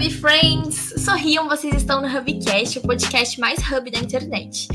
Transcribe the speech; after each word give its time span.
Hub 0.00 0.10
Friends! 0.12 0.94
Sorriam, 1.04 1.46
vocês 1.46 1.74
estão 1.74 2.00
no 2.00 2.08
Hubcast, 2.08 2.78
o 2.78 2.82
podcast 2.82 3.38
mais 3.38 3.58
hub 3.70 3.90
da 3.90 3.98
internet. 3.98 4.66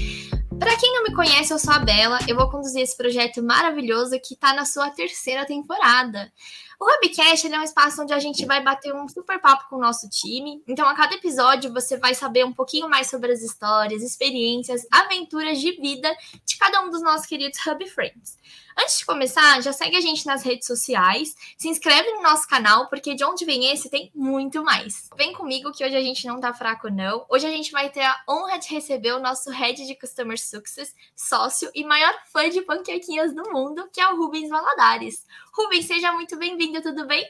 Para 0.59 0.77
quem 0.77 0.93
não 0.93 1.01
me 1.01 1.15
conhece, 1.15 1.51
eu 1.51 1.57
sou 1.57 1.73
a 1.73 1.79
Bela, 1.79 2.19
eu 2.27 2.35
vou 2.35 2.47
conduzir 2.47 2.83
esse 2.83 2.95
projeto 2.95 3.41
maravilhoso 3.41 4.19
que 4.23 4.35
está 4.35 4.53
na 4.53 4.65
sua 4.65 4.91
terceira 4.91 5.43
temporada. 5.43 6.31
O 6.79 6.85
Hubcast 6.85 7.51
é 7.51 7.59
um 7.59 7.63
espaço 7.63 8.03
onde 8.03 8.13
a 8.13 8.19
gente 8.19 8.45
vai 8.45 8.61
bater 8.61 8.93
um 8.93 9.09
super 9.09 9.41
papo 9.41 9.67
com 9.67 9.77
o 9.77 9.81
nosso 9.81 10.07
time. 10.11 10.61
Então, 10.67 10.87
a 10.87 10.93
cada 10.93 11.15
episódio, 11.15 11.73
você 11.73 11.97
vai 11.97 12.13
saber 12.13 12.45
um 12.45 12.53
pouquinho 12.53 12.87
mais 12.87 13.09
sobre 13.09 13.31
as 13.31 13.41
histórias, 13.41 14.03
experiências, 14.03 14.85
aventuras 14.91 15.59
de 15.59 15.71
vida 15.71 16.15
de 16.45 16.55
cada 16.55 16.83
um 16.83 16.91
dos 16.91 17.01
nossos 17.01 17.25
queridos 17.25 17.57
Hub 17.65 17.83
Friends. 17.89 18.37
Antes 18.77 18.99
de 18.99 19.05
começar, 19.05 19.61
já 19.61 19.71
segue 19.71 19.95
a 19.95 20.01
gente 20.01 20.25
nas 20.25 20.43
redes 20.43 20.67
sociais, 20.67 21.33
se 21.57 21.69
inscreve 21.69 22.11
no 22.11 22.21
nosso 22.21 22.45
canal, 22.47 22.89
porque 22.89 23.15
de 23.15 23.23
onde 23.23 23.45
vem 23.45 23.71
esse 23.71 23.89
tem 23.89 24.11
muito 24.13 24.63
mais. 24.63 25.09
Vem 25.15 25.31
comigo 25.31 25.71
que 25.71 25.85
hoje 25.85 25.95
a 25.95 26.01
gente 26.01 26.27
não 26.27 26.41
tá 26.41 26.53
fraco, 26.53 26.89
não. 26.89 27.25
Hoje 27.29 27.47
a 27.47 27.49
gente 27.49 27.71
vai 27.71 27.89
ter 27.89 28.01
a 28.01 28.15
honra 28.29 28.59
de 28.59 28.67
receber 28.67 29.13
o 29.13 29.19
nosso 29.19 29.49
Head 29.49 29.87
de 29.87 29.95
Customer 29.95 30.37
Success, 30.37 30.93
sócio 31.15 31.71
e 31.73 31.85
maior 31.85 32.13
fã 32.25 32.49
de 32.49 32.61
panquequinhas 32.63 33.33
do 33.33 33.49
mundo, 33.49 33.89
que 33.93 34.01
é 34.01 34.11
o 34.11 34.17
Rubens 34.17 34.49
Valadares. 34.49 35.25
Rubens, 35.53 35.85
seja 35.85 36.11
muito 36.11 36.37
bem-vindo, 36.37 36.81
tudo 36.81 37.07
bem? 37.07 37.25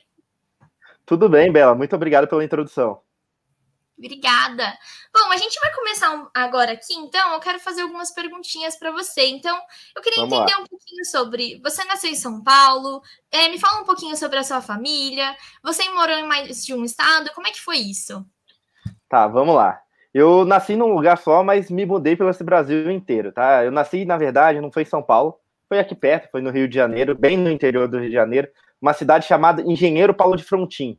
Tudo 1.06 1.30
bem, 1.30 1.52
Bela. 1.52 1.76
Muito 1.76 1.96
obrigado 1.96 2.28
pela 2.28 2.44
introdução. 2.44 3.05
Obrigada. 3.98 4.78
Bom, 5.14 5.32
a 5.32 5.38
gente 5.38 5.58
vai 5.62 5.74
começar 5.74 6.30
agora 6.34 6.74
aqui, 6.74 6.94
então 6.96 7.34
eu 7.34 7.40
quero 7.40 7.60
fazer 7.60 7.82
algumas 7.82 8.12
perguntinhas 8.12 8.76
para 8.76 8.92
você. 8.92 9.26
Então, 9.28 9.58
eu 9.96 10.02
queria 10.02 10.22
Vamos 10.22 10.36
entender 10.38 10.58
lá. 10.58 10.64
um 10.64 10.68
pouquinho 10.68 11.06
sobre. 11.06 11.62
Você 11.64 11.84
nasceu 11.86 12.12
em 12.12 12.16
São 12.16 12.44
Paulo, 12.44 13.02
é, 13.32 13.48
me 13.48 13.58
fala 13.58 13.82
um 13.82 13.86
pouquinho 13.86 14.16
sobre 14.18 14.38
a 14.38 14.44
sua 14.44 14.62
família. 14.62 15.36
Você 15.64 15.90
morou 15.92 16.18
em 16.18 16.28
mais 16.28 16.66
de 16.66 16.74
um 16.74 16.84
estado, 16.84 17.32
como 17.34 17.48
é 17.48 17.52
que 17.52 17.62
foi 17.62 17.78
isso? 17.78 18.26
Tá, 19.08 19.28
vamos 19.28 19.56
lá. 19.56 19.80
Eu 20.14 20.46
nasci 20.46 20.76
num 20.76 20.94
lugar 20.94 21.18
só, 21.18 21.44
mas 21.44 21.70
me 21.70 21.86
mudei 21.86 22.16
pelo 22.16 22.32
Brasil 22.44 22.90
inteiro, 22.92 23.32
tá? 23.32 23.64
Eu 23.64 23.72
nasci, 23.72 24.06
na 24.06 24.18
verdade, 24.18 24.62
não 24.62 24.72
foi 24.72 24.84
em 24.84 24.86
São 24.86 25.04
Paulo, 25.04 25.38
foi 25.68 25.80
aqui 25.80 25.96
perto, 25.96 26.30
foi 26.32 26.42
no 26.42 26.52
Rio 26.52 26.68
de 26.68 26.76
Janeiro, 26.76 27.14
bem 27.14 27.38
no 27.38 27.50
interior 27.50 27.88
do 27.88 27.98
Rio 27.98 28.10
de 28.10 28.16
Janeiro, 28.16 28.48
uma 28.82 28.94
cidade 28.94 29.26
chamada 29.26 29.62
Engenheiro 29.62 30.14
Paulo 30.14 30.38
de 30.38 30.44
Frontin. 30.44 30.98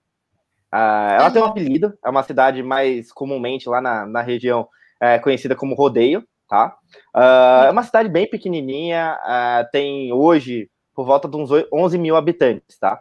Uh, 0.73 1.19
ela 1.19 1.31
tem 1.31 1.43
um 1.43 1.47
apelido, 1.47 1.97
é 2.05 2.11
uma 2.11 2.23
cidade 2.23 2.63
mais 2.63 3.13
comumente 3.13 3.69
lá 3.69 3.81
na, 3.81 4.05
na 4.05 4.21
região 4.21 4.69
é, 5.01 5.19
conhecida 5.19 5.55
como 5.55 5.75
Rodeio, 5.75 6.25
tá? 6.49 6.77
Uh, 7.15 7.67
é 7.67 7.71
uma 7.71 7.83
cidade 7.83 8.09
bem 8.09 8.29
pequenininha, 8.29 9.19
uh, 9.23 9.71
tem 9.71 10.13
hoje 10.13 10.71
por 10.95 11.05
volta 11.05 11.29
de 11.29 11.37
uns 11.37 11.51
11 11.73 11.99
mil 11.99 12.17
habitantes, 12.17 12.79
tá? 12.79 13.01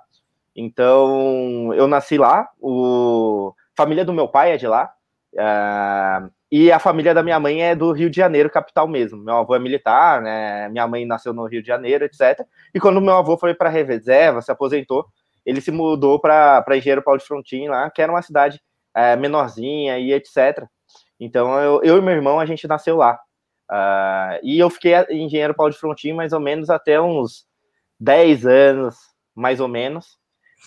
Então, 0.56 1.74
eu 1.74 1.88
nasci 1.88 2.18
lá, 2.18 2.50
o... 2.60 3.54
a 3.74 3.82
família 3.82 4.06
do 4.06 4.14
meu 4.14 4.28
pai 4.28 4.52
é 4.52 4.58
de 4.58 4.68
lá, 4.68 4.92
e 6.52 6.72
a 6.72 6.80
família 6.80 7.14
da 7.14 7.24
minha 7.24 7.40
mãe 7.40 7.62
é 7.64 7.76
do 7.76 7.92
Rio 7.92 8.10
de 8.10 8.16
Janeiro, 8.16 8.50
capital 8.50 8.88
mesmo. 8.88 9.18
Meu 9.18 9.36
avô 9.36 9.56
é 9.56 9.60
militar, 9.60 10.22
né? 10.22 10.70
Minha 10.70 10.88
mãe 10.88 11.06
nasceu 11.06 11.34
no 11.34 11.46
Rio 11.46 11.62
de 11.62 11.68
Janeiro, 11.68 12.06
etc. 12.06 12.46
E 12.74 12.80
quando 12.80 13.02
meu 13.02 13.16
avô 13.16 13.36
foi 13.38 13.54
para 13.54 13.70
reserva, 13.70 14.42
se 14.42 14.52
aposentou, 14.52 15.06
ele 15.46 15.62
se 15.62 15.72
mudou 15.72 16.20
para 16.20 16.64
Engenheiro 16.72 17.04
Paulo 17.04 17.20
de 17.20 17.26
Frontin 17.26 17.68
lá, 17.68 17.90
que 17.90 18.02
era 18.02 18.12
uma 18.12 18.22
cidade 18.22 18.62
é, 18.96 19.16
menorzinha 19.16 19.98
e 20.00 20.12
etc. 20.14 20.66
Então 21.20 21.60
eu, 21.60 21.82
eu, 21.84 21.98
e 21.98 22.02
meu 22.02 22.14
irmão 22.14 22.40
a 22.40 22.46
gente 22.46 22.68
nasceu 22.68 22.98
lá. 22.98 23.20
Uh, 23.72 24.38
e 24.44 24.60
eu 24.60 24.70
fiquei 24.70 24.94
em 25.10 25.26
Engenheiro 25.26 25.56
Paulo 25.56 25.72
de 25.72 25.80
Frontin 25.80 26.14
mais 26.14 26.34
ou 26.34 26.40
menos 26.40 26.70
até 26.70 27.02
uns 27.02 27.46
10 28.00 28.46
anos, 28.46 28.96
mais 29.34 29.60
ou 29.60 29.68
menos. 29.68 30.18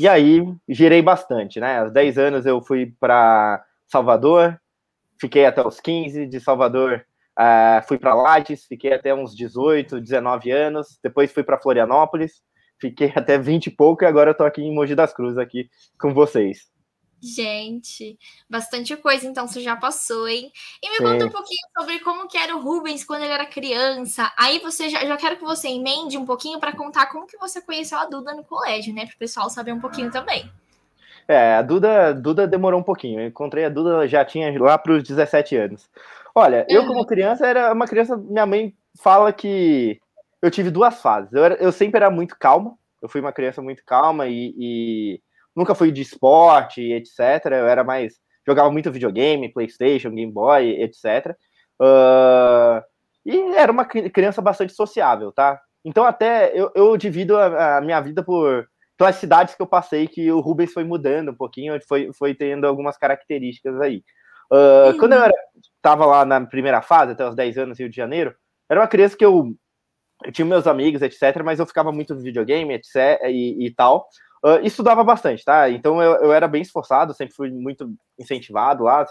E 0.01 0.09
aí 0.09 0.43
girei 0.69 1.03
bastante, 1.03 1.61
né? 1.61 1.81
Aos 1.81 1.93
10 1.93 2.19
anos 2.19 2.47
eu 2.47 2.61
fui 2.61 2.95
para 3.01 3.65
Salvador, 3.87 4.61
fiquei 5.21 5.47
até 5.47 5.67
os 5.67 5.81
15, 5.81 6.27
de 6.27 6.41
Salvador 6.41 7.05
uh, 7.39 7.87
fui 7.87 7.99
para 7.99 8.15
Lages, 8.15 8.67
fiquei 8.67 8.93
até 8.93 9.15
uns 9.15 9.35
18, 9.35 10.01
19 10.01 10.51
anos, 10.51 10.99
depois 11.03 11.33
fui 11.33 11.45
para 11.45 11.59
Florianópolis, 11.59 12.43
fiquei 12.79 13.13
até 13.15 13.39
20 13.39 13.67
e 13.67 13.71
pouco 13.71 14.05
e 14.05 14.07
agora 14.07 14.31
eu 14.31 14.35
tô 14.35 14.45
aqui 14.45 14.63
em 14.63 14.75
Mogi 14.75 14.95
das 14.95 15.13
Cruzes 15.13 15.39
aqui 15.39 15.69
com 15.99 16.13
vocês. 16.13 16.71
Gente, 17.21 18.17
bastante 18.49 18.97
coisa 18.97 19.27
então 19.27 19.49
você 19.49 19.61
já 19.61 19.75
passou, 19.75 20.29
hein? 20.29 20.53
E 20.81 20.89
me 20.89 20.97
Sim. 20.99 21.03
conta 21.03 21.27
um 21.27 21.31
pouquinho 21.31 21.61
sobre 21.77 21.99
como 22.01 22.29
que 22.29 22.39
era 22.39 22.57
o 22.57 22.61
Rubens 22.61 23.05
quando 23.05 23.23
ele 23.23 23.33
era 23.33 23.45
criança. 23.45 24.33
Aí 24.39 24.61
você 24.61 24.89
já, 24.89 25.05
já 25.05 25.17
quero 25.17 25.37
que 25.37 25.45
você 25.45 25.69
emende 25.69 26.17
um 26.17 26.25
pouquinho 26.25 26.61
para 26.61 26.73
contar 26.73 27.07
como 27.07 27.27
que 27.27 27.37
você 27.37 27.61
conheceu 27.61 27.99
a 27.99 28.07
Duda 28.07 28.35
no 28.35 28.45
colégio, 28.45 28.95
né? 28.95 29.05
Para 29.05 29.17
o 29.17 29.19
pessoal 29.19 29.51
saber 29.51 29.73
um 29.73 29.81
pouquinho 29.81 30.13
também. 30.13 30.49
É, 31.27 31.57
a 31.57 31.63
Duda, 31.63 32.15
Duda 32.15 32.47
demorou 32.47 32.79
um 32.79 32.85
pouquinho. 32.85 33.21
Eu 33.21 33.27
encontrei 33.27 33.65
a 33.65 33.69
Duda 33.69 34.07
já 34.07 34.25
tinha 34.25 34.57
lá 34.63 34.79
para 34.79 34.93
os 34.93 35.03
17 35.03 35.57
anos. 35.57 35.91
Olha, 36.33 36.65
eu 36.69 36.87
como 36.87 37.05
criança 37.05 37.45
era 37.45 37.73
uma 37.73 37.87
criança, 37.87 38.17
minha 38.17 38.47
mãe 38.47 38.73
fala 38.97 39.33
que 39.33 40.01
eu 40.43 40.51
tive 40.51 40.71
duas 40.71 41.01
fases. 41.01 41.33
Eu, 41.33 41.45
era, 41.45 41.55
eu 41.57 41.73
sempre 41.73 41.99
era 41.99 42.11
muito 42.11 42.37
calma, 42.39 42.77
eu 43.03 43.09
fui 43.09 43.21
uma 43.21 43.33
criança 43.33 43.63
muito 43.63 43.83
calma 43.85 44.27
e, 44.27 44.55
e, 44.59 45.21
nunca 45.55 45.75
fui 45.75 45.91
de 45.93 46.03
esporte, 46.03 46.81
etc. 46.93 47.47
Eu 47.47 47.67
era 47.67 47.85
mais. 47.85 48.15
jogava 48.47 48.71
muito 48.71 48.93
videogame, 48.93 49.53
PlayStation, 49.53 50.11
Game 50.11 50.33
Boy, 50.33 50.83
etc. 50.83 51.37
Uh, 51.81 52.83
e 53.25 53.39
era 53.57 53.71
uma 53.71 53.85
criança 53.85 54.41
bastante 54.41 54.73
sociável, 54.73 55.33
tá? 55.33 55.61
Então, 55.85 56.05
até 56.05 56.53
eu, 56.59 56.71
eu 56.75 56.97
divido 56.97 57.37
a, 57.37 57.79
a, 57.79 57.81
minha 57.81 58.01
vida 58.01 58.23
por 58.23 58.67
pelas 58.97 59.15
cidades 59.15 59.55
que 59.55 59.63
eu 59.63 59.67
passei, 59.67 60.09
que 60.09 60.31
o 60.33 60.41
Rubens 60.41 60.73
foi 60.73 60.83
mudando 60.83 61.31
um 61.31 61.35
pouquinho, 61.35 61.79
foi, 61.87 62.11
foi 62.13 62.35
tendo 62.35 62.67
algumas 62.67 62.99
características 62.99 63.81
aí. 63.81 64.03
Uh, 64.53 64.99
quando 64.99 65.13
eu 65.13 65.31
estava 65.77 66.05
lá 66.05 66.25
na 66.25 66.45
primeira 66.45 66.83
fase, 66.83 67.13
até 67.13 67.29
os 67.29 67.37
10 67.37 67.59
anos, 67.59 67.79
Rio 67.79 67.89
de 67.89 67.95
Janeiro, 67.95 68.35
era 68.69 68.81
uma 68.81 68.89
criança 68.89 69.17
que 69.17 69.25
eu 69.25 69.55
eu 70.25 70.33
tinha 70.33 70.45
meus 70.45 70.67
amigos, 70.67 71.03
etc., 71.03 71.43
mas 71.45 71.61
eu 71.61 71.67
ficava 71.67 71.93
muito 71.93 72.15
no 72.15 72.21
videogame, 72.21 72.75
etc., 72.75 73.21
e, 73.29 73.67
e 73.67 73.75
tal. 73.75 74.09
Uh, 74.45 74.65
estudava 74.65 75.03
bastante, 75.03 75.45
tá? 75.45 75.69
Então 75.69 76.03
eu, 76.03 76.13
eu 76.17 76.33
era 76.33 76.47
bem 76.47 76.63
esforçado, 76.63 77.15
sempre 77.15 77.35
fui 77.35 77.51
muito 77.51 77.93
incentivado 78.19 78.85
lá, 78.85 79.05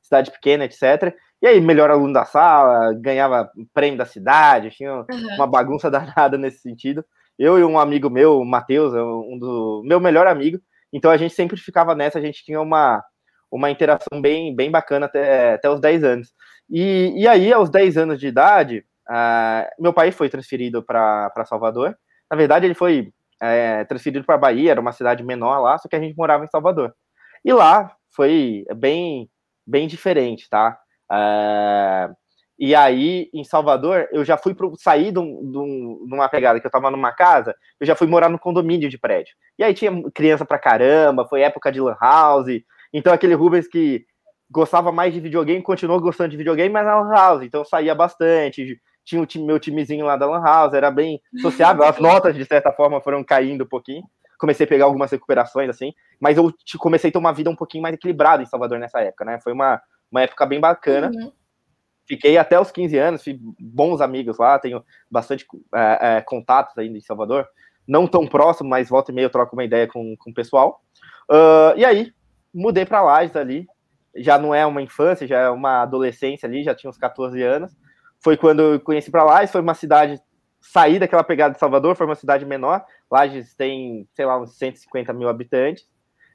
cidade 0.00 0.30
pequena, 0.30 0.64
etc. 0.64 1.14
E 1.42 1.46
aí, 1.46 1.60
melhor 1.60 1.90
aluno 1.90 2.12
da 2.12 2.24
sala, 2.24 2.92
ganhava 2.94 3.50
prêmio 3.72 3.98
da 3.98 4.04
cidade, 4.04 4.70
tinha 4.70 4.94
uhum. 4.94 5.34
uma 5.36 5.46
bagunça 5.46 5.90
danada 5.90 6.36
nesse 6.36 6.60
sentido. 6.60 7.04
Eu 7.38 7.58
e 7.58 7.64
um 7.64 7.78
amigo 7.78 8.10
meu, 8.10 8.38
o 8.38 8.44
Matheus, 8.44 8.92
um 8.94 9.38
do 9.38 9.82
meu 9.84 9.98
melhor 9.98 10.26
amigo, 10.26 10.60
então 10.92 11.10
a 11.10 11.16
gente 11.16 11.34
sempre 11.34 11.56
ficava 11.58 11.94
nessa, 11.94 12.18
a 12.18 12.22
gente 12.22 12.44
tinha 12.44 12.60
uma, 12.60 13.02
uma 13.50 13.70
interação 13.70 14.20
bem, 14.20 14.54
bem 14.54 14.70
bacana 14.70 15.06
até, 15.06 15.54
até 15.54 15.70
os 15.70 15.80
10 15.80 16.04
anos. 16.04 16.32
E, 16.68 17.14
e 17.16 17.26
aí, 17.26 17.52
aos 17.52 17.70
10 17.70 17.96
anos 17.96 18.20
de 18.20 18.26
idade, 18.26 18.84
Uh, 19.10 19.82
meu 19.82 19.92
pai 19.92 20.12
foi 20.12 20.28
transferido 20.28 20.82
para 20.82 21.44
Salvador. 21.44 21.96
Na 22.30 22.36
verdade, 22.36 22.66
ele 22.66 22.74
foi 22.74 23.12
é, 23.42 23.84
transferido 23.84 24.24
para 24.24 24.38
Bahia, 24.38 24.70
era 24.70 24.80
uma 24.80 24.92
cidade 24.92 25.24
menor 25.24 25.58
lá, 25.58 25.76
só 25.78 25.88
que 25.88 25.96
a 25.96 26.00
gente 26.00 26.16
morava 26.16 26.44
em 26.44 26.48
Salvador. 26.48 26.94
E 27.44 27.52
lá 27.52 27.92
foi 28.14 28.64
bem, 28.76 29.28
bem 29.66 29.88
diferente, 29.88 30.48
tá? 30.48 30.78
Uh, 31.10 32.14
e 32.58 32.74
aí, 32.74 33.30
em 33.32 33.42
Salvador, 33.42 34.06
eu 34.12 34.22
já 34.22 34.36
fui 34.36 34.54
sair 34.76 35.10
de, 35.10 35.18
um, 35.18 35.46
de, 35.46 36.06
de, 36.06 36.14
uma 36.14 36.28
pegada 36.28 36.60
que 36.60 36.66
eu 36.66 36.70
tava 36.70 36.90
numa 36.90 37.10
casa, 37.10 37.54
eu 37.80 37.86
já 37.86 37.96
fui 37.96 38.06
morar 38.06 38.28
no 38.28 38.38
condomínio 38.38 38.88
de 38.90 38.98
prédio. 38.98 39.34
E 39.58 39.64
aí 39.64 39.72
tinha 39.72 39.90
criança 40.12 40.44
pra 40.44 40.58
caramba, 40.58 41.26
foi 41.26 41.40
época 41.40 41.72
de 41.72 41.80
lan 41.80 41.96
house. 41.98 42.62
Então 42.92 43.14
aquele 43.14 43.34
Rubens 43.34 43.66
que 43.66 44.04
gostava 44.50 44.92
mais 44.92 45.14
de 45.14 45.20
videogame, 45.20 45.62
continuou 45.62 46.00
gostando 46.00 46.30
de 46.30 46.36
videogame, 46.36 46.68
mas 46.68 46.84
na 46.84 47.00
lan 47.00 47.10
house. 47.10 47.42
Então 47.42 47.64
saía 47.64 47.94
bastante, 47.94 48.78
tinha 49.10 49.20
o 49.20 49.26
time, 49.26 49.44
meu 49.44 49.58
timezinho 49.58 50.06
lá 50.06 50.16
da 50.16 50.26
Lan 50.26 50.42
House, 50.42 50.72
era 50.72 50.90
bem 50.90 51.20
sociável, 51.42 51.82
as 51.84 51.98
notas 51.98 52.34
de 52.34 52.44
certa 52.44 52.72
forma 52.72 53.00
foram 53.00 53.24
caindo 53.24 53.64
um 53.64 53.68
pouquinho. 53.68 54.04
Comecei 54.38 54.64
a 54.64 54.68
pegar 54.68 54.84
algumas 54.84 55.10
recuperações 55.10 55.68
assim, 55.68 55.92
mas 56.18 56.38
eu 56.38 56.54
comecei 56.78 57.10
a 57.10 57.12
ter 57.12 57.18
uma 57.18 57.32
vida 57.32 57.50
um 57.50 57.56
pouquinho 57.56 57.82
mais 57.82 57.94
equilibrada 57.94 58.42
em 58.42 58.46
Salvador 58.46 58.78
nessa 58.78 59.00
época, 59.00 59.24
né? 59.24 59.38
Foi 59.42 59.52
uma, 59.52 59.82
uma 60.10 60.22
época 60.22 60.46
bem 60.46 60.60
bacana. 60.60 61.10
Uhum. 61.12 61.32
Fiquei 62.06 62.38
até 62.38 62.58
os 62.58 62.70
15 62.70 62.96
anos, 62.96 63.22
fiz 63.22 63.36
bons 63.58 64.00
amigos 64.00 64.38
lá, 64.38 64.58
tenho 64.58 64.82
bastante 65.10 65.44
é, 65.74 65.98
é, 66.00 66.20
contatos 66.22 66.76
ainda 66.78 66.96
em 66.96 67.02
Salvador. 67.02 67.46
Não 67.86 68.06
tão 68.06 68.26
próximo, 68.26 68.70
mas 68.70 68.88
volta 68.88 69.10
e 69.10 69.14
meia 69.14 69.26
eu 69.26 69.30
troco 69.30 69.54
uma 69.54 69.64
ideia 69.64 69.86
com, 69.86 70.16
com 70.16 70.30
o 70.30 70.34
pessoal. 70.34 70.80
Uh, 71.28 71.76
e 71.76 71.84
aí, 71.84 72.12
mudei 72.54 72.86
para 72.86 73.02
Lages 73.02 73.36
ali. 73.36 73.66
Já 74.16 74.38
não 74.38 74.54
é 74.54 74.64
uma 74.64 74.82
infância, 74.82 75.26
já 75.26 75.38
é 75.38 75.50
uma 75.50 75.82
adolescência 75.82 76.48
ali, 76.48 76.64
já 76.64 76.74
tinha 76.74 76.90
uns 76.90 76.98
14 76.98 77.40
anos 77.42 77.76
foi 78.22 78.36
quando 78.36 78.60
eu 78.60 78.80
conheci 78.80 79.10
para 79.10 79.24
Lages, 79.24 79.50
foi 79.50 79.60
uma 79.60 79.74
cidade, 79.74 80.20
saí 80.60 80.98
daquela 80.98 81.24
pegada 81.24 81.54
de 81.54 81.60
Salvador, 81.60 81.96
foi 81.96 82.06
uma 82.06 82.14
cidade 82.14 82.44
menor, 82.44 82.84
Lages 83.10 83.54
tem, 83.54 84.06
sei 84.14 84.26
lá, 84.26 84.40
uns 84.40 84.56
150 84.56 85.12
mil 85.12 85.28
habitantes, 85.28 85.86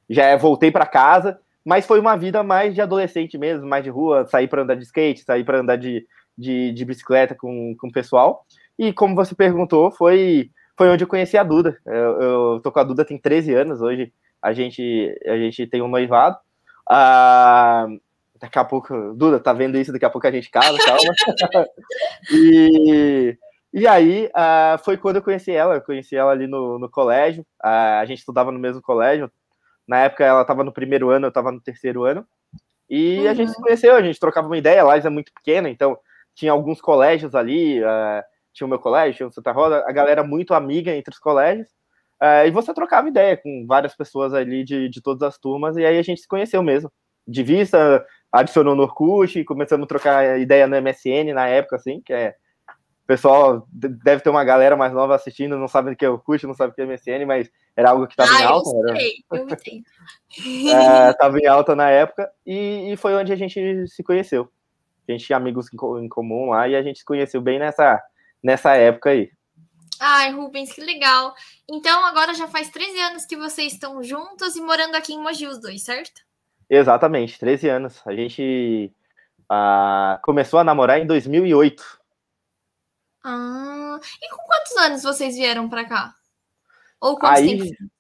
já 0.09 0.25
é, 0.25 0.37
voltei 0.37 0.71
para 0.71 0.85
casa, 0.85 1.39
mas 1.63 1.85
foi 1.85 1.99
uma 1.99 2.15
vida 2.15 2.43
mais 2.43 2.73
de 2.73 2.81
adolescente 2.81 3.37
mesmo, 3.37 3.67
mais 3.67 3.83
de 3.83 3.89
rua, 3.89 4.25
sair 4.25 4.47
para 4.47 4.61
andar 4.61 4.75
de 4.75 4.83
skate, 4.83 5.23
sair 5.23 5.43
para 5.43 5.59
andar 5.59 5.77
de, 5.77 6.05
de, 6.37 6.71
de, 6.71 6.85
bicicleta 6.85 7.35
com, 7.35 7.75
com 7.79 7.87
o 7.87 7.91
pessoal, 7.91 8.45
e 8.77 8.91
como 8.91 9.15
você 9.15 9.33
perguntou, 9.33 9.91
foi, 9.91 10.49
foi 10.77 10.89
onde 10.89 11.03
eu 11.03 11.07
conheci 11.07 11.37
a 11.37 11.43
Duda, 11.43 11.77
eu, 11.85 12.21
eu 12.21 12.59
tô 12.61 12.71
com 12.71 12.79
a 12.79 12.83
Duda 12.83 13.05
tem 13.05 13.17
13 13.17 13.53
anos, 13.53 13.81
hoje. 13.81 14.11
A 14.41 14.53
gente, 14.53 15.19
a 15.25 15.37
gente 15.37 15.65
tem 15.65 15.81
um 15.81 15.87
noivado, 15.87 16.37
Uh, 16.89 17.99
daqui 18.39 18.59
a 18.59 18.65
pouco, 18.65 19.13
Duda, 19.13 19.39
tá 19.39 19.53
vendo 19.53 19.77
isso? 19.77 19.91
Daqui 19.91 20.05
a 20.05 20.09
pouco 20.09 20.27
a 20.27 20.31
gente 20.31 20.49
casa, 20.49 20.77
calma. 20.77 20.99
e, 22.31 23.37
e 23.73 23.87
aí 23.87 24.27
uh, 24.27 24.77
foi 24.83 24.97
quando 24.97 25.17
eu 25.17 25.21
conheci 25.21 25.51
ela. 25.51 25.75
Eu 25.75 25.81
conheci 25.81 26.15
ela 26.15 26.31
ali 26.31 26.47
no, 26.47 26.79
no 26.79 26.89
colégio. 26.89 27.43
Uh, 27.63 27.99
a 28.01 28.05
gente 28.05 28.19
estudava 28.19 28.51
no 28.51 28.59
mesmo 28.59 28.81
colégio. 28.81 29.31
Na 29.87 29.99
época 29.99 30.23
ela 30.23 30.41
estava 30.41 30.63
no 30.63 30.71
primeiro 30.71 31.09
ano, 31.09 31.27
eu 31.27 31.29
estava 31.29 31.51
no 31.51 31.61
terceiro 31.61 32.03
ano. 32.03 32.25
E 32.89 33.19
uhum. 33.19 33.29
a 33.29 33.33
gente 33.33 33.51
se 33.51 33.57
uhum. 33.57 33.63
conheceu, 33.63 33.95
a 33.95 34.01
gente 34.01 34.19
trocava 34.19 34.47
uma 34.47 34.57
ideia. 34.57 34.83
Lá 34.83 34.97
é 34.97 35.09
muito 35.09 35.33
pequena, 35.33 35.69
então 35.69 35.97
tinha 36.33 36.51
alguns 36.51 36.81
colégios 36.81 37.35
ali. 37.35 37.81
Uh, 37.81 38.23
tinha 38.55 38.65
o 38.65 38.69
meu 38.69 38.79
colégio, 38.79 39.17
tinha 39.17 39.27
o 39.27 39.31
Santa 39.31 39.51
Rosa, 39.51 39.83
a 39.85 39.91
galera 39.91 40.23
muito 40.23 40.53
amiga 40.53 40.95
entre 40.95 41.13
os 41.13 41.19
colégios. 41.19 41.67
Uh, 42.21 42.47
e 42.47 42.51
você 42.51 42.73
trocava 42.73 43.09
ideia 43.09 43.35
com 43.35 43.65
várias 43.67 43.93
pessoas 43.93 44.33
ali 44.33 44.63
de, 44.63 44.87
de 44.87 45.01
todas 45.01 45.21
as 45.21 45.37
turmas, 45.37 45.75
e 45.75 45.85
aí 45.85 45.97
a 45.97 46.01
gente 46.01 46.21
se 46.21 46.27
conheceu 46.27 46.63
mesmo. 46.63 46.89
De 47.27 47.43
vista, 47.43 48.05
adicionou 48.35 48.75
no 48.75 48.83
Orkut, 48.83 49.43
começamos 49.43 49.85
a 49.85 49.87
trocar 49.87 50.39
ideia 50.39 50.67
no 50.67 50.81
MSN 50.81 51.33
na 51.33 51.47
época, 51.47 51.77
assim, 51.77 52.01
que 52.01 52.13
é. 52.13 52.35
O 53.03 53.07
pessoal 53.07 53.67
deve 53.71 54.23
ter 54.23 54.31
uma 54.31 54.43
galera 54.43 54.75
mais 54.75 54.91
nova 54.91 55.13
assistindo, 55.13 55.59
não 55.59 55.67
sabe 55.67 55.91
o 55.91 55.95
que 55.95 56.03
é 56.03 56.09
Orkut, 56.09 56.47
não 56.47 56.55
sabe 56.55 56.71
o 56.71 56.75
que 56.75 56.81
é 56.81 56.85
MSN, 56.87 57.23
mas 57.27 57.51
era 57.75 57.91
algo 57.91 58.07
que 58.07 58.13
estava 58.13 58.31
ah, 58.31 58.41
em 58.41 58.43
alta. 58.43 58.69
Eu 58.69 58.95
sei, 58.95 59.13
era... 59.31 59.41
eu 59.41 59.49
entendo. 59.49 59.85
é, 60.71 61.13
tava 61.13 61.37
em 61.37 61.45
alta 61.45 61.75
na 61.75 61.87
época, 61.89 62.31
e, 62.43 62.91
e, 62.91 62.97
foi 62.97 63.13
onde 63.13 63.31
a 63.31 63.35
gente 63.35 63.87
se 63.87 64.03
conheceu. 64.03 64.49
A 65.07 65.11
gente 65.11 65.23
tinha 65.23 65.37
amigos 65.37 65.67
em 65.71 66.09
comum 66.09 66.49
lá, 66.49 66.67
e 66.67 66.75
a 66.75 66.81
gente 66.81 66.97
se 66.97 67.05
conheceu 67.05 67.39
bem 67.41 67.59
nessa, 67.59 68.01
nessa 68.41 68.75
época 68.75 69.11
aí. 69.11 69.29
Ai, 69.99 70.31
Rubens, 70.31 70.73
que 70.73 70.81
legal. 70.81 71.33
Então, 71.69 72.03
agora 72.05 72.33
já 72.33 72.47
faz 72.47 72.69
13 72.69 72.99
anos 73.01 73.25
que 73.25 73.37
vocês 73.37 73.73
estão 73.73 74.03
juntos 74.03 74.55
e 74.55 74.61
morando 74.61 74.95
aqui 74.95 75.13
em 75.13 75.21
Mogi, 75.21 75.47
os 75.47 75.61
dois, 75.61 75.83
certo? 75.83 76.21
Exatamente, 76.69 77.39
13 77.39 77.69
anos. 77.69 78.01
A 78.05 78.13
gente 78.13 78.91
uh, 79.51 80.21
começou 80.21 80.59
a 80.59 80.63
namorar 80.63 80.99
em 80.99 81.05
2008. 81.05 81.83
Ah, 83.23 83.99
e 84.21 84.29
com 84.29 84.43
quantos 84.43 84.77
anos 84.77 85.03
vocês 85.03 85.35
vieram 85.35 85.67
para 85.69 85.85
cá? 85.85 86.13
Ou 87.01 87.17
quanto 87.17 87.37
aí, 87.37 87.59
tempo? 87.59 87.91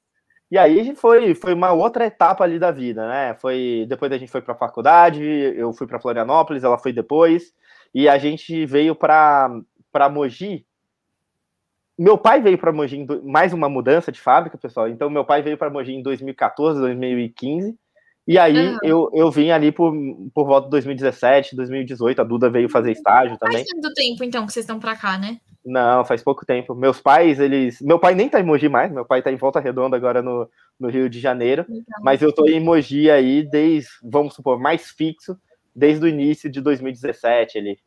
E 0.51 0.57
aí 0.57 0.95
foi, 0.95 1.33
foi 1.33 1.53
uma 1.53 1.71
outra 1.71 2.05
etapa 2.05 2.43
ali 2.43 2.59
da 2.59 2.71
vida, 2.71 3.07
né? 3.07 3.35
Foi 3.35 3.85
depois 3.89 4.11
a 4.11 4.17
gente 4.17 4.31
foi 4.31 4.41
para 4.41 4.53
a 4.53 4.57
faculdade, 4.57 5.23
eu 5.23 5.73
fui 5.73 5.87
para 5.87 5.99
Florianópolis, 5.99 6.63
ela 6.63 6.77
foi 6.77 6.93
depois, 6.93 7.53
e 7.93 8.07
a 8.07 8.17
gente 8.17 8.65
veio 8.65 8.95
para 8.95 9.49
para 9.91 10.09
Mogi 10.09 10.65
meu 11.97 12.17
pai 12.17 12.41
veio 12.41 12.57
para 12.57 12.73
Mogi, 12.73 12.97
em, 12.97 13.07
mais 13.23 13.53
uma 13.53 13.69
mudança 13.69 14.11
de 14.11 14.19
fábrica, 14.19 14.57
pessoal. 14.57 14.87
Então, 14.89 15.09
meu 15.09 15.23
pai 15.23 15.41
veio 15.41 15.57
para 15.57 15.69
Mogi 15.69 15.93
em 15.93 16.03
2014, 16.03 16.79
2015. 16.79 17.77
E 18.27 18.39
aí, 18.39 18.57
uhum. 18.57 18.77
eu, 18.81 19.11
eu 19.13 19.29
vim 19.29 19.51
ali 19.51 19.71
por, 19.71 19.93
por 20.33 20.47
volta 20.47 20.65
de 20.65 20.71
2017, 20.71 21.55
2018. 21.55 22.21
A 22.21 22.23
Duda 22.23 22.49
veio 22.49 22.67
fazer 22.67 22.91
estágio 22.91 23.37
também. 23.37 23.57
Faz 23.57 23.67
tanto 23.67 23.93
tempo, 23.93 24.23
então, 24.23 24.45
que 24.45 24.53
vocês 24.53 24.63
estão 24.63 24.79
para 24.79 24.95
cá, 24.95 25.17
né? 25.17 25.39
Não, 25.63 26.03
faz 26.03 26.23
pouco 26.23 26.45
tempo. 26.45 26.73
Meus 26.73 26.99
pais, 26.99 27.39
eles. 27.39 27.81
Meu 27.81 27.99
pai 27.99 28.15
nem 28.15 28.29
tá 28.29 28.39
em 28.39 28.43
Mogi 28.43 28.69
mais, 28.69 28.91
meu 28.91 29.05
pai 29.05 29.21
tá 29.21 29.31
em 29.31 29.35
Volta 29.35 29.59
Redonda 29.59 29.95
agora 29.95 30.21
no, 30.21 30.49
no 30.79 30.89
Rio 30.89 31.09
de 31.09 31.19
Janeiro. 31.19 31.65
Então, 31.67 32.03
mas 32.03 32.21
eu 32.21 32.31
tô 32.31 32.47
em 32.47 32.59
Mogi 32.59 33.09
aí 33.09 33.43
desde, 33.43 33.89
vamos 34.03 34.33
supor, 34.33 34.59
mais 34.59 34.89
fixo, 34.89 35.37
desde 35.75 36.05
o 36.05 36.07
início 36.07 36.49
de 36.49 36.61
2017 36.61 37.57
ali. 37.57 37.79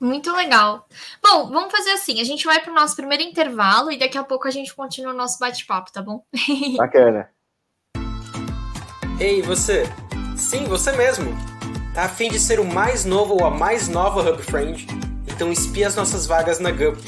Muito 0.00 0.30
legal. 0.32 0.86
Bom, 1.22 1.48
vamos 1.48 1.72
fazer 1.72 1.90
assim: 1.90 2.20
a 2.20 2.24
gente 2.24 2.44
vai 2.44 2.60
para 2.60 2.70
o 2.70 2.74
nosso 2.74 2.94
primeiro 2.94 3.22
intervalo 3.22 3.90
e 3.90 3.98
daqui 3.98 4.18
a 4.18 4.24
pouco 4.24 4.46
a 4.46 4.50
gente 4.50 4.74
continua 4.74 5.12
o 5.12 5.16
nosso 5.16 5.38
bate-papo, 5.38 5.92
tá 5.92 6.02
bom? 6.02 6.24
Bacana. 6.76 7.30
Ei, 9.18 9.40
você? 9.40 9.84
Sim, 10.36 10.64
você 10.64 10.92
mesmo. 10.92 11.34
Tá 11.94 12.04
a 12.04 12.08
fim 12.08 12.28
de 12.28 12.38
ser 12.38 12.60
o 12.60 12.64
mais 12.64 13.06
novo 13.06 13.32
ou 13.34 13.46
a 13.46 13.50
mais 13.50 13.88
nova 13.88 14.20
Hub 14.20 14.42
Friend? 14.42 14.86
Então 15.26 15.50
espie 15.50 15.84
as 15.84 15.96
nossas 15.96 16.26
vagas 16.26 16.58
na 16.58 16.70
Gup. 16.70 16.98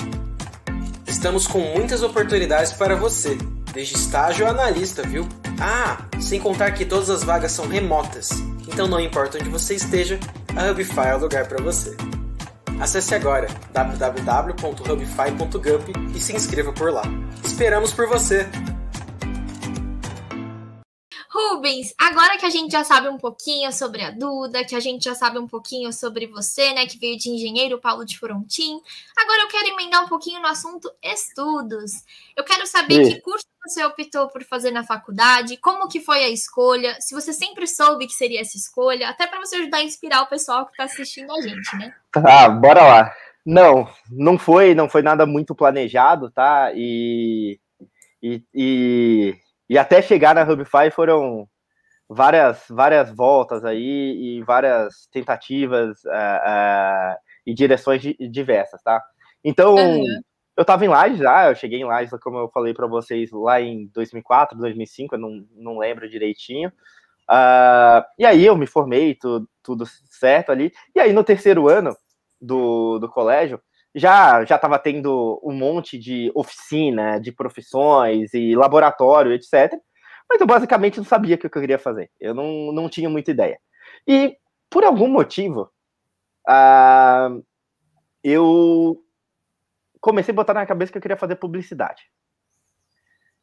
Estamos 1.06 1.46
com 1.46 1.58
muitas 1.58 2.02
oportunidades 2.02 2.72
para 2.72 2.96
você, 2.96 3.37
desde 3.75 3.96
estágio 3.96 4.46
a 4.46 4.50
analista, 4.50 5.02
viu? 5.02 5.28
Ah, 5.60 5.99
sem 6.19 6.40
contar 6.40 6.70
que 6.70 6.87
todas 6.87 7.10
as 7.10 7.22
vagas 7.22 7.52
são 7.52 7.69
remotas, 7.69 8.31
então 8.66 8.87
não 8.87 9.00
importa 9.00 9.37
onde 9.38 9.50
você 9.50 9.75
esteja, 9.75 10.19
a 10.56 10.70
Hubify 10.70 11.08
é 11.08 11.16
o 11.16 11.19
lugar 11.19 11.46
para 11.46 11.62
você. 11.62 11.94
Acesse 12.81 13.14
agora 13.14 13.49
www.hubify.gup 13.72 14.56
e 16.14 16.20
se 16.20 16.34
inscreva 16.34 16.72
por 16.72 16.93
lá. 16.93 17.02
Esperamos 17.44 17.93
por 17.93 18.06
você! 18.06 18.46
Rubens, 21.58 21.93
agora 21.99 22.38
que 22.38 22.46
a 22.46 22.50
gente 22.50 22.70
já 22.70 22.84
sabe 22.84 23.08
um 23.08 23.19
pouquinho 23.19 23.72
sobre 23.72 24.02
a 24.02 24.12
Duda, 24.12 24.64
que 24.64 24.76
a 24.76 24.81
gente 24.81 25.05
já 25.05 25.14
sabe 25.14 25.38
um 25.38 25.46
pouquinho 25.49 25.93
sobre 25.93 26.26
você, 26.28 26.72
né, 26.72 26.87
que 26.87 26.99
veio 26.99 27.19
de 27.19 27.31
engenheiro 27.31 27.81
Paulo 27.81 28.05
de 28.05 28.16
Frontin, 28.16 28.81
agora 29.16 29.43
eu 29.43 29.49
quero 29.49 29.69
emendar 29.69 30.05
um 30.05 30.08
pouquinho 30.08 30.40
no 30.40 30.46
assunto 30.46 30.90
estudos. 31.02 32.05
Eu 32.37 32.44
quero 32.44 32.64
saber 32.66 33.05
Sim. 33.05 33.14
que 33.14 33.20
curso 33.20 33.44
você 33.66 33.84
optou 33.84 34.28
por 34.28 34.44
fazer 34.44 34.70
na 34.70 34.84
faculdade, 34.84 35.56
como 35.56 35.88
que 35.88 36.00
foi 36.00 36.22
a 36.22 36.28
escolha, 36.28 36.96
se 37.00 37.12
você 37.12 37.32
sempre 37.32 37.66
soube 37.66 38.06
que 38.06 38.14
seria 38.14 38.40
essa 38.40 38.56
escolha, 38.56 39.08
até 39.08 39.26
para 39.26 39.40
você 39.40 39.56
ajudar 39.56 39.78
a 39.78 39.82
inspirar 39.82 40.22
o 40.22 40.28
pessoal 40.28 40.64
que 40.64 40.70
está 40.70 40.84
assistindo 40.84 41.32
a 41.32 41.40
gente, 41.43 41.76
né? 41.76 41.93
Tá, 42.12 42.49
bora 42.49 42.82
lá. 42.82 43.12
Não, 43.44 43.88
não 44.11 44.38
foi, 44.38 44.75
não 44.75 44.88
foi 44.88 45.02
nada 45.02 45.26
muito 45.26 45.54
planejado, 45.54 46.31
tá? 46.31 46.70
E, 46.75 47.58
e, 48.22 48.43
e, 48.54 49.37
e 49.69 49.76
até 49.79 50.00
chegar 50.03 50.35
na 50.35 50.43
Hubify 50.43 50.91
foram 50.91 51.49
várias, 52.09 52.65
várias 52.69 53.11
voltas 53.11 53.65
aí 53.65 54.38
e 54.38 54.43
várias 54.43 55.06
tentativas 55.12 56.03
uh, 56.05 56.09
uh, 56.09 57.17
e 57.47 57.55
direções 57.55 58.03
diversas, 58.31 58.82
tá? 58.82 59.03
Então, 59.44 59.75
uhum 59.76 60.23
eu 60.59 60.62
estava 60.62 60.85
em 60.85 60.88
Lages 60.88 61.19
já, 61.19 61.49
eu 61.49 61.55
cheguei 61.55 61.79
em 61.79 61.85
Lages, 61.85 62.11
como 62.20 62.37
eu 62.37 62.49
falei 62.49 62.75
para 62.75 62.88
vocês, 62.88 63.31
lá 63.31 63.61
em 63.61 63.87
2004, 63.94 64.59
2005, 64.59 65.15
eu 65.15 65.19
não, 65.19 65.47
não 65.55 65.79
lembro 65.79 66.11
direitinho. 66.11 66.71
Uh, 67.31 68.03
e 68.19 68.26
aí 68.26 68.44
eu 68.44 68.56
me 68.56 68.67
formei, 68.67 69.14
tudo, 69.14 69.49
tudo 69.62 69.87
certo 69.87 70.50
ali. 70.50 70.73
E 70.97 70.99
aí 70.99 71.12
no 71.12 71.23
terceiro 71.23 71.69
ano 71.69 71.97
do, 72.41 72.99
do 72.99 73.09
colégio, 73.09 73.61
já 73.94 74.44
já 74.44 74.56
estava 74.56 74.79
tendo 74.79 75.40
um 75.43 75.52
monte 75.52 75.99
de 75.99 76.31
oficina, 76.35 77.19
de 77.20 77.32
profissões 77.32 78.32
e 78.35 78.55
laboratório, 78.55 79.32
etc. 79.32 79.73
Mas 80.29 80.40
eu 80.40 80.47
basicamente 80.47 80.99
não 80.99 81.04
sabia 81.04 81.37
o 81.37 81.38
que 81.38 81.47
eu 81.47 81.50
queria 81.50 81.78
fazer. 81.78 82.11
Eu 82.21 82.35
não, 82.35 82.73
não 82.73 82.88
tinha 82.88 83.09
muita 83.09 83.30
ideia. 83.30 83.59
E 84.07 84.37
por 84.71 84.85
algum 84.85 85.09
motivo, 85.09 85.71
uh, 86.49 87.42
eu 88.23 89.02
comecei 90.00 90.33
a 90.33 90.37
botar 90.37 90.54
na 90.54 90.66
cabeça 90.66 90.92
que 90.92 90.99
eu 90.99 91.02
queria 91.02 91.16
fazer 91.16 91.37
publicidade. 91.37 92.02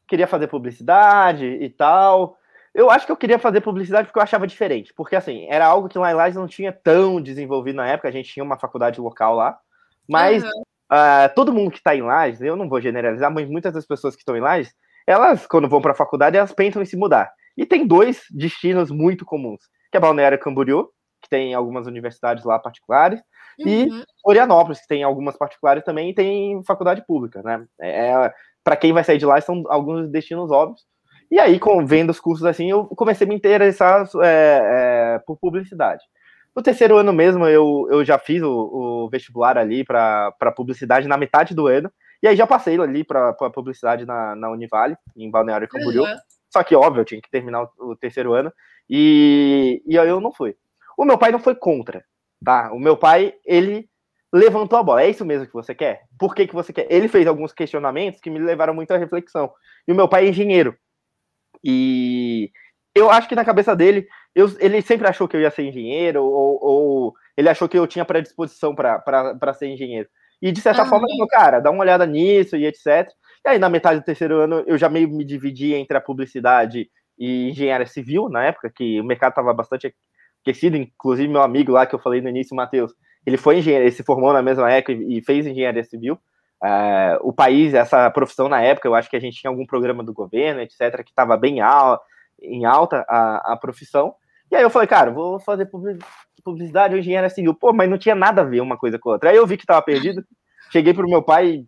Queria 0.08 0.28
fazer 0.28 0.48
publicidade 0.48 1.46
e 1.46 1.70
tal. 1.70 2.38
Eu 2.74 2.92
acho 2.92 3.06
que 3.06 3.12
eu 3.12 3.18
queria 3.18 3.40
fazer 3.40 3.62
publicidade 3.62 4.08
porque 4.08 4.20
eu 4.20 4.24
achava 4.24 4.46
diferente. 4.46 4.94
Porque, 4.94 5.16
assim, 5.16 5.48
era 5.50 5.66
algo 5.66 5.90
que 5.90 5.98
lá 5.98 6.12
em 6.12 6.14
Lages 6.14 6.36
não 6.36 6.48
tinha 6.48 6.72
tão 6.72 7.20
desenvolvido 7.22 7.78
na 7.78 7.88
época. 7.88 8.10
A 8.10 8.12
gente 8.12 8.32
tinha 8.32 8.44
uma 8.44 8.60
faculdade 8.60 9.02
local 9.02 9.34
lá. 9.36 9.58
Mas 10.08 10.44
uhum. 10.44 10.50
uh, 10.92 11.34
todo 11.36 11.54
mundo 11.54 11.72
que 11.72 11.78
está 11.78 11.96
em 11.96 12.02
Lages, 12.02 12.42
eu 12.42 12.56
não 12.56 12.70
vou 12.70 12.82
generalizar, 12.82 13.32
mas 13.32 13.50
muitas 13.50 13.74
das 13.74 13.86
pessoas 13.86 14.16
que 14.16 14.22
estão 14.22 14.36
em 14.36 14.42
Lages, 14.42 14.74
elas, 15.08 15.46
quando 15.46 15.70
vão 15.70 15.82
para 15.82 15.92
a 15.92 15.96
faculdade, 15.96 16.38
elas 16.38 16.54
pensam 16.54 16.82
em 16.82 16.86
se 16.86 16.98
mudar. 16.98 17.32
E 17.58 17.66
tem 17.66 17.86
dois 17.86 18.24
destinos 18.32 18.92
muito 18.92 19.26
comuns, 19.26 19.62
que 19.92 19.98
é 19.98 20.00
Balneário 20.00 20.40
Camboriú, 20.40 20.90
que 21.22 21.30
tem 21.30 21.54
algumas 21.54 21.88
universidades 21.88 22.44
lá 22.44 22.60
particulares, 22.60 23.20
uhum. 23.60 23.68
e 23.68 24.04
Florianópolis, 24.22 24.82
que 24.82 24.88
tem 24.88 25.04
algumas 25.04 25.38
particulares 25.38 25.84
também, 25.84 26.10
e 26.10 26.14
tem 26.14 26.64
faculdade 26.64 27.06
pública, 27.06 27.42
né? 27.42 27.66
É, 27.80 28.12
é 28.12 28.34
para 28.64 28.76
quem 28.76 28.92
vai 28.92 29.04
sair 29.04 29.20
de 29.20 29.26
lá, 29.26 29.40
são 29.40 29.64
alguns 29.68 30.10
destinos 30.10 30.52
óbvios. 30.52 30.82
E 31.32 31.40
aí, 31.40 31.60
com, 31.60 31.86
vendo 31.86 32.10
os 32.10 32.20
cursos 32.20 32.46
assim, 32.46 32.70
eu 32.70 32.86
comecei 32.86 33.26
a 33.26 33.30
me 33.30 33.36
interessar 33.36 34.08
é, 34.24 35.16
é, 35.16 35.20
por 35.26 35.38
publicidade. 35.38 36.04
No 36.56 36.64
terceiro 36.64 36.98
ano 36.98 37.12
mesmo, 37.12 37.46
eu, 37.46 37.88
eu 37.92 38.06
já 38.06 38.18
fiz 38.18 38.42
o, 38.42 38.50
o 38.50 39.10
vestibular 39.10 39.58
ali 39.58 39.84
para 39.84 40.32
publicidade 40.56 41.08
na 41.08 41.18
metade 41.18 41.54
do 41.54 41.68
ano, 41.68 41.92
e 42.24 42.28
aí 42.28 42.36
já 42.36 42.48
passei 42.48 42.80
ali 42.80 43.04
para 43.04 43.34
publicidade 43.34 44.06
na, 44.06 44.36
na 44.36 44.50
Univale, 44.50 44.96
em 45.18 45.30
Balneário 45.30 45.68
Camboriú. 45.68 46.04
Uhum. 46.04 46.16
Só 46.50 46.64
que, 46.64 46.74
óbvio, 46.76 47.02
eu 47.02 47.06
tinha 47.06 47.22
que 47.22 47.30
terminar 47.30 47.64
o, 47.64 47.92
o 47.92 47.96
terceiro 47.96 48.34
ano, 48.34 48.54
e, 48.90 49.84
e 49.86 50.00
aí 50.00 50.08
eu 50.08 50.22
não 50.22 50.32
fui. 50.32 50.56
O 50.98 51.04
meu 51.04 51.18
pai 51.18 51.32
não 51.32 51.40
foi 51.40 51.56
contra, 51.56 52.06
tá? 52.44 52.72
O 52.72 52.80
meu 52.80 52.96
pai, 52.96 53.34
ele 53.46 53.90
levantou 54.32 54.80
a 54.80 54.84
bola. 54.84 55.02
É 55.02 55.10
isso 55.10 55.26
mesmo 55.26 55.48
que 55.48 55.54
você 55.54 55.76
quer? 55.76 56.04
Por 56.18 56.34
que, 56.34 56.48
que 56.48 56.54
você 56.54 56.72
quer? 56.72 56.88
Ele 56.90 57.08
fez 57.08 57.28
alguns 57.28 57.52
questionamentos 57.52 58.22
que 58.22 58.30
me 58.30 58.40
levaram 58.40 58.74
muito 58.74 58.92
à 58.92 58.98
reflexão. 58.98 59.52
E 59.88 59.92
o 59.92 59.96
meu 59.96 60.08
pai 60.08 60.26
é 60.26 60.30
engenheiro. 60.30 60.76
E 61.64 62.52
eu 62.96 63.12
acho 63.12 63.28
que 63.28 63.36
na 63.36 63.44
cabeça 63.44 63.76
dele, 63.76 64.08
eu, 64.34 64.50
ele 64.60 64.82
sempre 64.82 65.06
achou 65.06 65.28
que 65.28 65.36
eu 65.36 65.42
ia 65.42 65.52
ser 65.52 65.64
engenheiro, 65.64 66.24
ou, 66.24 66.60
ou 66.62 67.14
ele 67.36 67.50
achou 67.50 67.68
que 67.68 67.78
eu 67.78 67.86
tinha 67.86 68.06
predisposição 68.06 68.74
para 68.74 69.54
ser 69.54 69.68
engenheiro. 69.68 70.08
E 70.42 70.52
de 70.52 70.62
certa 70.62 70.84
uhum. 70.84 70.90
forma, 70.90 71.06
ele 71.08 71.18
falou, 71.18 71.28
cara, 71.28 71.60
dá 71.60 71.70
uma 71.70 71.82
olhada 71.82 72.06
nisso 72.06 72.56
e 72.56 72.66
etc. 72.66 73.10
E 73.46 73.50
aí, 73.50 73.60
na 73.60 73.70
metade 73.70 74.00
do 74.00 74.06
terceiro 74.06 74.40
ano, 74.40 74.64
eu 74.66 74.78
já 74.78 74.88
meio 74.88 75.10
me 75.10 75.26
dividi 75.26 75.74
entre 75.74 75.98
a 75.98 76.02
publicidade 76.02 76.90
e 77.20 77.50
engenharia 77.50 77.86
civil 77.86 78.30
na 78.30 78.46
época, 78.46 78.72
que 78.74 79.00
o 79.00 79.04
mercado 79.04 79.32
estava 79.32 79.54
bastante 79.54 79.94
aquecido, 80.42 80.78
inclusive 80.78 81.28
meu 81.28 81.42
amigo 81.42 81.72
lá 81.72 81.86
que 81.86 81.96
eu 81.96 82.00
falei 82.00 82.22
no 82.22 82.30
início, 82.30 82.54
o 82.54 82.58
Matheus, 82.58 82.94
ele 83.26 83.38
foi 83.38 83.58
engenheiro, 83.58 83.86
ele 83.86 83.92
se 83.92 84.04
formou 84.04 84.32
na 84.32 84.42
mesma 84.42 84.72
época 84.72 84.94
e 84.94 85.22
fez 85.22 85.46
engenharia 85.46 85.84
civil. 85.84 86.18
Uh, 86.64 87.18
o 87.22 87.34
país, 87.34 87.74
essa 87.74 88.10
profissão 88.10 88.48
na 88.48 88.62
época, 88.62 88.88
eu 88.88 88.96
acho 88.96 89.10
que 89.10 89.16
a 89.16 89.20
gente 89.20 89.40
tinha 89.40 89.52
algum 89.52 89.66
programa 89.66 90.04
do 90.04 90.14
governo, 90.14 90.62
etc., 90.62 91.04
que 91.04 91.10
estava 91.10 91.36
bem 91.36 91.60
al 91.60 92.02
em 92.42 92.66
alta 92.66 93.06
a, 93.08 93.54
a 93.54 93.58
profissão. 93.58 94.16
E 94.52 94.56
aí 94.56 94.64
eu 94.64 94.70
falei, 94.70 94.88
cara, 94.88 95.12
vou 95.12 95.40
fazer 95.40 95.70
publicidade 96.44 96.94
ou 96.94 97.00
engenharia 97.00 97.30
civil. 97.30 97.54
Pô, 97.54 97.74
mas 97.74 97.90
não 97.90 97.98
tinha 97.98 98.16
nada 98.16 98.42
a 98.42 98.46
ver 98.46 98.62
uma 98.62 98.78
coisa 98.78 99.00
com 99.00 99.10
a 99.10 99.14
outra. 99.14 99.30
Aí 99.30 99.36
eu 99.36 99.48
vi 99.48 99.58
que 99.58 99.64
estava 99.64 99.82
perdido, 99.82 100.24
cheguei 100.72 100.94
pro 100.94 101.10
meu 101.10 101.24
pai 101.24 101.66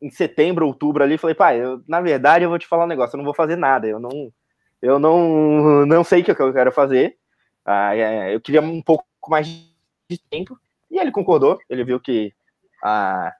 em 0.00 0.10
setembro, 0.10 0.66
outubro 0.66 1.02
ali, 1.02 1.18
falei, 1.18 1.34
pai, 1.34 1.62
eu, 1.62 1.82
na 1.86 2.00
verdade 2.00 2.44
eu 2.44 2.48
vou 2.48 2.58
te 2.58 2.66
falar 2.66 2.84
um 2.84 2.88
negócio, 2.88 3.14
eu 3.14 3.18
não 3.18 3.24
vou 3.24 3.34
fazer 3.34 3.56
nada, 3.56 3.86
eu 3.86 4.00
não, 4.00 4.32
eu 4.80 4.98
não, 4.98 5.84
não 5.84 6.02
sei 6.02 6.22
o 6.22 6.24
que 6.24 6.30
eu 6.30 6.52
quero 6.52 6.72
fazer. 6.72 7.16
Ah, 7.64 7.94
eu 7.96 8.40
queria 8.40 8.62
um 8.62 8.82
pouco 8.82 9.04
mais 9.28 9.46
de 10.08 10.18
tempo. 10.30 10.58
E 10.90 10.98
ele 10.98 11.12
concordou, 11.12 11.58
ele 11.68 11.84
viu 11.84 12.00
que 12.00 12.32
ah, 12.82 13.32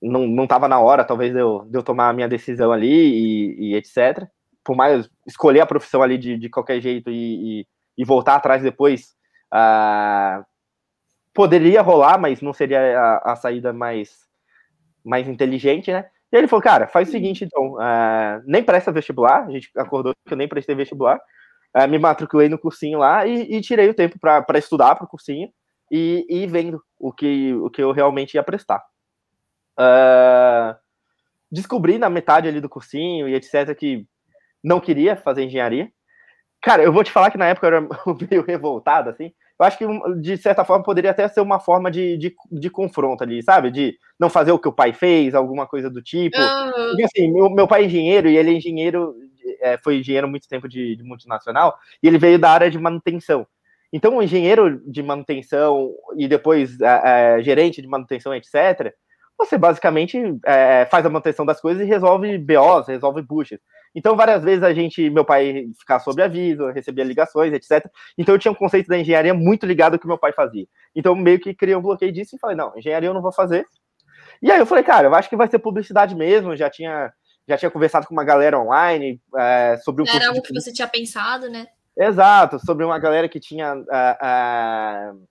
não, 0.00 0.26
não 0.26 0.46
tava 0.46 0.66
na 0.68 0.80
hora, 0.80 1.04
talvez, 1.04 1.32
de 1.32 1.40
eu, 1.40 1.64
de 1.66 1.78
eu 1.78 1.82
tomar 1.82 2.08
a 2.08 2.12
minha 2.12 2.28
decisão 2.28 2.72
ali 2.72 2.90
e, 2.90 3.72
e 3.72 3.74
etc. 3.76 4.26
Por 4.64 4.76
mais 4.76 5.08
escolher 5.26 5.60
a 5.60 5.66
profissão 5.66 6.02
ali 6.02 6.16
de, 6.16 6.38
de 6.38 6.48
qualquer 6.48 6.80
jeito 6.80 7.10
e, 7.10 7.60
e, 7.60 7.66
e 7.98 8.04
voltar 8.04 8.36
atrás 8.36 8.62
depois, 8.62 9.14
ah, 9.52 10.44
poderia 11.34 11.82
rolar, 11.82 12.18
mas 12.18 12.40
não 12.40 12.52
seria 12.52 12.98
a, 12.98 13.32
a, 13.32 13.36
saída 13.36 13.72
mais, 13.72 14.10
mais 15.04 15.28
inteligente, 15.28 15.92
né? 15.92 16.06
E 16.32 16.36
ele 16.36 16.48
falou, 16.48 16.62
cara, 16.62 16.86
faz 16.86 17.08
o 17.08 17.12
seguinte, 17.12 17.44
então, 17.44 17.74
uh, 17.74 18.42
nem 18.46 18.62
presta 18.62 18.90
vestibular, 18.90 19.46
a 19.46 19.50
gente 19.50 19.70
acordou 19.76 20.14
que 20.26 20.32
eu 20.32 20.36
nem 20.36 20.48
prestei 20.48 20.74
vestibular, 20.74 21.20
uh, 21.76 21.88
me 21.88 21.98
matriculei 21.98 22.48
no 22.48 22.58
cursinho 22.58 22.98
lá 22.98 23.26
e, 23.26 23.54
e 23.54 23.60
tirei 23.60 23.88
o 23.88 23.94
tempo 23.94 24.18
para 24.18 24.58
estudar 24.58 24.94
para 24.94 25.04
o 25.04 25.08
cursinho 25.08 25.50
e, 25.90 26.24
e 26.28 26.46
vendo 26.46 26.82
o 26.98 27.12
que, 27.12 27.52
o 27.54 27.68
que 27.68 27.82
eu 27.82 27.92
realmente 27.92 28.34
ia 28.34 28.42
prestar. 28.42 28.82
Uh, 29.78 30.74
descobri 31.50 31.98
na 31.98 32.08
metade 32.08 32.48
ali 32.48 32.60
do 32.60 32.68
cursinho 32.68 33.28
e 33.28 33.34
etc 33.34 33.74
que 33.76 34.06
não 34.62 34.80
queria 34.80 35.16
fazer 35.16 35.44
engenharia. 35.44 35.90
Cara, 36.62 36.82
eu 36.82 36.92
vou 36.92 37.02
te 37.02 37.10
falar 37.10 37.30
que 37.30 37.38
na 37.38 37.46
época 37.46 37.66
eu 37.66 37.76
era 37.76 37.88
meio 38.30 38.44
revoltado, 38.44 39.10
assim. 39.10 39.32
Eu 39.58 39.66
acho 39.66 39.78
que, 39.78 39.86
de 40.20 40.36
certa 40.36 40.64
forma, 40.64 40.84
poderia 40.84 41.10
até 41.10 41.28
ser 41.28 41.40
uma 41.40 41.60
forma 41.60 41.90
de, 41.90 42.16
de, 42.16 42.34
de 42.50 42.70
confronto 42.70 43.22
ali, 43.22 43.42
sabe? 43.42 43.70
De 43.70 43.96
não 44.18 44.28
fazer 44.28 44.50
o 44.50 44.58
que 44.58 44.68
o 44.68 44.72
pai 44.72 44.92
fez, 44.92 45.34
alguma 45.34 45.66
coisa 45.66 45.88
do 45.88 46.02
tipo. 46.02 46.36
Uhum. 46.36 46.88
Porque, 46.88 47.04
assim, 47.04 47.30
meu, 47.32 47.50
meu 47.50 47.68
pai 47.68 47.82
é 47.82 47.86
engenheiro 47.86 48.28
e 48.28 48.36
ele 48.36 48.50
é 48.50 48.54
engenheiro, 48.54 49.14
é, 49.60 49.76
foi 49.76 49.98
engenheiro 49.98 50.26
muito 50.28 50.48
tempo 50.48 50.68
de, 50.68 50.96
de 50.96 51.02
multinacional, 51.04 51.76
e 52.02 52.08
ele 52.08 52.18
veio 52.18 52.38
da 52.38 52.50
área 52.50 52.70
de 52.70 52.78
manutenção. 52.78 53.46
Então, 53.92 54.16
o 54.16 54.22
engenheiro 54.22 54.80
de 54.86 55.02
manutenção 55.02 55.92
e 56.16 56.26
depois 56.26 56.80
é, 56.80 57.36
é, 57.38 57.42
gerente 57.42 57.82
de 57.82 57.86
manutenção, 57.86 58.34
etc., 58.34 58.92
você 59.38 59.58
basicamente 59.58 60.18
é, 60.44 60.86
faz 60.86 61.04
a 61.04 61.10
manutenção 61.10 61.44
das 61.44 61.60
coisas 61.60 61.82
e 61.82 61.88
resolve 61.88 62.38
BOs, 62.38 62.86
resolve 62.86 63.22
buchas. 63.22 63.58
Então, 63.94 64.16
várias 64.16 64.42
vezes 64.42 64.62
a 64.62 64.72
gente, 64.72 65.10
meu 65.10 65.24
pai 65.24 65.66
ficava 65.78 66.02
sob 66.02 66.22
aviso, 66.22 66.70
recebia 66.70 67.04
ligações, 67.04 67.52
etc. 67.52 67.84
Então, 68.16 68.34
eu 68.34 68.38
tinha 68.38 68.52
um 68.52 68.56
conceito 68.56 68.88
da 68.88 68.98
engenharia 68.98 69.34
muito 69.34 69.66
ligado 69.66 69.94
ao 69.94 69.98
que 69.98 70.06
meu 70.06 70.18
pai 70.18 70.32
fazia. 70.32 70.66
Então, 70.94 71.14
meio 71.14 71.38
que 71.38 71.54
criei 71.54 71.76
um 71.76 71.82
bloqueio 71.82 72.12
disso 72.12 72.36
e 72.36 72.38
falei: 72.38 72.56
não, 72.56 72.72
engenharia 72.76 73.08
eu 73.08 73.14
não 73.14 73.22
vou 73.22 73.32
fazer. 73.32 73.66
E 74.40 74.50
aí 74.50 74.58
eu 74.58 74.66
falei, 74.66 74.82
cara, 74.82 75.08
eu 75.08 75.14
acho 75.14 75.28
que 75.28 75.36
vai 75.36 75.48
ser 75.48 75.58
publicidade 75.58 76.14
mesmo. 76.14 76.56
Já 76.56 76.70
tinha, 76.70 77.12
já 77.46 77.58
tinha 77.58 77.70
conversado 77.70 78.06
com 78.06 78.14
uma 78.14 78.24
galera 78.24 78.58
online 78.58 79.20
é, 79.36 79.76
sobre 79.84 80.02
o. 80.02 80.08
Era 80.08 80.28
algo 80.28 80.42
que 80.42 80.54
você 80.54 80.72
tinha 80.72 80.88
pensado, 80.88 81.50
né? 81.50 81.66
Exato, 81.96 82.58
sobre 82.58 82.84
uma 82.86 82.98
galera 82.98 83.28
que 83.28 83.38
tinha, 83.38 83.74
uh, 83.74 83.78
uh, 83.78 85.28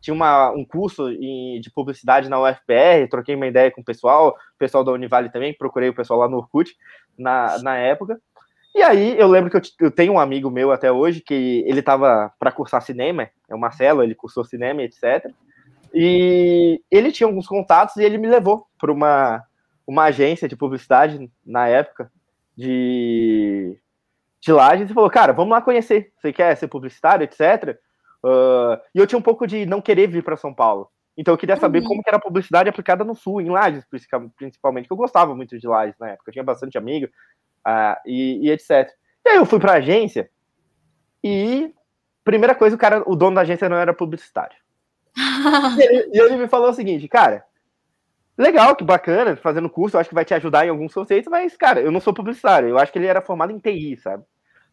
tinha 0.00 0.14
uma, 0.14 0.50
um 0.50 0.64
curso 0.64 1.10
em, 1.10 1.60
de 1.60 1.70
publicidade 1.70 2.28
na 2.28 2.40
UFPR, 2.40 3.08
troquei 3.10 3.34
uma 3.34 3.46
ideia 3.46 3.70
com 3.70 3.80
o 3.80 3.84
pessoal, 3.84 4.30
o 4.30 4.58
pessoal 4.58 4.82
da 4.82 4.92
Univale 4.92 5.30
também, 5.30 5.54
procurei 5.54 5.88
o 5.88 5.94
pessoal 5.94 6.20
lá 6.20 6.28
no 6.28 6.38
Orkut 6.38 6.74
na, 7.18 7.58
na 7.58 7.76
época. 7.76 8.20
E 8.74 8.82
aí 8.82 9.18
eu 9.18 9.28
lembro 9.28 9.50
que 9.50 9.56
eu, 9.56 9.62
eu 9.86 9.90
tenho 9.90 10.12
um 10.12 10.20
amigo 10.20 10.50
meu 10.50 10.72
até 10.72 10.90
hoje 10.90 11.20
que 11.20 11.64
ele 11.66 11.80
estava 11.80 12.32
para 12.38 12.52
cursar 12.52 12.82
cinema, 12.82 13.28
é 13.48 13.54
o 13.54 13.58
Marcelo, 13.58 14.02
ele 14.02 14.14
cursou 14.14 14.44
cinema, 14.44 14.82
etc. 14.82 15.30
E 15.92 16.80
ele 16.90 17.12
tinha 17.12 17.26
alguns 17.26 17.46
contatos 17.46 17.96
e 17.96 18.04
ele 18.04 18.16
me 18.16 18.28
levou 18.28 18.66
para 18.78 18.92
uma, 18.92 19.42
uma 19.86 20.04
agência 20.04 20.48
de 20.48 20.56
publicidade 20.56 21.30
na 21.44 21.66
época 21.66 22.10
de 22.56 23.78
de 24.40 24.52
Lages 24.52 24.90
e 24.90 24.94
falou, 24.94 25.10
cara, 25.10 25.32
vamos 25.32 25.50
lá 25.50 25.60
conhecer. 25.60 26.12
Você 26.16 26.32
quer 26.32 26.56
ser 26.56 26.66
publicitário, 26.66 27.24
etc. 27.24 27.78
Uh, 28.24 28.78
e 28.94 28.98
eu 28.98 29.06
tinha 29.06 29.18
um 29.18 29.22
pouco 29.22 29.46
de 29.46 29.64
não 29.64 29.80
querer 29.80 30.06
vir 30.06 30.22
para 30.22 30.36
São 30.36 30.52
Paulo. 30.52 30.90
Então 31.16 31.34
eu 31.34 31.38
queria 31.38 31.56
saber 31.56 31.80
uhum. 31.80 31.86
como 31.86 32.02
que 32.02 32.08
era 32.08 32.16
a 32.16 32.20
publicidade 32.20 32.68
aplicada 32.68 33.04
no 33.04 33.14
Sul, 33.14 33.40
em 33.40 33.50
Lages, 33.50 33.84
principalmente, 34.36 34.86
que 34.86 34.92
eu 34.92 34.96
gostava 34.96 35.34
muito 35.34 35.58
de 35.58 35.66
Lages 35.66 35.96
na 35.98 36.10
época. 36.10 36.30
Eu 36.30 36.32
tinha 36.32 36.44
bastante 36.44 36.78
amigo 36.78 37.06
uh, 37.66 37.96
e, 38.06 38.46
e, 38.46 38.50
etc. 38.50 38.88
E 39.24 39.28
aí 39.28 39.36
eu 39.36 39.44
fui 39.44 39.58
para 39.58 39.72
a 39.72 39.76
agência 39.76 40.30
e 41.22 41.74
primeira 42.24 42.54
coisa, 42.54 42.76
o 42.76 42.78
cara, 42.78 43.02
o 43.06 43.16
dono 43.16 43.34
da 43.34 43.42
agência 43.42 43.68
não 43.68 43.76
era 43.76 43.92
publicitário. 43.92 44.56
e, 45.78 45.82
ele, 45.82 46.10
e 46.12 46.18
ele 46.18 46.36
me 46.36 46.48
falou 46.48 46.70
o 46.70 46.74
seguinte, 46.74 47.06
cara, 47.08 47.44
legal, 48.38 48.74
que 48.74 48.84
bacana, 48.84 49.36
fazendo 49.36 49.68
curso, 49.68 49.96
eu 49.96 50.00
acho 50.00 50.08
que 50.08 50.14
vai 50.14 50.24
te 50.24 50.32
ajudar 50.34 50.64
em 50.64 50.70
alguns 50.70 50.94
conceitos, 50.94 51.30
mas, 51.30 51.56
cara, 51.56 51.80
eu 51.80 51.90
não 51.90 52.00
sou 52.00 52.14
publicitário, 52.14 52.68
eu 52.68 52.78
acho 52.78 52.92
que 52.92 52.98
ele 52.98 53.06
era 53.06 53.20
formado 53.20 53.52
em 53.52 53.58
TI, 53.58 53.98
sabe? 53.98 54.22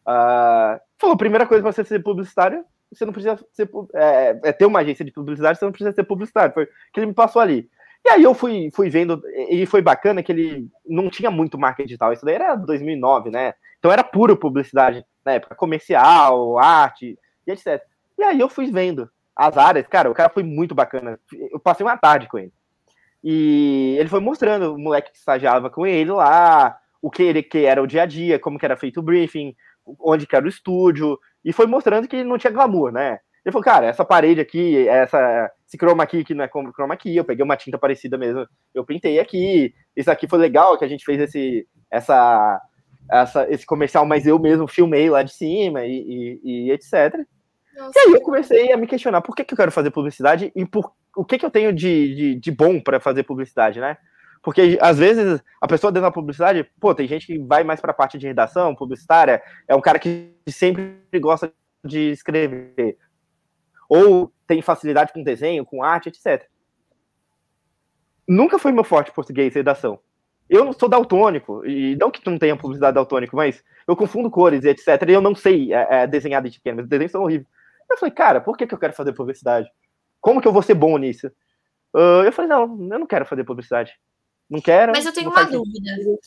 Uh, 0.06 0.80
falou, 0.96 1.16
primeira 1.16 1.46
coisa 1.46 1.62
pra 1.62 1.72
você 1.72 1.84
ser 1.84 2.02
publicitário, 2.02 2.64
você 2.90 3.04
não 3.04 3.12
precisa 3.12 3.38
ser, 3.52 3.68
é, 3.94 4.40
é, 4.44 4.52
ter 4.52 4.66
uma 4.66 4.80
agência 4.80 5.04
de 5.04 5.12
publicidade, 5.12 5.58
você 5.58 5.64
não 5.64 5.72
precisa 5.72 5.92
ser 5.92 6.04
publicitário, 6.04 6.54
foi 6.54 6.66
que 6.66 7.00
ele 7.00 7.06
me 7.06 7.14
passou 7.14 7.40
ali. 7.40 7.68
E 8.06 8.10
aí 8.10 8.22
eu 8.22 8.32
fui, 8.32 8.70
fui 8.72 8.88
vendo, 8.88 9.20
e 9.50 9.66
foi 9.66 9.82
bacana 9.82 10.22
que 10.22 10.32
ele 10.32 10.68
não 10.86 11.10
tinha 11.10 11.30
muito 11.30 11.58
marketing 11.58 11.88
digital, 11.88 12.12
isso 12.12 12.24
daí 12.24 12.36
era 12.36 12.54
2009, 12.54 13.30
né? 13.30 13.54
Então 13.78 13.92
era 13.92 14.02
puro 14.02 14.36
publicidade 14.36 15.04
na 15.24 15.32
época, 15.32 15.54
comercial, 15.54 16.58
arte, 16.58 17.18
e 17.46 17.50
etc. 17.50 17.82
E 18.16 18.22
aí 18.22 18.40
eu 18.40 18.48
fui 18.48 18.70
vendo 18.70 19.10
as 19.36 19.56
áreas, 19.56 19.86
cara, 19.86 20.10
o 20.10 20.14
cara 20.14 20.28
foi 20.28 20.42
muito 20.42 20.74
bacana, 20.74 21.18
eu 21.32 21.60
passei 21.60 21.84
uma 21.84 21.96
tarde 21.96 22.28
com 22.28 22.38
ele. 22.38 22.52
E 23.22 23.96
ele 23.98 24.08
foi 24.08 24.20
mostrando 24.20 24.74
o 24.74 24.78
moleque 24.78 25.10
que 25.12 25.18
estagiava 25.18 25.68
com 25.68 25.86
ele 25.86 26.10
lá, 26.10 26.78
o 27.00 27.10
que, 27.10 27.22
ele, 27.22 27.42
que 27.42 27.64
era 27.64 27.82
o 27.82 27.86
dia 27.86 28.02
a 28.02 28.06
dia, 28.06 28.38
como 28.38 28.58
que 28.58 28.64
era 28.64 28.76
feito 28.76 29.00
o 29.00 29.02
briefing, 29.02 29.54
onde 30.00 30.26
que 30.26 30.34
era 30.34 30.44
o 30.44 30.48
estúdio, 30.48 31.18
e 31.44 31.52
foi 31.52 31.66
mostrando 31.66 32.08
que 32.08 32.24
não 32.24 32.38
tinha 32.38 32.52
glamour, 32.52 32.92
né? 32.92 33.18
Ele 33.44 33.52
falou, 33.52 33.64
cara, 33.64 33.86
essa 33.86 34.04
parede 34.04 34.40
aqui, 34.40 34.86
essa, 34.88 35.50
esse 35.66 35.78
chroma 35.78 36.06
key 36.06 36.24
que 36.24 36.34
não 36.34 36.44
é 36.44 36.48
como 36.48 36.72
chroma 36.72 36.96
key, 36.96 37.16
eu 37.16 37.24
peguei 37.24 37.44
uma 37.44 37.56
tinta 37.56 37.78
parecida 37.78 38.18
mesmo, 38.18 38.46
eu 38.74 38.84
pintei 38.84 39.18
aqui, 39.18 39.72
isso 39.96 40.10
aqui 40.10 40.28
foi 40.28 40.38
legal 40.38 40.76
que 40.76 40.84
a 40.84 40.88
gente 40.88 41.04
fez 41.04 41.20
esse, 41.20 41.66
essa, 41.90 42.60
essa, 43.10 43.46
esse 43.50 43.64
comercial, 43.64 44.04
mas 44.04 44.26
eu 44.26 44.38
mesmo 44.38 44.66
filmei 44.66 45.08
lá 45.08 45.22
de 45.22 45.32
cima 45.32 45.84
e, 45.84 46.40
e, 46.44 46.68
e 46.68 46.72
etc. 46.72 47.14
Nossa. 47.76 47.92
E 47.96 48.00
aí 48.00 48.12
eu 48.12 48.20
comecei 48.20 48.72
a 48.72 48.76
me 48.76 48.86
questionar 48.86 49.22
por 49.22 49.34
que, 49.34 49.44
que 49.44 49.54
eu 49.54 49.58
quero 49.58 49.72
fazer 49.72 49.90
publicidade 49.90 50.52
e 50.54 50.66
por 50.66 50.92
o 51.16 51.24
que, 51.24 51.38
que 51.38 51.46
eu 51.46 51.50
tenho 51.50 51.72
de, 51.72 52.14
de, 52.14 52.34
de 52.34 52.50
bom 52.50 52.80
para 52.80 53.00
fazer 53.00 53.22
publicidade, 53.22 53.80
né? 53.80 53.96
Porque 54.48 54.78
às 54.80 54.98
vezes 54.98 55.44
a 55.60 55.68
pessoa 55.68 55.92
dentro 55.92 56.08
da 56.08 56.10
publicidade, 56.10 56.64
pô, 56.80 56.94
tem 56.94 57.06
gente 57.06 57.26
que 57.26 57.38
vai 57.38 57.62
mais 57.62 57.82
para 57.82 57.90
a 57.90 57.94
parte 57.94 58.16
de 58.16 58.26
redação, 58.26 58.74
publicitária, 58.74 59.42
é 59.68 59.76
um 59.76 59.80
cara 59.82 59.98
que 59.98 60.32
sempre 60.48 61.02
gosta 61.20 61.52
de 61.84 62.12
escrever. 62.12 62.96
Ou 63.90 64.32
tem 64.46 64.62
facilidade 64.62 65.12
com 65.12 65.22
desenho, 65.22 65.66
com 65.66 65.82
arte, 65.82 66.08
etc. 66.08 66.48
Nunca 68.26 68.58
foi 68.58 68.72
meu 68.72 68.84
forte 68.84 69.12
português, 69.12 69.54
redação. 69.54 70.00
Eu 70.48 70.64
não 70.64 70.72
sou 70.72 70.88
daltônico, 70.88 71.62
e 71.66 71.94
não 71.96 72.10
que 72.10 72.24
não 72.24 72.38
tenha 72.38 72.56
publicidade 72.56 72.94
daltônico, 72.94 73.36
mas 73.36 73.62
eu 73.86 73.94
confundo 73.94 74.30
cores 74.30 74.64
e 74.64 74.70
etc. 74.70 74.88
E 75.10 75.12
eu 75.12 75.20
não 75.20 75.34
sei 75.34 75.74
é, 75.74 75.88
é, 75.90 76.06
desenhar 76.06 76.42
de 76.42 76.52
pequeno, 76.52 76.80
os 76.80 76.88
desenhos 76.88 77.12
são 77.12 77.22
horríveis. 77.22 77.46
Eu 77.90 77.98
falei, 77.98 78.14
cara, 78.14 78.40
por 78.40 78.56
que, 78.56 78.66
que 78.66 78.72
eu 78.72 78.78
quero 78.78 78.94
fazer 78.94 79.12
publicidade? 79.12 79.68
Como 80.22 80.40
que 80.40 80.48
eu 80.48 80.54
vou 80.54 80.62
ser 80.62 80.72
bom 80.72 80.96
nisso? 80.96 81.26
Uh, 81.94 82.24
eu 82.24 82.32
falei, 82.32 82.48
não, 82.48 82.62
eu 82.62 82.98
não 82.98 83.06
quero 83.06 83.26
fazer 83.26 83.44
publicidade. 83.44 83.92
Não 84.48 84.60
quero. 84.60 84.92
Mas 84.92 85.04
eu 85.04 85.12
tenho 85.12 85.30
uma 85.30 85.44
dúvida. 85.44 85.90
Sentido. 85.90 86.18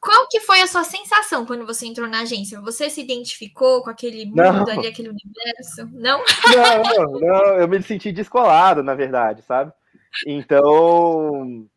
Qual 0.00 0.26
que 0.28 0.40
foi 0.40 0.62
a 0.62 0.66
sua 0.66 0.82
sensação 0.82 1.44
quando 1.44 1.66
você 1.66 1.86
entrou 1.86 2.08
na 2.08 2.22
agência? 2.22 2.58
Você 2.62 2.88
se 2.88 3.02
identificou 3.02 3.82
com 3.82 3.90
aquele 3.90 4.24
mundo 4.24 4.36
não. 4.36 4.66
ali, 4.66 4.86
aquele 4.86 5.10
universo? 5.10 5.86
Não? 5.92 6.24
Não, 6.54 7.20
não, 7.20 7.56
eu 7.58 7.68
me 7.68 7.82
senti 7.82 8.10
descolado, 8.10 8.82
na 8.82 8.94
verdade, 8.94 9.42
sabe? 9.42 9.70
Então, 10.26 11.68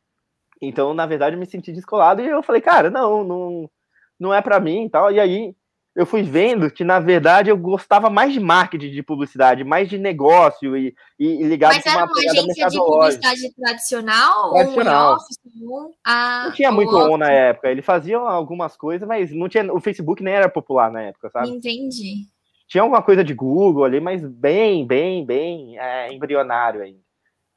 então, 0.61 0.93
na 0.93 1.05
verdade, 1.05 1.35
eu 1.35 1.39
me 1.39 1.45
senti 1.45 1.73
descolado 1.73 2.21
e 2.21 2.27
eu 2.27 2.41
falei, 2.41 2.61
cara, 2.61 2.89
não, 2.89 3.25
não, 3.25 3.69
não 4.17 4.33
é 4.33 4.41
para 4.41 4.59
mim 4.59 4.85
e 4.85 4.89
tal. 4.89 5.11
E 5.11 5.19
aí, 5.19 5.53
eu 5.95 6.07
fui 6.07 6.23
vendo 6.23 6.71
que, 6.71 6.83
na 6.83 6.99
verdade, 6.99 7.51
eu 7.51 7.57
gostava 7.57 8.09
mais 8.09 8.33
de 8.33 8.39
marketing, 8.39 8.89
de 8.89 9.03
publicidade, 9.03 9.63
mais 9.63 9.87
de 9.87 9.97
negócio 9.99 10.75
e, 10.75 10.95
e, 11.19 11.27
e 11.27 11.43
ligado 11.43 11.75
Mas 11.75 11.85
era 11.85 12.05
uma, 12.05 12.05
uma 12.05 12.31
agência 12.31 12.67
de 12.67 12.77
publicidade 12.77 13.53
tradicional? 13.53 14.53
Tradicional. 14.53 15.09
Ou 15.11 15.15
office, 15.17 15.37
ou... 15.61 15.91
Ah, 16.03 16.45
não 16.45 16.51
tinha 16.53 16.71
muito 16.71 16.95
on 16.95 17.17
na 17.17 17.31
época. 17.31 17.69
Ele 17.69 17.83
fazia 17.83 18.17
algumas 18.17 18.75
coisas, 18.75 19.07
mas 19.07 19.31
não 19.31 19.47
tinha, 19.47 19.71
o 19.71 19.79
Facebook 19.79 20.23
nem 20.23 20.33
era 20.33 20.49
popular 20.49 20.91
na 20.91 21.03
época, 21.03 21.29
sabe? 21.29 21.49
Entendi. 21.49 22.27
Tinha 22.67 22.81
alguma 22.81 23.03
coisa 23.03 23.23
de 23.23 23.35
Google 23.35 23.83
ali, 23.83 23.99
mas 23.99 24.25
bem, 24.25 24.87
bem, 24.87 25.23
bem 25.23 25.77
é, 25.77 26.11
embrionário 26.11 26.81
ainda. 26.81 26.99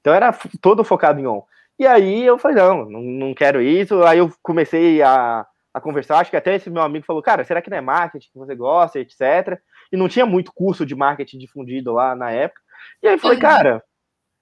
Então 0.00 0.12
era 0.12 0.30
todo 0.60 0.84
focado 0.84 1.18
em 1.18 1.26
on. 1.26 1.42
E 1.78 1.86
aí 1.86 2.24
eu 2.24 2.36
falei, 2.36 2.58
não, 2.58 2.84
não, 2.84 3.00
não 3.00 3.34
quero 3.34 3.62
isso. 3.62 4.02
Aí 4.02 4.18
eu 4.18 4.30
comecei 4.42 5.02
a 5.02 5.46
a 5.76 5.80
conversar. 5.80 6.18
Acho 6.18 6.30
que 6.30 6.36
até 6.38 6.54
esse 6.54 6.70
meu 6.70 6.82
amigo 6.82 7.04
falou, 7.04 7.22
cara, 7.22 7.44
será 7.44 7.60
que 7.60 7.68
não 7.68 7.76
é 7.76 7.82
marketing 7.82 8.30
que 8.32 8.38
você 8.38 8.54
gosta, 8.54 8.98
etc. 8.98 9.60
E 9.92 9.96
não 9.96 10.08
tinha 10.08 10.24
muito 10.24 10.50
curso 10.50 10.86
de 10.86 10.94
marketing 10.94 11.36
difundido 11.36 11.92
lá 11.92 12.16
na 12.16 12.30
época. 12.30 12.62
E 13.02 13.06
aí 13.06 13.14
eu 13.14 13.18
falei, 13.18 13.38
cara, 13.38 13.84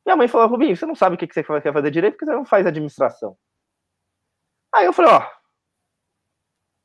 minha 0.06 0.16
mãe 0.16 0.28
falou, 0.28 0.46
Rubinho, 0.46 0.76
você 0.76 0.86
não 0.86 0.94
sabe 0.94 1.16
o 1.16 1.18
que 1.18 1.26
você 1.26 1.42
quer 1.42 1.72
fazer 1.72 1.90
direito 1.90 2.12
porque 2.12 2.24
você 2.24 2.36
não 2.36 2.44
faz 2.44 2.64
administração. 2.64 3.36
Aí 4.72 4.86
eu 4.86 4.92
falei, 4.92 5.10
ó, 5.10 5.26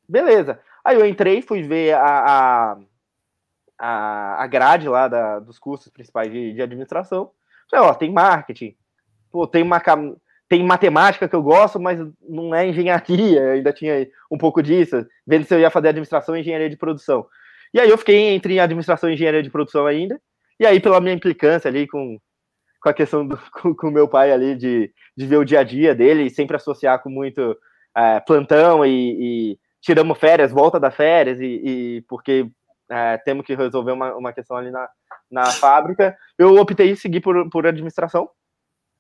beleza. 0.07 0.59
Aí 0.83 0.95
eu 0.95 1.05
entrei, 1.05 1.43
fui 1.43 1.61
ver 1.61 1.93
a, 1.93 2.75
a, 3.77 4.43
a 4.43 4.47
grade 4.47 4.89
lá 4.89 5.07
da, 5.07 5.37
dos 5.37 5.59
cursos 5.59 5.89
principais 5.89 6.31
de, 6.31 6.53
de 6.53 6.61
administração. 6.63 7.31
Falei, 7.69 7.85
ó, 7.85 7.93
tem 7.93 8.11
marketing, 8.11 8.75
pô, 9.29 9.45
tem 9.45 9.61
uma 9.61 9.79
tem 10.49 10.63
matemática 10.63 11.29
que 11.29 11.35
eu 11.35 11.43
gosto, 11.43 11.79
mas 11.79 11.99
não 12.27 12.53
é 12.55 12.67
engenharia, 12.67 13.39
eu 13.39 13.51
ainda 13.51 13.71
tinha 13.71 14.07
um 14.31 14.37
pouco 14.37 14.63
disso, 14.63 15.05
vendo 15.25 15.45
se 15.45 15.53
eu 15.53 15.59
ia 15.59 15.69
fazer 15.69 15.89
administração 15.89 16.35
e 16.35 16.39
engenharia 16.39 16.69
de 16.69 16.75
produção. 16.75 17.27
E 17.71 17.79
aí 17.79 17.87
eu 17.87 17.97
fiquei 17.99 18.33
entre 18.33 18.59
administração 18.59 19.09
e 19.09 19.13
engenharia 19.13 19.43
de 19.43 19.51
produção 19.51 19.85
ainda, 19.85 20.19
e 20.59 20.65
aí 20.65 20.79
pela 20.79 20.99
minha 20.99 21.13
implicância 21.13 21.69
ali 21.69 21.87
com, 21.87 22.19
com 22.81 22.89
a 22.89 22.93
questão 22.93 23.27
do, 23.27 23.37
com 23.77 23.87
o 23.87 23.91
meu 23.91 24.07
pai 24.07 24.31
ali 24.31 24.55
de, 24.55 24.91
de 25.15 25.25
ver 25.27 25.37
o 25.37 25.45
dia 25.45 25.59
a 25.59 25.63
dia 25.63 25.93
dele 25.93 26.23
e 26.23 26.29
sempre 26.31 26.55
associar 26.55 27.01
com 27.03 27.11
muito 27.11 27.55
é, 27.95 28.19
plantão 28.19 28.83
e, 28.83 29.51
e, 29.51 29.59
tiramos 29.79 30.17
férias, 30.17 30.51
volta 30.51 30.79
da 30.79 30.89
férias, 30.89 31.39
e, 31.39 31.45
e 31.45 32.01
porque 32.09 32.49
é, 32.89 33.17
temos 33.19 33.45
que 33.45 33.55
resolver 33.55 33.91
uma, 33.91 34.15
uma 34.15 34.33
questão 34.33 34.57
ali 34.57 34.71
na, 34.71 34.89
na 35.29 35.45
fábrica, 35.45 36.17
eu 36.39 36.55
optei 36.55 36.95
seguir 36.95 37.21
por, 37.21 37.47
por 37.51 37.67
administração, 37.67 38.27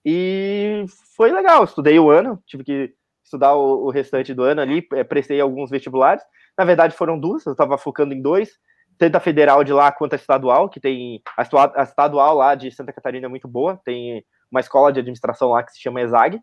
e 0.05 0.85
foi 1.15 1.31
legal, 1.31 1.63
estudei 1.63 1.99
o 1.99 2.09
ano, 2.09 2.41
tive 2.45 2.63
que 2.63 2.93
estudar 3.23 3.55
o, 3.55 3.85
o 3.85 3.89
restante 3.89 4.33
do 4.33 4.43
ano 4.43 4.61
ali, 4.61 4.85
é, 4.93 5.03
prestei 5.03 5.39
alguns 5.39 5.69
vestibulares. 5.69 6.23
Na 6.57 6.65
verdade, 6.65 6.95
foram 6.95 7.19
duas, 7.19 7.45
eu 7.45 7.51
estava 7.51 7.77
focando 7.77 8.13
em 8.13 8.21
dois, 8.21 8.51
tanto 8.97 9.15
a 9.15 9.19
federal 9.19 9.63
de 9.63 9.71
lá 9.71 9.91
quanto 9.91 10.13
a 10.13 10.15
estadual, 10.15 10.69
que 10.69 10.79
tem 10.79 11.21
a, 11.37 11.81
a 11.81 11.83
estadual 11.83 12.35
lá 12.35 12.55
de 12.55 12.71
Santa 12.71 12.91
Catarina 12.91 13.27
é 13.27 13.29
muito 13.29 13.47
boa, 13.47 13.79
tem 13.85 14.25
uma 14.51 14.59
escola 14.59 14.91
de 14.91 14.99
administração 14.99 15.49
lá 15.49 15.63
que 15.63 15.71
se 15.71 15.81
chama 15.81 16.01
ESAG. 16.01 16.39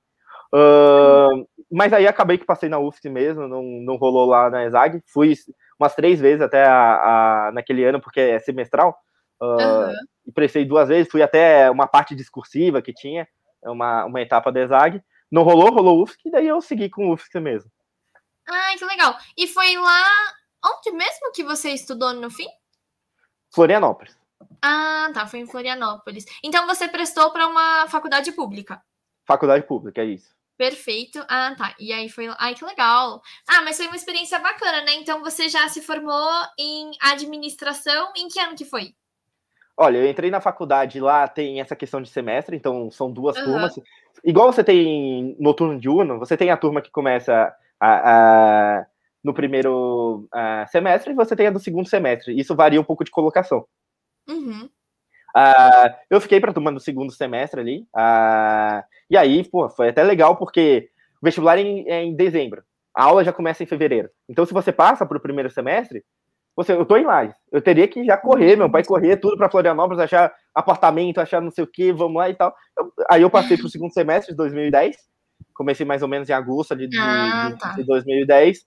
Uh, 0.55 1.47
mas 1.71 1.93
aí 1.93 2.07
acabei 2.07 2.39
que 2.39 2.47
passei 2.47 2.69
na 2.69 2.79
UFSC 2.79 3.11
mesmo, 3.11 3.49
não, 3.49 3.63
não 3.63 3.97
rolou 3.97 4.27
lá 4.27 4.49
na 4.49 4.65
ESAG. 4.65 5.03
Fui 5.13 5.35
umas 5.79 5.95
três 5.95 6.21
vezes 6.21 6.41
até 6.41 6.65
a, 6.65 7.49
a 7.49 7.53
naquele 7.53 7.85
ano, 7.85 8.01
porque 8.01 8.21
é 8.21 8.39
semestral. 8.39 8.97
Uh, 9.43 9.45
uhum. 9.45 9.93
E 10.27 10.33
prestei 10.33 10.65
duas 10.65 10.89
vezes, 10.89 11.11
fui 11.11 11.23
até 11.23 11.71
uma 11.71 11.87
parte 11.87 12.15
discursiva 12.15 12.81
que 12.81 12.93
tinha. 12.93 13.27
É 13.67 13.71
uma, 13.71 14.05
uma 14.05 14.21
etapa 14.23 14.53
da 14.53 14.63
ESAG. 14.63 15.03
Não 15.31 15.43
rolou, 15.43 15.75
rolou 15.75 16.03
UFSC, 16.03 16.21
e 16.27 16.31
daí 16.31 16.47
eu 16.47 16.61
segui 16.61 16.89
com 16.89 17.09
o 17.09 17.15
UFSC 17.15 17.41
mesmo. 17.41 17.71
Ai, 18.49 18.77
que 18.79 18.85
legal. 18.85 19.19
E 19.37 19.49
foi 19.49 19.77
lá 19.77 20.05
onde 20.65 20.93
mesmo 20.93 21.33
que 21.33 21.43
você 21.43 21.71
estudou 21.71 22.13
no 22.13 22.31
fim? 22.31 22.47
Florianópolis. 23.53 24.17
Ah, 24.63 25.11
tá, 25.13 25.27
foi 25.27 25.41
em 25.41 25.47
Florianópolis. 25.47 26.25
Então 26.45 26.65
você 26.67 26.87
prestou 26.87 27.33
para 27.33 27.49
uma 27.49 27.89
faculdade 27.89 28.31
pública? 28.33 28.81
Faculdade 29.27 29.67
pública, 29.67 30.03
é 30.03 30.07
isso. 30.07 30.37
Perfeito. 30.57 31.19
Ah, 31.29 31.55
tá. 31.57 31.75
E 31.79 31.93
aí 31.93 32.09
foi. 32.09 32.33
Ai, 32.39 32.55
que 32.55 32.65
legal. 32.65 33.21
Ah, 33.49 33.63
mas 33.63 33.77
foi 33.77 33.87
uma 33.89 33.97
experiência 33.97 34.39
bacana, 34.39 34.83
né? 34.83 34.95
Então 34.95 35.21
você 35.21 35.49
já 35.49 35.69
se 35.69 35.83
formou 35.83 36.31
em 36.59 36.93
administração. 37.01 38.13
Em 38.17 38.29
que 38.29 38.39
ano 38.41 38.57
que 38.57 38.65
foi? 38.65 38.95
Olha, 39.79 39.99
eu 39.99 40.09
entrei 40.09 40.31
na 40.31 40.41
faculdade 40.41 40.99
lá, 40.99 41.29
tem 41.29 41.61
essa 41.61 41.77
questão 41.77 42.01
de 42.01 42.09
semestre, 42.09 42.57
então 42.57 42.91
são 42.91 43.13
duas 43.13 43.37
uhum. 43.37 43.45
turmas. 43.45 43.79
Igual 44.25 44.51
você 44.51 44.65
tem 44.65 45.37
noturno 45.39 45.79
de 45.79 45.89
Uno, 45.89 46.19
você 46.19 46.37
tem 46.37 46.51
a 46.51 46.57
turma 46.57 46.81
que 46.81 46.91
começa 46.91 47.55
a, 47.79 47.89
a, 47.89 48.87
no 49.23 49.35
primeiro 49.35 50.27
a, 50.33 50.67
semestre 50.69 51.13
e 51.13 51.15
você 51.15 51.37
tem 51.37 51.49
a 51.49 51.51
do 51.51 51.59
segundo 51.59 51.89
semestre. 51.89 52.39
Isso 52.39 52.57
varia 52.57 52.81
um 52.81 52.85
pouco 52.85 53.05
de 53.05 53.11
colocação. 53.11 53.67
Uhum. 54.29 54.69
eu 56.09 56.21
fiquei 56.23 56.41
para 56.41 56.51
a 56.51 56.55
turma 56.55 56.73
do 56.73 56.81
segundo 56.81 57.13
semestre 57.13 57.61
ali. 57.61 57.87
e 59.11 59.17
aí, 59.17 59.45
pô, 59.45 59.69
foi 59.69 59.91
até 59.91 60.03
legal 60.03 60.37
porque 60.37 60.89
o 61.21 61.27
vestibular 61.27 61.59
é 61.59 61.61
em, 61.61 61.89
é 61.89 62.03
em 62.03 62.17
dezembro. 62.17 62.63
A 62.95 63.05
aula 63.05 63.23
já 63.23 63.33
começa 63.33 63.63
em 63.63 63.67
fevereiro. 63.67 64.09
Então, 64.27 64.47
se 64.47 64.55
você 64.55 64.73
passa 64.73 65.05
para 65.05 65.19
o 65.19 65.21
primeiro 65.21 65.51
semestre, 65.51 66.03
você, 66.57 66.73
eu 66.73 66.87
tô 66.87 66.97
em 66.97 67.05
Lages. 67.05 67.37
Eu 67.53 67.61
teria 67.61 67.87
que 67.87 68.03
já 68.05 68.17
correr, 68.17 68.57
meu 68.57 68.71
pai 68.71 68.83
correr 68.83 69.19
tudo 69.19 69.37
para 69.37 69.51
Florianópolis, 69.51 70.03
achar 70.03 70.33
apartamento, 70.55 71.21
achar 71.21 71.43
não 71.43 71.51
sei 71.51 71.63
o 71.63 71.67
que, 71.67 71.93
vamos 71.93 72.17
lá 72.17 72.31
e 72.31 72.35
tal. 72.35 72.55
Eu, 72.79 72.93
aí 73.11 73.21
eu 73.21 73.29
passei 73.29 73.59
para 73.59 73.67
o 73.67 73.69
segundo 73.69 73.93
semestre 73.93 74.33
de 74.33 74.37
2010. 74.39 74.97
Comecei 75.55 75.85
mais 75.85 76.01
ou 76.03 76.09
menos 76.09 76.31
em 76.31 76.33
agosto 76.33 76.75
de, 76.75 76.89
ah, 76.99 77.51
de, 77.51 77.59
tá. 77.59 77.73
de 77.73 77.85
2010. 77.85 78.61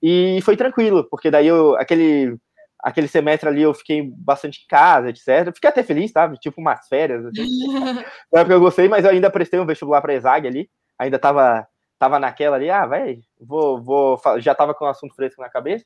E 0.00 0.40
foi 0.42 0.56
tranquilo, 0.56 1.08
porque 1.10 1.32
daí 1.32 1.48
eu, 1.48 1.74
aquele, 1.76 2.36
aquele 2.80 3.08
semestre 3.08 3.48
ali 3.48 3.62
eu 3.62 3.74
fiquei 3.74 4.08
bastante 4.16 4.62
em 4.62 4.66
casa, 4.68 5.08
etc. 5.08 5.52
Fiquei 5.52 5.70
até 5.70 5.82
feliz, 5.82 6.12
tá? 6.12 6.32
Tipo 6.36 6.60
umas 6.60 6.86
férias. 6.86 7.26
Assim. 7.26 7.42
Na 8.32 8.40
época 8.40 8.54
eu 8.54 8.60
gostei, 8.60 8.88
mas 8.88 9.04
eu 9.04 9.10
ainda 9.10 9.30
prestei 9.30 9.58
um 9.58 9.66
vestibular 9.66 10.00
para 10.00 10.14
ESAG 10.14 10.46
ali. 10.46 10.70
Ainda 10.96 11.18
tava, 11.18 11.66
tava 11.98 12.20
naquela 12.20 12.54
ali, 12.54 12.70
ah, 12.70 12.86
vai, 12.86 13.18
vou, 13.40 13.82
vou, 13.82 14.20
já 14.38 14.54
tava 14.54 14.74
com 14.74 14.84
o 14.84 14.88
assunto 14.88 15.14
fresco 15.16 15.42
na 15.42 15.48
cabeça. 15.48 15.84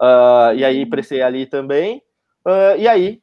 Uh, 0.00 0.54
e 0.54 0.64
aí 0.64 0.84
uhum. 0.84 0.90
prestei 0.90 1.22
ali 1.22 1.46
também. 1.46 2.02
Uh, 2.46 2.78
e 2.78 2.86
aí 2.86 3.22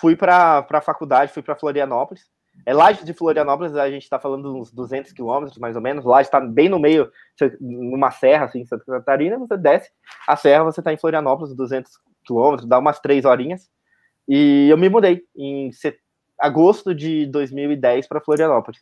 fui 0.00 0.16
para 0.16 0.66
a 0.68 0.80
faculdade, 0.80 1.32
fui 1.32 1.42
para 1.42 1.56
Florianópolis. 1.56 2.30
É 2.66 2.74
Laje 2.74 3.04
de 3.04 3.14
Florianópolis, 3.14 3.74
a 3.74 3.90
gente 3.90 4.02
está 4.02 4.18
falando 4.18 4.54
uns 4.54 4.70
200 4.70 5.12
quilômetros, 5.12 5.58
mais 5.58 5.74
ou 5.74 5.82
menos. 5.82 6.04
Laje 6.04 6.28
está 6.28 6.38
bem 6.38 6.68
no 6.68 6.78
meio, 6.78 7.10
numa 7.60 8.10
serra, 8.10 8.44
assim, 8.44 8.60
em 8.60 8.66
Santa 8.66 8.84
Catarina. 8.84 9.38
Você 9.38 9.56
desce 9.56 9.90
a 10.28 10.36
serra, 10.36 10.64
você 10.64 10.80
está 10.80 10.92
em 10.92 10.98
Florianópolis, 10.98 11.54
200 11.54 11.90
quilômetros, 12.24 12.68
dá 12.68 12.78
umas 12.78 13.00
três 13.00 13.24
horinhas. 13.24 13.68
E 14.28 14.68
eu 14.70 14.76
me 14.76 14.88
mudei 14.88 15.22
em 15.34 15.72
set... 15.72 15.98
agosto 16.38 16.94
de 16.94 17.26
2010 17.26 18.06
para 18.06 18.20
Florianópolis. 18.20 18.80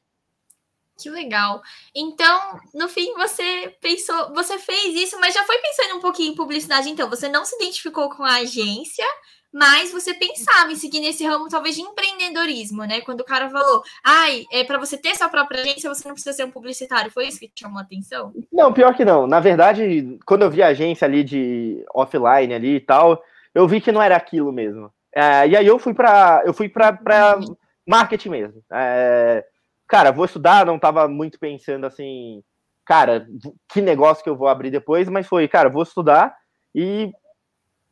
Que 1.00 1.08
legal. 1.08 1.62
Então, 1.94 2.60
no 2.74 2.88
fim, 2.88 3.14
você 3.14 3.74
pensou, 3.80 4.32
você 4.34 4.58
fez 4.58 4.94
isso, 4.94 5.18
mas 5.20 5.34
já 5.34 5.44
foi 5.44 5.58
pensando 5.58 5.96
um 5.96 6.00
pouquinho 6.00 6.32
em 6.32 6.36
publicidade, 6.36 6.90
então. 6.90 7.08
Você 7.08 7.28
não 7.28 7.44
se 7.44 7.56
identificou 7.56 8.10
com 8.10 8.22
a 8.22 8.36
agência, 8.36 9.06
mas 9.52 9.92
você 9.92 10.14
pensava 10.14 10.70
em 10.70 10.76
seguir 10.76 11.00
nesse 11.00 11.24
ramo, 11.24 11.48
talvez, 11.48 11.74
de 11.74 11.82
empreendedorismo, 11.82 12.84
né? 12.84 13.00
Quando 13.00 13.22
o 13.22 13.24
cara 13.24 13.50
falou, 13.50 13.82
ai, 14.04 14.44
é 14.52 14.62
para 14.62 14.78
você 14.78 14.96
ter 14.96 15.16
sua 15.16 15.28
própria 15.28 15.62
agência, 15.62 15.92
você 15.92 16.06
não 16.06 16.14
precisa 16.14 16.36
ser 16.36 16.44
um 16.44 16.50
publicitário. 16.50 17.10
Foi 17.10 17.26
isso 17.26 17.40
que 17.40 17.48
te 17.48 17.60
chamou 17.60 17.78
a 17.78 17.82
atenção? 17.82 18.32
Não, 18.52 18.72
pior 18.72 18.94
que 18.94 19.04
não. 19.04 19.26
Na 19.26 19.40
verdade, 19.40 20.18
quando 20.24 20.42
eu 20.42 20.50
vi 20.50 20.62
a 20.62 20.68
agência 20.68 21.04
ali 21.04 21.24
de 21.24 21.84
offline 21.94 22.54
ali 22.54 22.76
e 22.76 22.80
tal, 22.80 23.22
eu 23.54 23.66
vi 23.66 23.80
que 23.80 23.90
não 23.90 24.00
era 24.00 24.16
aquilo 24.16 24.52
mesmo. 24.52 24.92
É, 25.12 25.48
e 25.48 25.56
aí 25.56 25.66
eu 25.66 25.78
fui 25.78 25.92
para 25.92 26.42
eu 26.46 26.54
fui 26.54 26.68
para 26.68 27.36
uhum. 27.36 27.56
marketing 27.86 28.28
mesmo. 28.28 28.62
É, 28.72 29.44
cara, 29.90 30.12
vou 30.12 30.24
estudar, 30.24 30.64
não 30.64 30.78
tava 30.78 31.08
muito 31.08 31.38
pensando 31.38 31.84
assim, 31.84 32.44
cara, 32.86 33.26
que 33.68 33.82
negócio 33.82 34.22
que 34.22 34.30
eu 34.30 34.36
vou 34.36 34.46
abrir 34.46 34.70
depois, 34.70 35.08
mas 35.08 35.26
foi, 35.26 35.48
cara, 35.48 35.68
vou 35.68 35.82
estudar 35.82 36.32
e, 36.72 37.10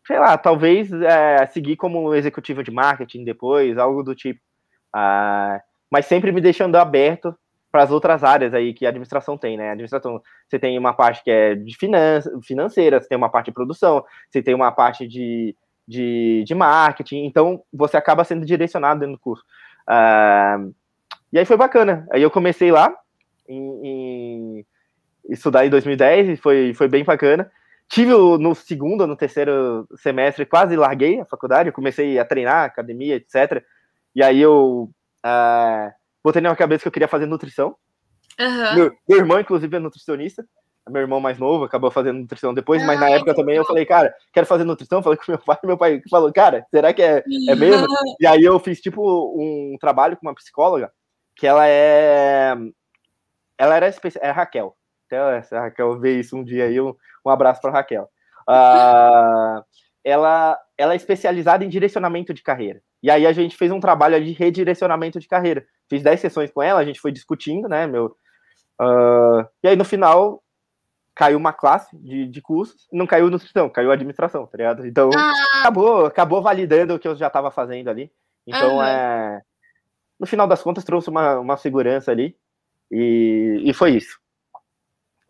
sei 0.07 0.19
lá, 0.21 0.39
talvez 0.39 0.93
é, 0.93 1.45
seguir 1.47 1.77
como 1.77 2.15
executivo 2.15 2.63
de 2.63 2.71
marketing 2.71 3.25
depois, 3.25 3.77
algo 3.77 4.05
do 4.05 4.15
tipo. 4.15 4.41
Ah, 4.95 5.61
mas 5.91 6.07
sempre 6.07 6.31
me 6.31 6.41
deixando 6.41 6.77
aberto 6.77 7.37
para 7.71 7.83
as 7.83 7.91
outras 7.91 8.23
áreas 8.23 8.55
aí 8.55 8.73
que 8.73 8.87
a 8.87 8.91
administração 8.91 9.37
tem, 9.37 9.57
né? 9.57 9.71
A 9.71 9.73
administração, 9.73 10.23
você 10.49 10.59
tem 10.59 10.79
uma 10.79 10.95
parte 10.95 11.25
que 11.25 11.31
é 11.31 11.57
de 11.57 11.77
finança, 11.77 12.31
financeira, 12.43 13.01
você 13.01 13.09
tem 13.09 13.19
uma 13.19 13.29
parte 13.29 13.47
de 13.47 13.53
produção, 13.53 14.05
você 14.31 14.41
tem 14.41 14.55
uma 14.55 14.71
parte 14.71 15.07
de, 15.07 15.55
de, 15.87 16.45
de 16.47 16.55
marketing, 16.55 17.25
então 17.25 17.61
você 17.73 17.97
acaba 17.97 18.23
sendo 18.25 18.47
direcionado 18.47 19.01
dentro 19.01 19.17
do 19.17 19.21
curso. 19.21 19.45
Ah, 19.87 20.59
e 21.33 21.39
aí 21.39 21.45
foi 21.45 21.57
bacana. 21.57 22.07
Aí 22.11 22.23
eu 22.23 22.31
comecei 22.31 22.71
lá 22.71 22.95
em, 23.49 23.87
em 23.87 24.67
estudar 25.29 25.67
em 25.67 25.71
2010 25.71 26.29
e 26.31 26.37
foi, 26.37 26.73
foi 26.75 26.89
bem 26.89 27.05
bacana. 27.05 27.51
Tive 27.89 28.13
no 28.13 28.55
segundo, 28.55 29.07
no 29.07 29.17
terceiro 29.17 29.87
semestre, 29.97 30.45
quase 30.45 30.77
larguei 30.77 31.21
a 31.21 31.25
faculdade, 31.25 31.69
eu 31.69 31.73
comecei 31.73 32.19
a 32.19 32.25
treinar, 32.25 32.65
academia, 32.65 33.17
etc. 33.17 33.63
E 34.15 34.23
aí 34.23 34.41
eu 34.41 34.91
uh, 35.25 35.93
botei 36.23 36.43
na 36.43 36.51
minha 36.51 36.57
cabeça 36.57 36.83
que 36.83 36.89
eu 36.89 36.93
queria 36.93 37.09
fazer 37.09 37.25
nutrição. 37.25 37.77
Uhum. 38.39 38.75
Meu, 38.75 38.97
meu, 39.09 39.19
irmão, 39.19 39.41
inclusive, 39.41 39.75
é 39.75 39.81
nutricionista. 39.81 40.47
meu 40.91 41.01
irmão 41.01 41.19
mais 41.19 41.39
novo 41.39 41.65
acabou 41.65 41.91
fazendo 41.91 42.19
nutrição 42.19 42.53
depois, 42.53 42.85
mas 42.85 43.01
na 43.01 43.09
época 43.09 43.35
também 43.35 43.57
eu 43.57 43.65
falei, 43.65 43.87
cara, 43.87 44.15
quero 44.35 44.47
fazer 44.47 44.65
nutrição. 44.65 45.01
Falei 45.03 45.19
com 45.19 45.33
meu 45.33 45.39
pai, 45.39 45.59
meu 45.65 45.79
pai 45.79 46.03
falou, 46.11 46.31
cara, 46.31 46.67
será 46.71 46.93
que 46.93 47.03
é, 47.03 47.25
é 47.49 47.55
mesmo? 47.55 47.87
e 48.21 48.27
aí 48.27 48.43
eu 48.43 48.59
fiz 48.61 48.81
tipo 48.81 49.03
um 49.35 49.79
trabalho 49.81 50.17
com 50.17 50.27
uma 50.27 50.35
psicóloga 50.35 50.93
que 51.39 51.47
ela 51.47 51.67
é. 51.67 52.55
Ela 53.57 53.77
era 53.77 53.89
especial, 53.89 54.25
é 54.25 54.31
Raquel. 54.31 54.77
Até 55.07 55.43
se 55.43 55.55
a 55.55 55.63
Raquel 55.63 55.99
ver 55.99 56.19
isso 56.19 56.37
um 56.37 56.45
dia 56.45 56.65
aí, 56.65 56.79
um, 56.81 56.95
um 57.25 57.31
abraço 57.31 57.63
para 57.63 57.71
Raquel. 57.71 58.11
Uh, 58.47 59.65
ela, 60.05 60.59
ela 60.77 60.93
é 60.93 60.97
especializada 60.97 61.65
em 61.65 61.69
direcionamento 61.69 62.35
de 62.35 62.43
carreira. 62.43 62.83
E 63.03 63.11
aí 63.11 63.27
a 63.27 63.33
gente 63.33 63.57
fez 63.57 63.71
um 63.71 63.81
trabalho 63.81 64.23
de 64.23 64.33
redirecionamento 64.33 65.19
de 65.21 65.29
carreira. 65.29 65.65
Fiz 65.89 66.03
10 66.03 66.21
sessões 66.21 66.51
com 66.51 66.61
ela, 66.61 66.81
a 66.81 66.85
gente 66.85 67.01
foi 67.01 67.13
discutindo, 67.13 67.69
né, 67.69 67.87
meu... 67.87 68.17
Uh, 68.81 69.43
e 69.63 69.69
aí 69.69 69.77
no 69.77 69.85
final 69.85 70.43
caiu 71.15 71.37
uma 71.37 71.53
classe 71.53 71.97
de, 71.97 72.29
de 72.29 72.41
cursos, 72.41 72.87
não 72.93 73.07
caiu 73.07 73.29
nutrição, 73.29 73.69
caiu 73.69 73.91
administração, 73.91 74.47
tá 74.47 74.57
ligado? 74.57 74.87
Então 74.87 75.11
ah. 75.17 75.33
acabou, 75.61 76.07
acabou 76.07 76.41
validando 76.41 76.95
o 76.95 76.99
que 76.99 77.09
eu 77.09 77.17
já 77.17 77.27
estava 77.27 77.51
fazendo 77.51 77.89
ali. 77.89 78.13
Então 78.47 78.77
uhum. 78.77 78.83
é... 78.83 79.43
No 80.19 80.27
final 80.27 80.47
das 80.47 80.63
contas 80.63 80.85
trouxe 80.85 81.11
uma, 81.11 81.39
uma 81.39 81.57
segurança 81.57 82.11
ali 82.11 82.37
e, 82.91 83.63
e 83.65 83.73
foi 83.73 83.97
isso 83.97 84.19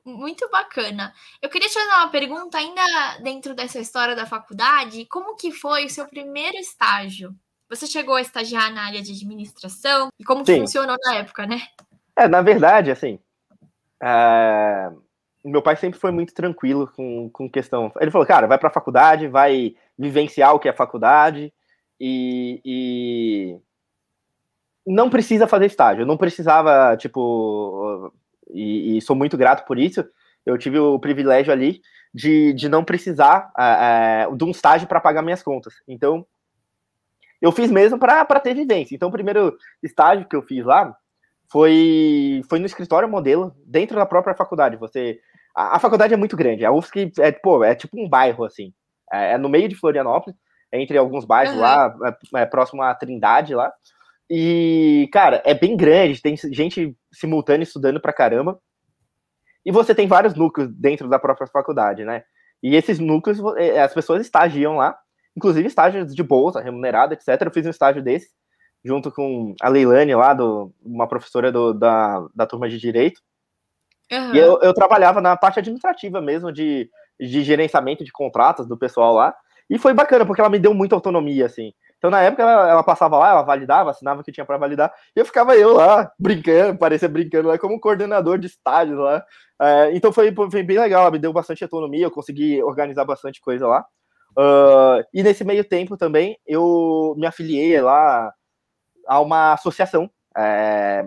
muito 0.09 0.49
bacana. 0.51 1.13
Eu 1.41 1.49
queria 1.49 1.69
te 1.69 1.75
fazer 1.75 1.87
uma 1.87 2.09
pergunta 2.09 2.59
ainda 2.59 2.83
dentro 3.23 3.55
dessa 3.55 3.79
história 3.79 4.17
da 4.17 4.27
faculdade, 4.27 5.07
como 5.07 5.37
que 5.37 5.53
foi 5.53 5.85
o 5.85 5.91
seu 5.91 6.07
primeiro 6.07 6.57
estágio? 6.57 7.35
Você 7.69 7.87
chegou 7.87 8.15
a 8.15 8.21
estagiar 8.21 8.73
na 8.73 8.87
área 8.87 9.03
de 9.03 9.13
administração 9.13 10.09
e 10.19 10.25
como 10.25 10.45
que 10.45 10.57
funcionou 10.57 10.97
na 11.05 11.17
época, 11.17 11.47
né? 11.47 11.61
É, 12.17 12.27
na 12.27 12.41
verdade, 12.41 12.91
assim, 12.91 13.19
é... 14.03 14.91
meu 15.45 15.61
pai 15.61 15.77
sempre 15.77 16.01
foi 16.01 16.11
muito 16.11 16.33
tranquilo 16.33 16.91
com, 16.97 17.29
com 17.31 17.51
questão. 17.51 17.93
Ele 18.01 18.11
falou, 18.11 18.27
cara, 18.27 18.47
vai 18.47 18.59
para 18.59 18.71
a 18.71 18.73
faculdade, 18.73 19.29
vai 19.29 19.77
vivenciar 19.99 20.55
o 20.55 20.59
que 20.59 20.69
é 20.69 20.73
faculdade 20.73 21.53
e, 22.01 22.61
e 22.65 23.59
não 24.89 25.11
precisa 25.11 25.47
fazer 25.47 25.67
estágio. 25.67 26.03
Eu 26.03 26.07
não 26.07 26.17
precisava, 26.17 26.97
tipo, 26.97 28.13
e, 28.51 28.97
e, 28.97 29.03
sou 29.03 29.15
muito 29.15 29.37
grato 29.37 29.67
por 29.67 29.79
isso. 29.79 30.05
Eu 30.45 30.57
tive 30.57 30.79
o 30.79 30.99
privilégio 30.99 31.53
ali 31.53 31.81
de, 32.13 32.53
de 32.55 32.69
não 32.69 32.85
precisar 32.85 33.53
é, 33.59 34.27
de 34.35 34.45
um 34.45 34.51
estágio 34.51 34.89
para 34.89 35.01
pagar 35.01 35.23
minhas 35.23 35.43
contas. 35.43 35.75
Então, 35.87 36.27
eu 37.41 37.53
fiz 37.53 37.71
mesmo 37.71 37.99
para 37.99 38.25
ter 38.41 38.55
vivência. 38.55 38.95
Então, 38.95 39.09
o 39.09 39.13
primeiro 39.13 39.57
estágio 39.83 40.27
que 40.27 40.35
eu 40.35 40.43
fiz 40.43 40.65
lá 40.65 40.97
foi, 41.51 42.43
foi 42.49 42.59
no 42.59 42.67
escritório 42.67 43.09
modelo, 43.09 43.55
dentro 43.65 43.97
da 43.97 44.07
própria 44.07 44.35
faculdade. 44.35 44.77
Você 44.77 45.21
a, 45.59 45.77
a 45.77 45.79
faculdade 45.81 46.15
é 46.15 46.17
muito 46.17 46.37
grande. 46.37 46.65
A 46.65 46.71
UFSC 46.71 47.13
é, 47.19 47.33
pô, 47.33 47.65
é 47.65 47.75
tipo 47.75 48.01
um 48.01 48.09
bairro, 48.09 48.45
assim. 48.45 48.73
É, 49.13 49.33
é 49.33 49.39
no 49.39 49.49
meio 49.49 49.69
de 49.69 49.75
Florianópolis, 49.75 50.39
entre 50.73 50.97
alguns 50.97 51.25
bairros 51.25 51.55
uhum. 51.55 51.61
lá, 51.61 51.97
é, 52.37 52.43
é 52.43 52.47
próximo 52.47 52.81
à 52.81 52.95
Trindade 52.95 53.57
lá. 53.57 53.73
E, 54.31 55.09
cara, 55.13 55.43
é 55.45 55.55
bem 55.55 55.77
grande, 55.77 56.21
tem 56.21 56.37
gente 56.37 56.95
simultânea 57.13 57.65
estudando 57.65 58.01
pra 58.01 58.13
caramba. 58.13 58.61
E 59.65 59.73
você 59.73 59.95
tem 59.95 60.07
vários 60.07 60.35
núcleos 60.35 60.71
dentro 60.75 61.09
da 61.09 61.19
própria 61.19 61.47
faculdade, 61.47 62.05
né? 62.05 62.23
E 62.63 62.75
esses 62.75 62.99
núcleos, 62.99 63.39
é, 63.57 63.81
as 63.81 63.95
pessoas 63.95 64.21
estagiam 64.21 64.77
lá, 64.77 64.99
inclusive 65.37 65.67
estágios 65.67 66.15
de 66.15 66.23
bolsa, 66.23 66.61
remunerada, 66.61 67.15
etc. 67.15 67.41
Eu 67.41 67.51
fiz 67.51 67.67
um 67.67 67.71
estágio 67.71 68.03
desse, 68.03 68.31
junto 68.85 69.11
com 69.11 69.55
a 69.61 69.69
Leilane 69.69 70.15
lá, 70.15 70.35
do, 70.35 70.73
uma 70.83 71.07
professora 71.07 71.51
do, 71.51 71.73
da, 71.73 72.27
da 72.35 72.47
turma 72.47 72.69
de 72.69 72.79
Direito. 72.79 73.21
Uhum. 74.11 74.35
E 74.35 74.39
eu, 74.39 74.59
eu 74.63 74.75
trabalhava 74.75 75.21
na 75.21 75.37
parte 75.37 75.59
administrativa 75.59 76.21
mesmo, 76.21 76.53
de, 76.53 76.91
de 77.21 77.43
gerenciamento 77.43 78.05
de 78.05 78.13
contratos 78.13 78.67
do 78.67 78.77
pessoal 78.77 79.15
lá. 79.15 79.35
E 79.71 79.79
foi 79.79 79.93
bacana, 79.93 80.25
porque 80.25 80.41
ela 80.41 80.51
me 80.51 80.59
deu 80.59 80.73
muita 80.73 80.95
autonomia, 80.95 81.47
assim. 81.47 81.73
Então, 81.99 82.11
na 82.11 82.23
época, 82.23 82.43
ela, 82.43 82.71
ela 82.71 82.83
passava 82.83 83.19
lá, 83.19 83.31
ela 83.31 83.43
validava, 83.43 83.91
assinava 83.91 84.21
o 84.21 84.25
que 84.25 84.33
tinha 84.33 84.47
para 84.47 84.57
validar, 84.57 84.93
e 85.15 85.21
eu 85.21 85.27
ficava 85.27 85.57
eu 85.57 85.75
lá, 85.75 86.11
brincando, 86.19 86.79
parecia 86.79 87.09
brincando 87.09 87.49
lá, 87.49 87.59
como 87.59 87.81
coordenador 87.81 88.39
de 88.39 88.47
estádios 88.47 88.99
lá. 88.99 89.25
É, 89.61 89.91
então, 89.95 90.13
foi, 90.13 90.33
foi 90.33 90.63
bem 90.63 90.79
legal, 90.79 91.03
ela 91.03 91.11
me 91.11 91.19
deu 91.19 91.33
bastante 91.33 91.65
autonomia, 91.65 92.07
eu 92.07 92.11
consegui 92.11 92.63
organizar 92.63 93.05
bastante 93.05 93.41
coisa 93.41 93.67
lá. 93.67 93.85
Uh, 94.37 95.03
e 95.13 95.23
nesse 95.23 95.43
meio 95.45 95.65
tempo 95.65 95.97
também, 95.97 96.39
eu 96.47 97.15
me 97.19 97.27
afiliei 97.27 97.81
lá 97.81 98.33
a 99.07 99.21
uma 99.21 99.55
associação. 99.55 100.09
É, 100.37 101.05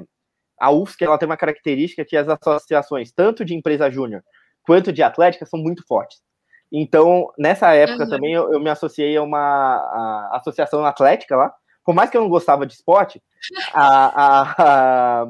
a 0.59 0.71
UFSC 0.71 1.05
ela 1.05 1.17
tem 1.17 1.29
uma 1.29 1.37
característica 1.37 2.03
que 2.03 2.17
as 2.17 2.27
associações, 2.27 3.11
tanto 3.13 3.45
de 3.45 3.55
empresa 3.55 3.89
júnior 3.89 4.21
quanto 4.63 4.91
de 4.91 5.01
atlética, 5.01 5.45
são 5.45 5.59
muito 5.59 5.85
fortes. 5.87 6.21
Então, 6.71 7.31
nessa 7.37 7.73
época 7.73 8.05
uhum. 8.05 8.09
também, 8.09 8.33
eu, 8.33 8.53
eu, 8.53 8.59
me 8.59 8.69
associei 8.69 9.17
a 9.17 9.21
uma 9.21 9.37
a 9.37 10.37
associação 10.37 10.85
atlética 10.85 11.35
lá. 11.35 11.53
Por 11.83 11.93
mais 11.93 12.09
que 12.09 12.15
eu 12.15 12.21
não 12.21 12.29
gostava 12.29 12.65
de 12.65 12.73
esporte, 12.73 13.21
a, 13.73 15.25
a, 15.25 15.27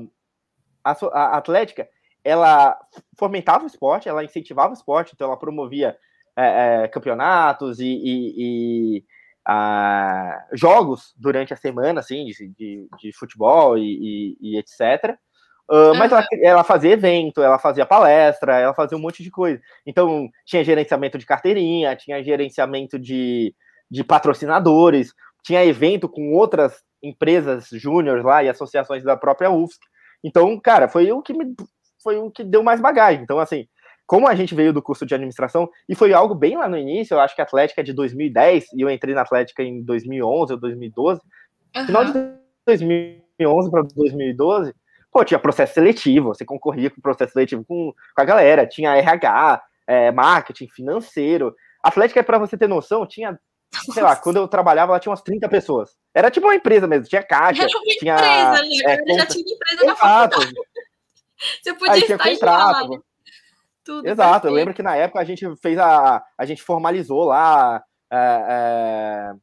a, 0.83 1.37
Atlética, 1.37 1.87
ela 2.23 2.77
fomentava 3.17 3.63
o 3.63 3.67
esporte, 3.67 4.09
ela 4.09 4.23
incentivava 4.23 4.71
o 4.71 4.73
esporte, 4.73 5.13
então 5.15 5.27
ela 5.27 5.39
promovia 5.39 5.97
é, 6.35 6.83
é, 6.83 6.87
campeonatos 6.87 7.79
e, 7.79 7.85
e, 7.85 8.97
e 8.97 9.03
jogos 10.53 11.13
durante 11.17 11.53
a 11.53 11.57
semana, 11.57 12.01
assim, 12.01 12.25
de, 12.25 12.49
de, 12.49 12.87
de 12.99 13.13
futebol 13.17 13.77
e, 13.77 14.37
e 14.39 14.57
etc. 14.57 15.17
Uh, 15.69 15.95
mas 15.95 16.11
ela, 16.11 16.25
ela, 16.41 16.63
fazia 16.63 16.91
evento, 16.91 17.41
ela 17.41 17.57
fazia 17.57 17.85
palestra, 17.85 18.59
ela 18.59 18.73
fazia 18.73 18.97
um 18.97 19.01
monte 19.01 19.23
de 19.23 19.31
coisa. 19.31 19.61
Então, 19.85 20.29
tinha 20.45 20.63
gerenciamento 20.63 21.17
de 21.17 21.25
carteirinha, 21.25 21.95
tinha 21.95 22.21
gerenciamento 22.23 22.99
de, 22.99 23.55
de 23.89 24.03
patrocinadores, 24.03 25.13
tinha 25.43 25.63
evento 25.65 26.09
com 26.09 26.33
outras 26.33 26.83
empresas 27.01 27.69
júniores 27.71 28.23
lá 28.23 28.43
e 28.43 28.49
associações 28.49 29.03
da 29.03 29.15
própria 29.15 29.49
UFSC. 29.49 29.79
Então, 30.23 30.59
cara, 30.59 30.87
foi 30.87 31.11
o 31.11 31.21
que 31.21 31.33
me 31.33 31.55
foi 32.03 32.17
o 32.17 32.31
que 32.31 32.43
deu 32.43 32.63
mais 32.63 32.81
bagagem. 32.81 33.21
Então, 33.21 33.39
assim, 33.39 33.67
como 34.07 34.27
a 34.27 34.35
gente 34.35 34.53
veio 34.53 34.73
do 34.73 34.81
curso 34.81 35.05
de 35.05 35.13
administração, 35.13 35.69
e 35.87 35.95
foi 35.95 36.13
algo 36.13 36.35
bem 36.35 36.57
lá 36.57 36.67
no 36.67 36.77
início, 36.77 37.13
eu 37.13 37.19
acho 37.19 37.35
que 37.35 37.41
a 37.41 37.43
Atlética 37.43 37.81
é 37.81 37.83
de 37.83 37.93
2010, 37.93 38.73
e 38.73 38.81
eu 38.81 38.89
entrei 38.89 39.15
na 39.15 39.21
Atlética 39.21 39.63
em 39.63 39.81
2011 39.83 40.53
ou 40.53 40.59
2012, 40.59 41.21
uhum. 41.75 41.85
final 41.85 42.05
de 42.05 42.13
2011 42.65 43.71
para 43.71 43.83
2012, 43.83 44.73
pô, 45.11 45.23
tinha 45.25 45.39
processo 45.39 45.73
seletivo, 45.73 46.29
você 46.29 46.45
concorria 46.45 46.89
com 46.89 46.99
o 46.99 47.01
processo 47.01 47.33
seletivo 47.33 47.65
com, 47.65 47.93
com 48.15 48.21
a 48.21 48.25
galera, 48.25 48.65
tinha 48.65 48.95
RH, 48.95 49.61
é, 49.85 50.11
marketing, 50.11 50.67
financeiro. 50.69 51.55
A 51.83 51.89
Atlética, 51.89 52.23
para 52.23 52.37
você 52.37 52.57
ter 52.57 52.67
noção, 52.67 53.05
tinha, 53.05 53.37
sei 53.93 54.01
lá, 54.01 54.15
quando 54.15 54.37
eu 54.37 54.47
trabalhava, 54.47 54.93
ela 54.93 54.99
tinha 54.99 55.11
umas 55.11 55.21
30 55.21 55.49
pessoas. 55.49 55.91
Era 56.13 56.31
tipo 56.31 56.47
uma 56.47 56.55
empresa 56.55 56.87
mesmo, 56.87 57.07
tinha 57.07 57.23
caixa, 57.23 57.63
uma 57.63 57.69
tinha... 57.99 58.15
empresa, 58.15 58.61
né? 58.61 58.95
É, 59.11 59.17
já 59.17 59.25
tinha 59.25 59.45
empresa 59.53 59.85
na 59.85 59.95
faculdade. 59.95 60.53
Você 61.61 61.73
podia 61.73 61.93
Aí, 61.93 62.01
tinha 62.03 62.17
contrato. 62.17 63.03
Tudo 63.83 64.07
Exato, 64.07 64.47
eu 64.47 64.53
lembro 64.53 64.75
que 64.75 64.83
na 64.83 64.95
época 64.95 65.19
a 65.19 65.23
gente 65.23 65.43
fez 65.55 65.77
a. 65.79 66.23
A 66.37 66.45
gente 66.45 66.61
formalizou 66.61 67.23
lá. 67.23 67.83
É, 68.11 68.45
é, 68.49 69.33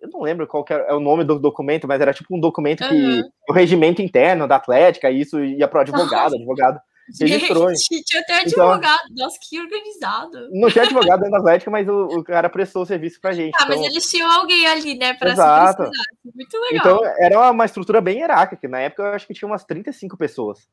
eu 0.00 0.08
não 0.12 0.20
lembro 0.20 0.46
qual 0.46 0.64
é 0.68 0.94
o 0.94 1.00
nome 1.00 1.24
do 1.24 1.38
documento, 1.38 1.88
mas 1.88 2.00
era 2.00 2.12
tipo 2.12 2.36
um 2.36 2.40
documento 2.40 2.82
uhum. 2.82 2.88
que 2.88 3.22
o 3.48 3.52
regimento 3.52 4.00
interno 4.00 4.46
da 4.46 4.56
Atlética, 4.56 5.10
e 5.10 5.20
isso 5.20 5.42
ia 5.42 5.66
para 5.66 5.78
o 5.78 5.82
advogado, 5.82 6.34
advogado 6.34 6.80
registrou. 7.20 7.68
Gente, 7.70 8.04
tinha 8.04 8.22
até 8.22 8.42
então, 8.42 8.70
advogado, 8.70 9.00
então, 9.10 9.24
nossa, 9.24 9.38
que 9.48 9.60
organizado. 9.60 10.48
Não 10.52 10.70
tinha 10.70 10.84
advogado 10.84 11.20
dentro 11.20 11.32
da 11.32 11.38
Atlética, 11.38 11.70
mas 11.70 11.88
o, 11.88 12.04
o 12.18 12.24
cara 12.24 12.48
prestou 12.48 12.82
o 12.82 12.86
serviço 12.86 13.20
pra 13.20 13.32
gente. 13.32 13.54
Ah, 13.58 13.64
então... 13.64 13.76
mas 13.76 13.86
eles 13.86 14.10
tinham 14.10 14.30
alguém 14.30 14.66
ali, 14.66 14.96
né, 14.96 15.14
pra 15.14 15.30
Exato. 15.30 15.84
se 15.84 15.90
Muito 16.34 16.58
legal. 16.70 16.96
Então, 16.96 17.00
era 17.18 17.50
uma 17.50 17.64
estrutura 17.64 18.00
bem 18.00 18.18
hierárquica, 18.18 18.68
na 18.68 18.80
época 18.80 19.02
eu 19.02 19.12
acho 19.14 19.26
que 19.26 19.34
tinha 19.34 19.48
umas 19.48 19.64
35 19.64 20.16
pessoas. 20.16 20.68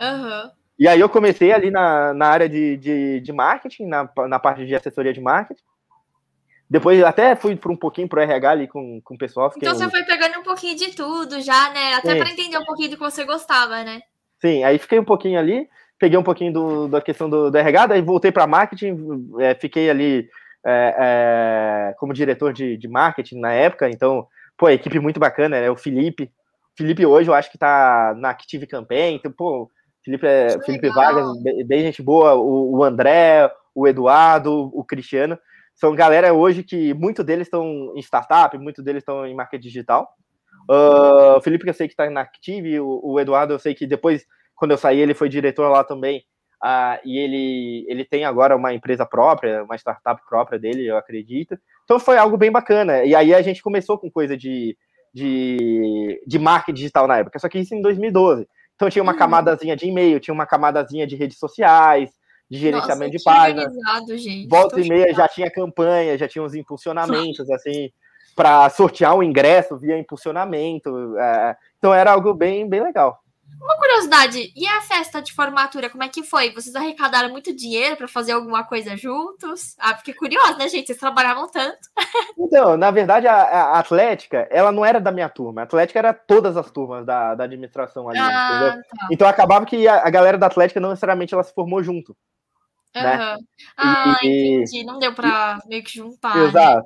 Aham. 0.00 0.44
Uhum. 0.44 0.50
E 0.76 0.88
aí 0.88 0.98
eu 0.98 1.08
comecei 1.08 1.52
ali 1.52 1.70
na, 1.70 2.12
na 2.12 2.26
área 2.26 2.48
de, 2.48 2.76
de, 2.76 3.20
de 3.20 3.32
marketing, 3.32 3.86
na, 3.86 4.10
na 4.28 4.40
parte 4.40 4.66
de 4.66 4.74
assessoria 4.74 5.12
de 5.12 5.20
marketing. 5.20 5.62
Depois 6.68 7.02
até 7.04 7.36
fui 7.36 7.56
por 7.56 7.70
um 7.70 7.76
pouquinho 7.76 8.08
pro 8.08 8.20
RH 8.20 8.50
ali 8.50 8.68
com, 8.68 9.00
com 9.02 9.14
o 9.14 9.18
pessoal. 9.18 9.52
Então 9.56 9.74
você 9.74 9.88
foi 9.90 10.02
pegando 10.04 10.40
um 10.40 10.42
pouquinho 10.42 10.76
de 10.76 10.94
tudo 10.94 11.40
já, 11.40 11.70
né? 11.72 11.94
Até 11.94 12.16
para 12.16 12.30
entender 12.30 12.56
um 12.58 12.64
pouquinho 12.64 12.90
do 12.90 12.96
que 12.96 13.02
você 13.02 13.24
gostava, 13.24 13.84
né? 13.84 14.00
Sim, 14.40 14.64
aí 14.64 14.78
fiquei 14.78 14.98
um 14.98 15.04
pouquinho 15.04 15.38
ali, 15.38 15.68
peguei 15.98 16.18
um 16.18 16.22
pouquinho 16.22 16.52
do, 16.52 16.88
da 16.88 17.00
questão 17.00 17.28
do, 17.28 17.50
do 17.50 17.56
RH, 17.56 17.86
daí 17.86 18.02
voltei 18.02 18.32
para 18.32 18.46
marketing, 18.46 19.28
é, 19.38 19.54
fiquei 19.54 19.88
ali 19.88 20.28
é, 20.64 20.94
é, 20.98 21.94
como 21.98 22.12
diretor 22.12 22.52
de, 22.52 22.76
de 22.76 22.88
marketing 22.88 23.40
na 23.40 23.52
época, 23.52 23.88
então, 23.88 24.26
pô, 24.56 24.68
equipe 24.68 24.98
muito 24.98 25.20
bacana, 25.20 25.56
é 25.56 25.70
o 25.70 25.76
Felipe. 25.76 26.30
Felipe 26.76 27.06
hoje 27.06 27.30
eu 27.30 27.34
acho 27.34 27.50
que 27.50 27.58
tá 27.58 28.14
na 28.18 28.30
Active 28.30 28.66
Campaign, 28.66 29.16
então, 29.16 29.30
pô, 29.30 29.70
Felipe, 30.04 30.26
é, 30.26 30.60
Felipe 30.64 30.88
Vargas, 30.90 31.26
bem 31.66 31.80
gente 31.80 32.02
boa, 32.02 32.34
o, 32.34 32.78
o 32.78 32.84
André, 32.84 33.50
o 33.74 33.86
Eduardo, 33.86 34.70
o 34.74 34.84
Cristiano 34.84 35.38
são 35.74 35.94
galera 35.94 36.32
hoje 36.32 36.62
que 36.62 36.94
muitos 36.94 37.24
deles 37.24 37.46
estão 37.46 37.92
em 37.94 38.00
startup, 38.00 38.56
muitos 38.58 38.84
deles 38.84 39.02
estão 39.02 39.26
em 39.26 39.34
marketing 39.34 39.62
digital. 39.62 40.08
Uh, 40.70 41.36
o 41.36 41.40
Felipe, 41.40 41.66
eu 41.66 41.74
sei 41.74 41.86
que 41.86 41.92
está 41.92 42.08
na 42.08 42.22
Active, 42.22 42.80
o, 42.80 43.00
o, 43.02 43.20
Eduardo, 43.20 43.52
eu 43.52 43.58
sei 43.58 43.74
que 43.74 43.86
depois, 43.86 44.24
quando 44.54 44.70
eu 44.70 44.78
saí, 44.78 44.98
ele 44.98 45.12
foi 45.12 45.28
diretor 45.28 45.68
lá 45.68 45.84
também 45.84 46.24
Uh, 46.64 46.96
e 47.04 47.18
ele, 47.18 47.84
ele 47.88 48.06
tem 48.06 48.24
agora 48.24 48.56
uma 48.56 48.72
empresa 48.72 49.04
própria, 49.04 49.62
uma 49.64 49.76
startup 49.76 50.18
própria 50.26 50.58
dele, 50.58 50.86
eu 50.86 50.96
acredito. 50.96 51.58
Então 51.84 52.00
foi 52.00 52.16
algo 52.16 52.38
bem 52.38 52.50
bacana. 52.50 53.04
E 53.04 53.14
aí 53.14 53.34
a 53.34 53.42
gente 53.42 53.62
começou 53.62 53.98
com 53.98 54.10
coisa 54.10 54.34
de, 54.34 54.74
de, 55.12 56.22
de 56.26 56.38
marketing 56.38 56.76
digital 56.76 57.06
na 57.06 57.18
época, 57.18 57.38
só 57.38 57.50
que 57.50 57.58
isso 57.58 57.74
em 57.74 57.82
2012. 57.82 58.48
Então 58.74 58.88
tinha 58.88 59.02
uma 59.02 59.12
uhum. 59.12 59.18
camadazinha 59.18 59.76
de 59.76 59.86
e-mail, 59.86 60.18
tinha 60.18 60.32
uma 60.32 60.46
camadazinha 60.46 61.06
de 61.06 61.16
redes 61.16 61.38
sociais, 61.38 62.10
de 62.50 62.58
gerenciamento 62.58 63.12
Nossa, 63.12 63.18
de 63.18 63.24
páginas. 63.24 63.72
Volta 64.48 64.80
e 64.80 64.88
meia 64.88 65.14
já 65.14 65.28
tinha 65.28 65.50
campanha, 65.50 66.18
já 66.18 66.28
tinha 66.28 66.44
uns 66.44 66.54
impulsionamentos, 66.54 67.48
assim, 67.50 67.90
para 68.34 68.68
sortear 68.70 69.14
um 69.16 69.22
ingresso 69.22 69.78
via 69.78 69.98
impulsionamento. 69.98 71.16
É, 71.18 71.56
então 71.78 71.92
era 71.92 72.12
algo 72.12 72.34
bem, 72.34 72.68
bem 72.68 72.82
legal. 72.82 73.24
Uma 73.60 73.76
curiosidade, 73.76 74.52
e 74.54 74.66
a 74.66 74.80
festa 74.82 75.22
de 75.22 75.32
formatura, 75.32 75.88
como 75.88 76.02
é 76.02 76.08
que 76.08 76.22
foi? 76.22 76.52
Vocês 76.52 76.74
arrecadaram 76.74 77.30
muito 77.30 77.54
dinheiro 77.54 77.96
para 77.96 78.08
fazer 78.08 78.32
alguma 78.32 78.64
coisa 78.64 78.96
juntos? 78.96 79.74
Ah, 79.78 79.96
fiquei 79.96 80.12
curiosa, 80.12 80.58
né, 80.58 80.68
gente? 80.68 80.86
Vocês 80.86 80.98
trabalhavam 80.98 81.48
tanto. 81.48 81.78
Então, 82.36 82.76
na 82.76 82.90
verdade, 82.90 83.26
a, 83.26 83.34
a, 83.34 83.78
Atlética, 83.78 84.46
ela 84.50 84.70
não 84.70 84.84
era 84.84 85.00
da 85.00 85.10
minha 85.10 85.28
turma. 85.28 85.62
A 85.62 85.64
Atlética 85.64 85.98
era 85.98 86.12
todas 86.12 86.56
as 86.56 86.70
turmas 86.70 87.04
da, 87.04 87.34
da 87.34 87.44
administração 87.44 88.08
ali, 88.08 88.18
ah, 88.18 88.50
entendeu? 88.50 88.82
Tá. 88.82 89.08
Então 89.10 89.28
acabava 89.28 89.66
que 89.66 89.88
a, 89.88 90.06
a, 90.06 90.10
galera 90.10 90.38
da 90.38 90.46
Atlética 90.46 90.78
não 90.78 90.90
necessariamente 90.90 91.34
ela 91.34 91.42
se 91.42 91.54
formou 91.54 91.82
junto. 91.82 92.16
Uhum. 92.96 93.02
Né? 93.02 93.36
Ah, 93.76 94.16
e, 94.22 94.54
entendi. 94.62 94.84
Não 94.84 94.98
deu 94.98 95.14
para 95.14 95.58
meio 95.66 95.82
que 95.82 95.92
juntar. 95.92 96.36
Exato. 96.36 96.78
Né? 96.78 96.84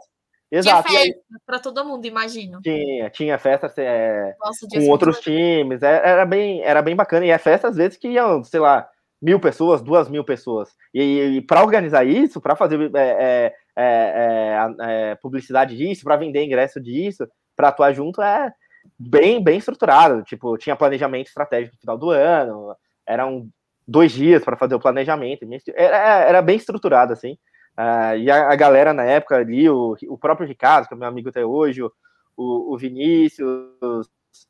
Exato. 0.51 0.88
Tinha 0.88 1.01
festa 1.01 1.21
para 1.44 1.59
todo 1.59 1.85
mundo, 1.85 2.07
imagino. 2.07 2.61
Tinha, 2.62 3.11
tinha 3.11 3.38
festa 3.38 3.73
é, 3.77 4.35
Nossa, 4.40 4.66
com 4.66 4.88
outros 4.88 5.21
times, 5.21 5.83
é, 5.83 6.09
era 6.09 6.25
bem, 6.25 6.62
era 6.62 6.81
bem 6.81 6.97
bacana. 6.97 7.27
E 7.27 7.31
é 7.31 7.37
festa, 7.38 7.68
às 7.68 7.77
vezes, 7.77 7.99
que 7.99 8.09
iam, 8.09 8.42
sei 8.42 8.61
lá, 8.61 8.88
mil 9.21 9.38
pessoas, 9.38 9.83
duas 9.83 10.09
mil 10.09 10.25
pessoas. 10.25 10.71
E, 10.94 11.37
e 11.37 11.40
para 11.42 11.62
organizar 11.62 12.07
isso, 12.07 12.40
para 12.40 12.57
fazer 12.57 12.90
é, 12.97 13.53
é, 13.77 13.85
é, 13.85 14.57
é 14.81 15.14
publicidade 15.16 15.77
disso, 15.77 16.05
para 16.05 16.16
vender 16.16 16.42
ingresso 16.42 16.81
disso, 16.81 17.29
para 17.55 17.68
atuar 17.68 17.92
junto, 17.92 18.23
é 18.23 18.51
bem, 18.99 19.42
bem 19.42 19.59
estruturado. 19.59 20.23
Tipo, 20.23 20.57
tinha 20.57 20.77
planejamento 20.77 21.27
estratégico 21.27 21.75
no 21.75 21.81
final 21.81 21.99
do 21.99 22.11
ano, 22.11 22.75
eram 23.07 23.51
dois 23.88 24.12
dias 24.12 24.44
para 24.44 24.57
fazer 24.57 24.74
o 24.74 24.81
planejamento. 24.81 25.46
Era, 25.74 25.96
era 25.96 26.42
bem 26.42 26.57
estruturado, 26.57 27.14
assim. 27.14 27.38
Uh, 27.79 28.18
e 28.18 28.31
a, 28.31 28.53
a, 28.53 28.57
galera 28.57 28.92
na 28.92 29.05
época 29.05 29.37
ali, 29.37 29.68
o, 29.70 29.96
o 30.09 30.18
próprio 30.18 30.46
Ricardo, 30.46 30.87
que 30.87 30.94
é 30.94 30.96
meu 30.96 31.09
amigo 31.09 31.31
até 31.31 31.44
hoje, 31.44 31.83
o, 31.83 31.90
o, 32.37 32.77
Vinícius, 32.77 33.70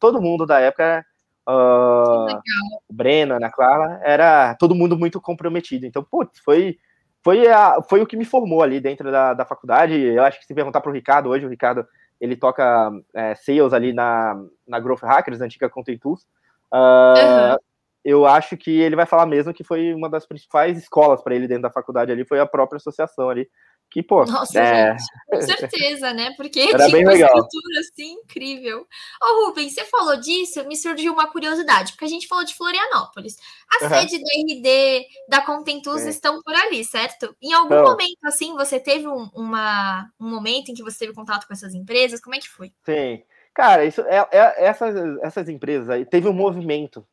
todo 0.00 0.20
mundo 0.20 0.44
da 0.44 0.58
época, 0.58 1.04
uh, 1.46 2.40
o 2.88 2.92
Breno, 2.92 3.34
Ana 3.34 3.50
Clara, 3.50 4.00
era 4.02 4.54
todo 4.56 4.74
mundo 4.74 4.98
muito 4.98 5.20
comprometido. 5.20 5.86
Então, 5.86 6.02
putz, 6.02 6.40
foi, 6.40 6.78
foi, 7.22 7.46
a, 7.46 7.80
foi 7.88 8.02
o 8.02 8.06
que 8.06 8.16
me 8.16 8.24
formou 8.24 8.62
ali 8.62 8.80
dentro 8.80 9.12
da, 9.12 9.34
da 9.34 9.44
faculdade. 9.44 9.94
Eu 9.94 10.24
acho 10.24 10.40
que 10.40 10.46
se 10.46 10.54
perguntar 10.54 10.80
para 10.80 10.90
o 10.90 10.94
Ricardo 10.94 11.28
hoje, 11.28 11.46
o 11.46 11.50
Ricardo 11.50 11.86
ele 12.20 12.34
toca 12.34 12.90
é, 13.14 13.34
sales 13.36 13.72
ali 13.72 13.92
na, 13.92 14.34
na 14.66 14.80
Growth 14.80 15.02
Hackers, 15.02 15.40
antiga 15.40 15.68
Content 15.68 16.00
Tools. 16.00 16.26
Uh, 16.72 17.52
uhum 17.52 17.67
eu 18.08 18.24
acho 18.24 18.56
que 18.56 18.70
ele 18.70 18.96
vai 18.96 19.04
falar 19.04 19.26
mesmo 19.26 19.52
que 19.52 19.62
foi 19.62 19.92
uma 19.92 20.08
das 20.08 20.24
principais 20.24 20.78
escolas 20.78 21.20
para 21.20 21.34
ele 21.34 21.46
dentro 21.46 21.64
da 21.64 21.70
faculdade 21.70 22.10
ali, 22.10 22.24
foi 22.24 22.40
a 22.40 22.46
própria 22.46 22.78
associação 22.78 23.28
ali. 23.28 23.46
Que, 23.90 24.02
pô, 24.02 24.24
Nossa, 24.24 24.58
é... 24.58 24.92
gente, 24.92 25.04
com 25.26 25.40
certeza, 25.68 26.12
né? 26.14 26.32
Porque 26.36 26.60
Era 26.60 26.86
tinha 26.86 27.00
uma 27.00 27.12
legal. 27.12 27.28
estrutura 27.28 27.80
assim 27.80 28.12
incrível. 28.12 28.80
Ô, 28.80 28.86
oh, 29.24 29.46
Rubens, 29.46 29.74
você 29.74 29.84
falou 29.84 30.16
disso, 30.16 30.66
me 30.66 30.76
surgiu 30.76 31.12
uma 31.12 31.30
curiosidade, 31.30 31.92
porque 31.92 32.06
a 32.06 32.08
gente 32.08 32.26
falou 32.26 32.44
de 32.44 32.54
Florianópolis. 32.54 33.36
A 33.78 33.84
uhum. 33.84 33.90
sede 33.90 34.18
da 34.18 34.54
RD, 34.54 35.06
da 35.28 35.40
Contentus 35.42 36.02
Sim. 36.02 36.08
estão 36.08 36.42
por 36.42 36.54
ali, 36.54 36.84
certo? 36.84 37.34
Em 37.42 37.52
algum 37.52 37.74
então, 37.74 37.90
momento, 37.90 38.18
assim, 38.24 38.54
você 38.54 38.80
teve 38.80 39.06
um, 39.06 39.28
uma, 39.34 40.10
um 40.18 40.30
momento 40.30 40.70
em 40.70 40.74
que 40.74 40.82
você 40.82 41.00
teve 41.00 41.14
contato 41.14 41.46
com 41.46 41.52
essas 41.52 41.74
empresas? 41.74 42.20
Como 42.20 42.34
é 42.34 42.38
que 42.38 42.48
foi? 42.48 42.72
Sim. 42.84 43.22
Cara, 43.54 43.84
isso 43.84 44.00
é, 44.02 44.26
é 44.30 44.64
essas, 44.64 44.94
essas 45.22 45.48
empresas 45.48 45.88
aí, 45.88 46.04
teve 46.04 46.28
um 46.28 46.34
movimento 46.34 47.06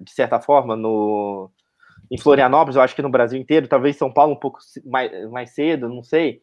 de 0.00 0.12
certa 0.12 0.40
forma, 0.40 0.74
no, 0.74 1.50
em 2.10 2.18
Florianópolis, 2.18 2.76
eu 2.76 2.82
acho 2.82 2.94
que 2.94 3.02
no 3.02 3.10
Brasil 3.10 3.38
inteiro, 3.38 3.68
talvez 3.68 3.96
São 3.96 4.12
Paulo 4.12 4.32
um 4.32 4.38
pouco 4.38 4.58
mais, 4.84 5.30
mais 5.30 5.50
cedo, 5.50 5.88
não 5.88 6.02
sei, 6.02 6.40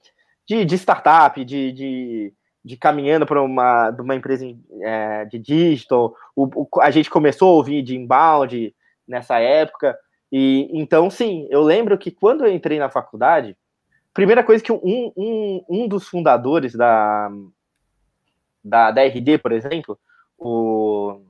de, 0.48 0.64
de 0.64 0.76
startup, 0.76 1.44
de, 1.44 1.72
de, 1.72 2.34
de 2.64 2.78
caminhando 2.78 3.26
para 3.26 3.42
uma, 3.42 3.90
uma 3.90 4.16
empresa 4.16 4.46
é, 4.82 5.26
de 5.26 5.40
digital. 5.40 6.16
O, 6.36 6.46
o, 6.62 6.82
a 6.82 6.92
gente 6.92 7.10
começou 7.10 7.50
a 7.50 7.54
ouvir 7.54 7.82
de 7.82 7.96
inbound 7.96 8.76
nessa 9.08 9.40
época. 9.40 9.98
E 10.32 10.70
então, 10.72 11.10
sim, 11.10 11.48
eu 11.50 11.64
lembro 11.64 11.98
que 11.98 12.12
quando 12.12 12.46
eu 12.46 12.54
entrei 12.54 12.78
na 12.78 12.90
faculdade, 12.90 13.58
primeira 14.14 14.44
coisa 14.44 14.64
que 14.64 14.72
um, 14.72 15.12
um, 15.18 15.66
um 15.68 15.88
dos 15.88 16.08
fundadores 16.08 16.74
da, 16.74 17.30
da, 18.64 18.92
da 18.92 19.04
RD, 19.04 19.40
por 19.40 19.52
exemplo, 19.52 19.98
o 20.38 21.22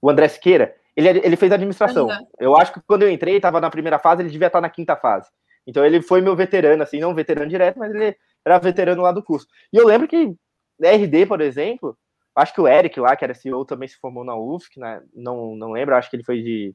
o 0.00 0.10
André 0.10 0.28
Siqueira, 0.28 0.74
ele, 0.96 1.08
ele 1.08 1.36
fez 1.36 1.52
administração. 1.52 2.06
Uhum. 2.06 2.26
Eu 2.38 2.56
acho 2.56 2.72
que 2.72 2.80
quando 2.86 3.02
eu 3.02 3.10
entrei, 3.10 3.36
estava 3.36 3.60
na 3.60 3.70
primeira 3.70 3.98
fase, 3.98 4.22
ele 4.22 4.30
devia 4.30 4.48
estar 4.48 4.60
na 4.60 4.70
quinta 4.70 4.96
fase. 4.96 5.28
Então 5.66 5.84
ele 5.84 6.02
foi 6.02 6.20
meu 6.20 6.34
veterano, 6.34 6.82
assim, 6.82 6.98
não 6.98 7.14
veterano 7.14 7.48
direto, 7.48 7.78
mas 7.78 7.94
ele 7.94 8.16
era 8.44 8.58
veterano 8.58 9.02
lá 9.02 9.12
do 9.12 9.22
curso. 9.22 9.46
E 9.72 9.76
eu 9.76 9.86
lembro 9.86 10.08
que 10.08 10.34
RD, 10.80 11.26
por 11.26 11.40
exemplo, 11.40 11.96
acho 12.34 12.54
que 12.54 12.60
o 12.60 12.68
Eric 12.68 12.98
lá, 12.98 13.14
que 13.14 13.24
era 13.24 13.34
CEO, 13.34 13.64
também 13.64 13.88
se 13.88 13.98
formou 13.98 14.24
na 14.24 14.34
UFSC, 14.34 14.80
né? 14.80 15.02
não, 15.14 15.54
não 15.54 15.72
lembro, 15.72 15.94
acho 15.94 16.08
que 16.08 16.16
ele 16.16 16.24
foi 16.24 16.42
de, 16.42 16.74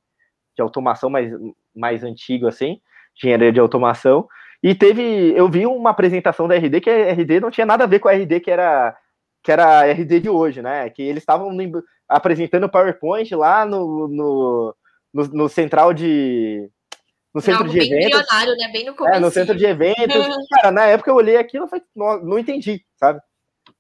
de 0.56 0.62
automação 0.62 1.10
mais, 1.10 1.32
mais 1.76 2.04
antigo, 2.04 2.48
assim, 2.48 2.80
engenharia 3.18 3.52
de 3.52 3.60
automação. 3.60 4.28
E 4.64 4.74
teve, 4.74 5.34
eu 5.36 5.50
vi 5.50 5.66
uma 5.66 5.90
apresentação 5.90 6.48
da 6.48 6.56
RD 6.56 6.82
que 6.82 6.90
a 6.90 7.12
RD 7.12 7.40
não 7.40 7.52
tinha 7.52 7.66
nada 7.66 7.84
a 7.84 7.88
ver 7.88 8.00
com 8.00 8.08
a 8.08 8.14
RD 8.14 8.40
que 8.40 8.52
era 8.52 8.96
que 9.46 9.52
era 9.52 9.82
a 9.82 9.92
RD 9.92 10.22
de 10.22 10.30
hoje, 10.30 10.60
né? 10.60 10.90
Que 10.90 11.04
eles 11.04 11.22
estavam 11.22 11.56
apresentando 12.10 12.68
PowerPoint 12.68 13.34
lá 13.36 13.64
no, 13.64 14.08
no, 14.08 14.76
no, 15.14 15.24
no 15.28 15.48
central 15.48 15.94
de. 15.94 16.68
No 17.32 17.40
centro 17.42 17.70
de 17.70 17.78
eventos. 17.78 18.26
Né? 18.58 18.72
Bem 18.74 18.86
no 18.86 19.08
É, 19.08 19.20
no 19.20 19.30
centro 19.30 19.56
de 19.56 19.66
eventos. 19.66 20.08
Cara, 20.50 20.72
na 20.72 20.86
época 20.86 21.12
eu 21.12 21.16
olhei 21.16 21.38
aquilo 21.38 21.66
e 21.66 21.70
falei, 21.70 21.86
não, 21.96 22.24
não 22.24 22.40
entendi, 22.40 22.84
sabe? 22.96 23.22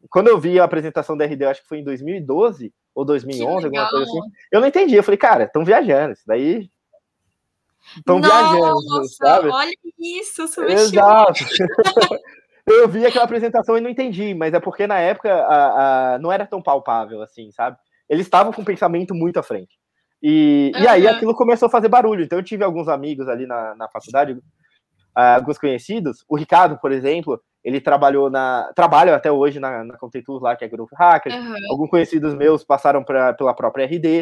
Quando 0.07 0.27
eu 0.27 0.39
vi 0.39 0.59
a 0.59 0.65
apresentação 0.65 1.17
da 1.17 1.25
RD, 1.25 1.45
acho 1.45 1.61
que 1.63 1.67
foi 1.67 1.79
em 1.79 1.83
2012 1.83 2.71
ou 2.93 3.03
2011, 3.03 3.65
alguma 3.65 3.89
coisa 3.89 4.05
assim, 4.05 4.19
eu 4.51 4.61
não 4.61 4.67
entendi. 4.67 4.95
Eu 4.95 5.03
falei, 5.03 5.17
cara, 5.17 5.45
estão 5.45 5.65
viajando, 5.65 6.13
isso 6.13 6.23
daí 6.27 6.69
estão 7.97 8.21
viajando, 8.21 9.09
sabe? 9.17 9.49
Olha 9.49 9.73
isso, 9.99 10.43
Exato. 10.69 11.43
eu 12.67 12.87
vi 12.87 13.05
aquela 13.05 13.25
apresentação 13.25 13.77
e 13.77 13.81
não 13.81 13.89
entendi, 13.89 14.33
mas 14.33 14.53
é 14.53 14.59
porque 14.59 14.87
na 14.87 14.99
época 14.99 15.33
a, 15.33 16.15
a, 16.15 16.19
não 16.19 16.31
era 16.31 16.45
tão 16.45 16.61
palpável 16.61 17.21
assim, 17.21 17.51
sabe? 17.51 17.77
eles 18.09 18.25
estavam 18.25 18.53
com 18.53 18.61
um 18.61 18.65
pensamento 18.65 19.13
muito 19.13 19.39
à 19.39 19.43
frente. 19.43 19.77
E, 20.21 20.71
uhum. 20.75 20.81
e 20.81 20.87
aí 20.87 21.07
aquilo 21.07 21.35
começou 21.35 21.67
a 21.67 21.71
fazer 21.71 21.87
barulho. 21.87 22.23
Então 22.23 22.39
eu 22.39 22.43
tive 22.43 22.63
alguns 22.63 22.87
amigos 22.87 23.27
ali 23.27 23.45
na, 23.45 23.75
na 23.75 23.89
faculdade, 23.89 24.33
uh, 24.33 24.41
alguns 25.35 25.57
conhecidos. 25.57 26.23
O 26.27 26.35
Ricardo, 26.35 26.77
por 26.79 26.91
exemplo, 26.91 27.41
ele 27.63 27.81
trabalhou 27.81 28.29
na. 28.29 28.71
Trabalha 28.75 29.15
até 29.15 29.31
hoje 29.31 29.59
na, 29.59 29.83
na 29.83 29.97
Contentus 29.97 30.41
lá, 30.41 30.55
que 30.55 30.63
é 30.63 30.67
Grupo 30.69 30.95
Hacker. 30.95 31.33
Uhum. 31.33 31.55
Alguns 31.69 31.89
conhecidos 31.89 32.33
meus 32.33 32.63
passaram 32.63 33.03
pra, 33.03 33.33
pela 33.33 33.53
própria 33.53 33.85
RD. 33.85 34.21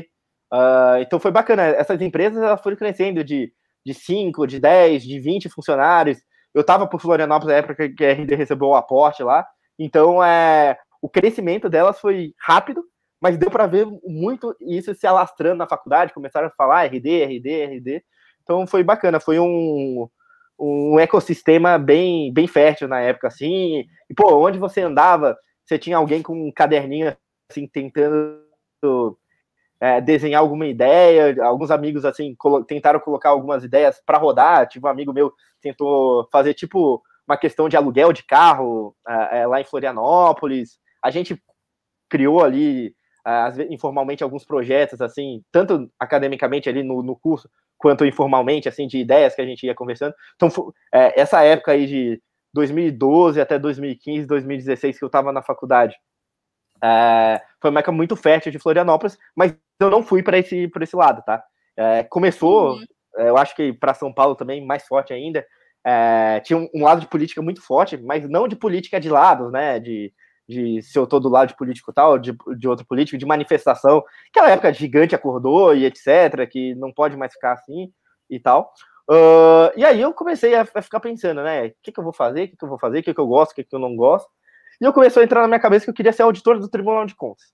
Uh, 0.52 0.56
ah, 0.56 0.98
então 1.00 1.20
foi 1.20 1.32
bacana. 1.32 1.64
Essas 1.64 2.02
empresas 2.02 2.42
elas 2.42 2.62
foram 2.62 2.78
crescendo 2.78 3.24
de, 3.24 3.52
de 3.86 3.94
5, 3.94 4.48
de 4.48 4.60
10, 4.60 5.04
de 5.04 5.20
20 5.20 5.50
funcionários. 5.50 6.20
Eu 6.54 6.62
estava 6.62 6.88
por 6.88 7.02
Florianópolis 7.02 7.54
na 7.54 7.60
época 7.60 7.90
que 7.90 8.06
a 8.06 8.12
RD 8.12 8.36
recebeu 8.36 8.70
o 8.70 8.76
aporte 8.76 9.24
lá. 9.24 9.46
Então 9.78 10.24
é, 10.24 10.78
o 11.02 11.10
crescimento 11.10 11.70
delas 11.70 12.00
foi 12.00 12.34
rápido 12.40 12.84
mas 13.24 13.38
deu 13.38 13.50
para 13.50 13.66
ver 13.66 13.88
muito 14.04 14.54
isso 14.60 14.94
se 14.94 15.08
alastrando 15.08 15.56
na 15.56 15.66
faculdade, 15.66 16.14
começaram 16.14 16.48
a 16.48 16.52
falar 16.52 16.84
RD, 16.84 17.24
RD, 17.24 17.66
RD. 17.68 18.04
Então 18.44 18.68
foi 18.68 18.84
bacana, 18.84 19.18
foi 19.18 19.40
um, 19.40 20.10
um 20.60 21.00
ecossistema 21.00 21.78
bem, 21.78 22.34
bem 22.34 22.48
fértil 22.48 22.90
na 22.90 23.00
época, 23.00 23.30
assim. 23.30 23.86
E, 24.10 24.14
pô, 24.14 24.46
onde 24.46 24.60
você 24.60 24.82
andava, 24.82 25.38
você 25.64 25.80
tinha 25.80 25.96
alguém 25.96 26.22
com 26.22 26.34
um 26.34 26.52
caderninho, 26.52 27.16
assim, 27.50 27.66
tentando 27.66 28.42
é, 29.84 30.00
desenhar 30.00 30.40
alguma 30.40 30.66
ideia. 30.66 31.36
Alguns 31.44 31.70
amigos, 31.70 32.06
assim, 32.06 32.34
colo 32.36 32.64
tentaram 32.64 33.02
colocar 33.02 33.32
algumas 33.32 33.66
ideias 33.66 34.02
para 34.06 34.18
rodar. 34.18 34.66
Tipo, 34.66 34.88
um 34.88 34.90
amigo 34.90 35.12
meu 35.12 35.34
tentou 35.62 36.26
fazer, 36.32 36.54
tipo, 36.54 37.04
uma 37.28 37.36
questão 37.36 37.68
de 37.68 37.76
aluguel 37.76 38.14
de 38.14 38.24
carro 38.24 38.96
é, 39.30 39.46
lá 39.46 39.60
em 39.60 39.66
Florianópolis. 39.66 40.80
A 41.04 41.12
gente 41.12 41.38
criou 42.10 42.42
ali 42.42 42.96
informalmente 43.70 44.24
alguns 44.24 44.46
projetos, 44.46 45.02
assim, 45.02 45.44
tanto 45.52 45.90
academicamente 46.00 46.70
ali 46.70 46.82
no, 46.82 47.04
no 47.04 47.18
curso, 47.18 47.50
quanto 47.78 48.06
informalmente, 48.06 48.70
assim, 48.70 48.88
de 48.88 48.98
ideias 48.98 49.36
que 49.36 49.42
a 49.42 49.46
gente 49.46 49.66
ia 49.66 49.76
conversando. 49.76 50.14
Então, 50.36 50.50
é, 50.94 51.20
essa 51.20 51.44
época 51.44 51.74
aí 51.74 51.86
de 51.86 52.22
2012 52.54 53.42
até 53.42 53.60
2015, 53.60 54.28
2016, 54.28 54.98
que 54.98 55.04
eu 55.04 55.08
estava 55.08 55.34
na 55.34 55.42
faculdade, 55.42 55.96
é, 56.84 57.42
foi 57.62 57.70
uma 57.70 57.80
época 57.80 57.94
muito 57.94 58.16
fértil 58.16 58.52
de 58.52 58.60
Florianópolis, 58.60 59.18
mas 59.34 59.56
eu 59.80 59.90
não 59.90 60.04
fui 60.04 60.22
para 60.22 60.38
esse, 60.38 60.70
esse 60.82 60.96
lado, 60.96 61.24
tá? 61.26 61.42
É, 61.78 62.04
começou, 62.04 62.74
uhum. 62.74 62.86
eu 63.18 63.38
acho 63.38 63.56
que 63.56 63.72
para 63.72 63.94
São 63.94 64.14
Paulo 64.14 64.36
também 64.36 64.66
mais 64.66 64.86
forte 64.86 65.14
ainda, 65.14 65.46
é, 65.86 66.42
tinha 66.42 66.58
um, 66.58 66.70
um, 66.74 66.84
lado 66.84 67.02
de 67.02 67.08
política 67.08 67.42
muito 67.42 67.62
forte, 67.62 67.98
mas 67.98 68.28
não 68.30 68.48
de 68.48 68.56
política 68.56 69.00
de 69.00 69.10
lados, 69.10 69.52
né? 69.52 69.80
De, 69.80 70.14
de 70.48 70.82
se 70.82 70.98
eu 70.98 71.08
tô 71.08 71.20
do 71.20 71.30
lado 71.30 71.50
de 71.50 71.58
político 71.58 71.94
tal, 71.94 72.20
de, 72.20 72.36
de 72.58 72.68
outro 72.68 72.86
político, 72.86 73.18
de 73.18 73.26
manifestação. 73.26 74.04
Aquela 74.30 74.52
época 74.52 74.74
gigante 74.74 75.16
acordou 75.16 75.74
e 75.74 75.86
etc., 75.86 76.48
que 76.50 76.76
não 76.76 76.92
pode 76.92 77.16
mais 77.16 77.34
ficar 77.34 77.54
assim 77.54 77.92
e 78.30 78.40
tal. 78.40 78.74
Uh, 79.10 79.72
e 79.76 79.84
aí 79.84 80.00
eu 80.00 80.14
comecei 80.14 80.56
a, 80.56 80.62
a, 80.62 80.82
ficar 80.82 81.00
pensando, 81.00 81.44
né? 81.44 81.68
O 81.68 81.74
que, 81.82 81.92
que 81.92 82.00
eu 82.00 82.04
vou 82.04 82.14
fazer, 82.14 82.44
o 82.44 82.48
que, 82.50 82.58
que 82.58 82.64
eu 82.64 82.70
vou 82.70 82.80
fazer, 82.80 83.00
o 83.00 83.04
que, 83.04 83.14
que 83.14 83.20
eu 83.20 83.28
gosto, 83.28 83.52
o 83.52 83.56
que, 83.56 83.64
que 83.64 83.76
eu 83.76 83.80
não 83.80 83.96
gosto. 83.96 84.30
E 84.84 84.86
eu 84.86 84.92
comecei 84.92 85.22
a 85.22 85.26
entrar 85.26 85.40
na 85.40 85.48
minha 85.48 85.62
cabeça 85.62 85.86
que 85.86 85.90
eu 85.90 85.94
queria 85.94 86.12
ser 86.12 86.24
auditor 86.24 86.60
do 86.60 86.68
Tribunal 86.68 87.06
de 87.06 87.16
Contas. 87.16 87.54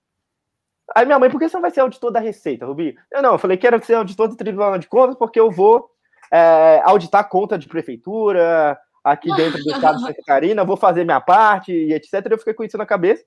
Aí 0.96 1.06
minha 1.06 1.16
mãe, 1.16 1.30
por 1.30 1.38
que 1.38 1.48
você 1.48 1.56
não 1.56 1.62
vai 1.62 1.70
ser 1.70 1.78
auditor 1.78 2.10
da 2.10 2.18
Receita, 2.18 2.66
Rubi? 2.66 2.98
Eu 3.08 3.22
não, 3.22 3.34
eu 3.34 3.38
falei, 3.38 3.56
quero 3.56 3.80
ser 3.84 3.94
auditor 3.94 4.26
do 4.26 4.34
Tribunal 4.34 4.76
de 4.78 4.88
Contas 4.88 5.14
porque 5.14 5.38
eu 5.38 5.48
vou 5.48 5.88
é, 6.32 6.82
auditar 6.82 7.28
conta 7.28 7.56
de 7.56 7.68
prefeitura 7.68 8.76
aqui 9.04 9.30
dentro 9.36 9.62
do 9.62 9.70
estado 9.70 9.98
de 9.98 10.00
Santa 10.00 10.14
Catarina, 10.14 10.64
vou 10.64 10.76
fazer 10.76 11.04
minha 11.04 11.20
parte 11.20 11.72
e 11.72 11.92
etc. 11.92 12.14
Eu 12.28 12.38
fiquei 12.38 12.52
com 12.52 12.64
isso 12.64 12.76
na 12.76 12.84
cabeça. 12.84 13.24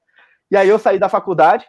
E 0.52 0.58
aí 0.58 0.68
eu 0.68 0.78
saí 0.78 1.00
da 1.00 1.08
faculdade 1.08 1.66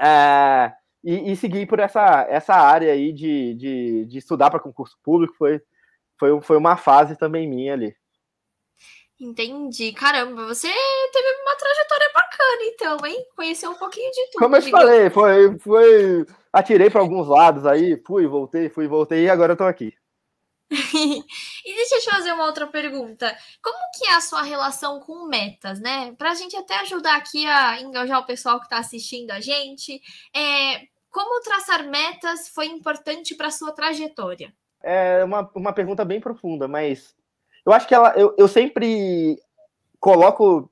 é, 0.00 0.72
e, 1.04 1.30
e, 1.30 1.36
segui 1.36 1.64
por 1.64 1.78
essa, 1.78 2.26
essa 2.28 2.54
área 2.54 2.92
aí 2.92 3.12
de, 3.12 3.54
de, 3.54 4.04
de 4.06 4.18
estudar 4.18 4.50
para 4.50 4.58
concurso 4.58 4.98
público. 5.00 5.36
Foi, 5.38 5.62
foi, 6.18 6.40
foi 6.40 6.56
uma 6.56 6.76
fase 6.76 7.14
também 7.14 7.48
minha 7.48 7.72
ali. 7.72 7.94
Entendi. 9.18 9.92
Caramba, 9.92 10.46
você 10.46 10.68
teve 10.68 11.42
uma 11.42 11.56
trajetória 11.56 12.10
bacana, 12.14 12.62
então, 12.64 13.06
hein? 13.06 13.26
Conheceu 13.34 13.70
um 13.70 13.74
pouquinho 13.74 14.10
de 14.10 14.26
tudo. 14.26 14.42
Como 14.42 14.56
eu 14.56 14.62
te 14.62 14.70
falei, 14.70 15.10
foi, 15.10 15.58
foi. 15.58 16.26
Atirei 16.52 16.90
para 16.90 17.00
alguns 17.00 17.26
lados 17.26 17.64
aí, 17.64 18.00
fui, 18.06 18.26
voltei, 18.26 18.68
fui, 18.68 18.86
voltei, 18.86 19.24
e 19.24 19.30
agora 19.30 19.52
eu 19.52 19.56
tô 19.56 19.64
aqui. 19.64 19.94
e 20.70 21.74
deixa 21.74 21.94
eu 21.94 22.00
te 22.00 22.10
fazer 22.10 22.32
uma 22.32 22.44
outra 22.44 22.66
pergunta. 22.66 23.34
Como 23.62 23.78
que 23.96 24.06
é 24.06 24.16
a 24.16 24.20
sua 24.20 24.42
relação 24.42 25.00
com 25.00 25.26
metas, 25.26 25.80
né? 25.80 26.12
Para 26.18 26.32
a 26.32 26.34
gente 26.34 26.56
até 26.56 26.76
ajudar 26.80 27.16
aqui 27.16 27.46
a 27.46 27.80
engajar 27.80 28.18
o 28.18 28.26
pessoal 28.26 28.58
que 28.58 28.66
está 28.66 28.78
assistindo 28.78 29.30
a 29.30 29.40
gente. 29.40 30.00
É, 30.34 30.82
como 31.10 31.40
traçar 31.40 31.88
metas 31.88 32.48
foi 32.48 32.66
importante 32.66 33.34
para 33.34 33.50
sua 33.50 33.72
trajetória? 33.72 34.52
É 34.82 35.24
uma, 35.24 35.50
uma 35.54 35.72
pergunta 35.72 36.04
bem 36.04 36.20
profunda, 36.20 36.68
mas 36.68 37.14
eu 37.66 37.72
acho 37.72 37.88
que 37.88 37.94
ela, 37.94 38.14
eu, 38.16 38.34
eu 38.38 38.46
sempre 38.46 39.38
coloco. 39.98 40.70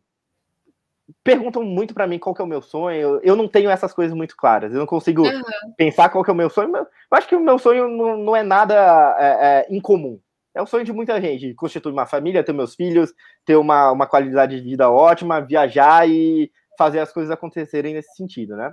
Perguntam 1.23 1.63
muito 1.63 1.93
para 1.93 2.07
mim 2.07 2.19
qual 2.19 2.35
que 2.35 2.41
é 2.41 2.45
o 2.45 2.49
meu 2.49 2.63
sonho. 2.63 3.21
Eu 3.23 3.37
não 3.37 3.49
tenho 3.49 3.69
essas 3.69 3.93
coisas 3.93 4.17
muito 4.17 4.37
claras. 4.37 4.73
Eu 4.73 4.79
não 4.79 4.87
consigo 4.87 5.23
uhum. 5.23 5.43
pensar 5.77 6.09
qual 6.09 6.25
que 6.25 6.31
é 6.31 6.33
o 6.33 6.37
meu 6.37 6.49
sonho. 6.49 6.75
Eu 6.75 6.87
acho 7.11 7.29
que 7.29 7.37
o 7.37 7.41
meu 7.41 7.59
sonho 7.59 7.89
não, 7.89 8.17
não 8.17 8.37
é 8.37 8.43
nada 8.43 8.75
é, 9.19 9.27
é, 9.27 9.75
incomum. 9.75 10.19
É 10.55 10.63
o 10.63 10.67
sonho 10.67 10.85
de 10.85 10.93
muita 10.93 11.21
gente. 11.21 11.53
Constituir 11.55 11.93
uma 11.93 12.07
família, 12.07 12.45
ter 12.45 12.53
meus 12.53 12.75
filhos, 12.75 13.13
ter 13.45 13.57
uma, 13.57 13.91
uma 13.91 14.07
qualidade 14.07 14.57
de 14.57 14.63
vida 14.63 14.89
ótima, 14.89 15.41
viajar 15.41 16.09
e 16.09 16.51
fazer 16.79 17.01
as 17.01 17.13
coisas 17.13 17.31
acontecerem 17.31 17.93
nesse 17.93 18.15
sentido, 18.15 18.57
né? 18.57 18.73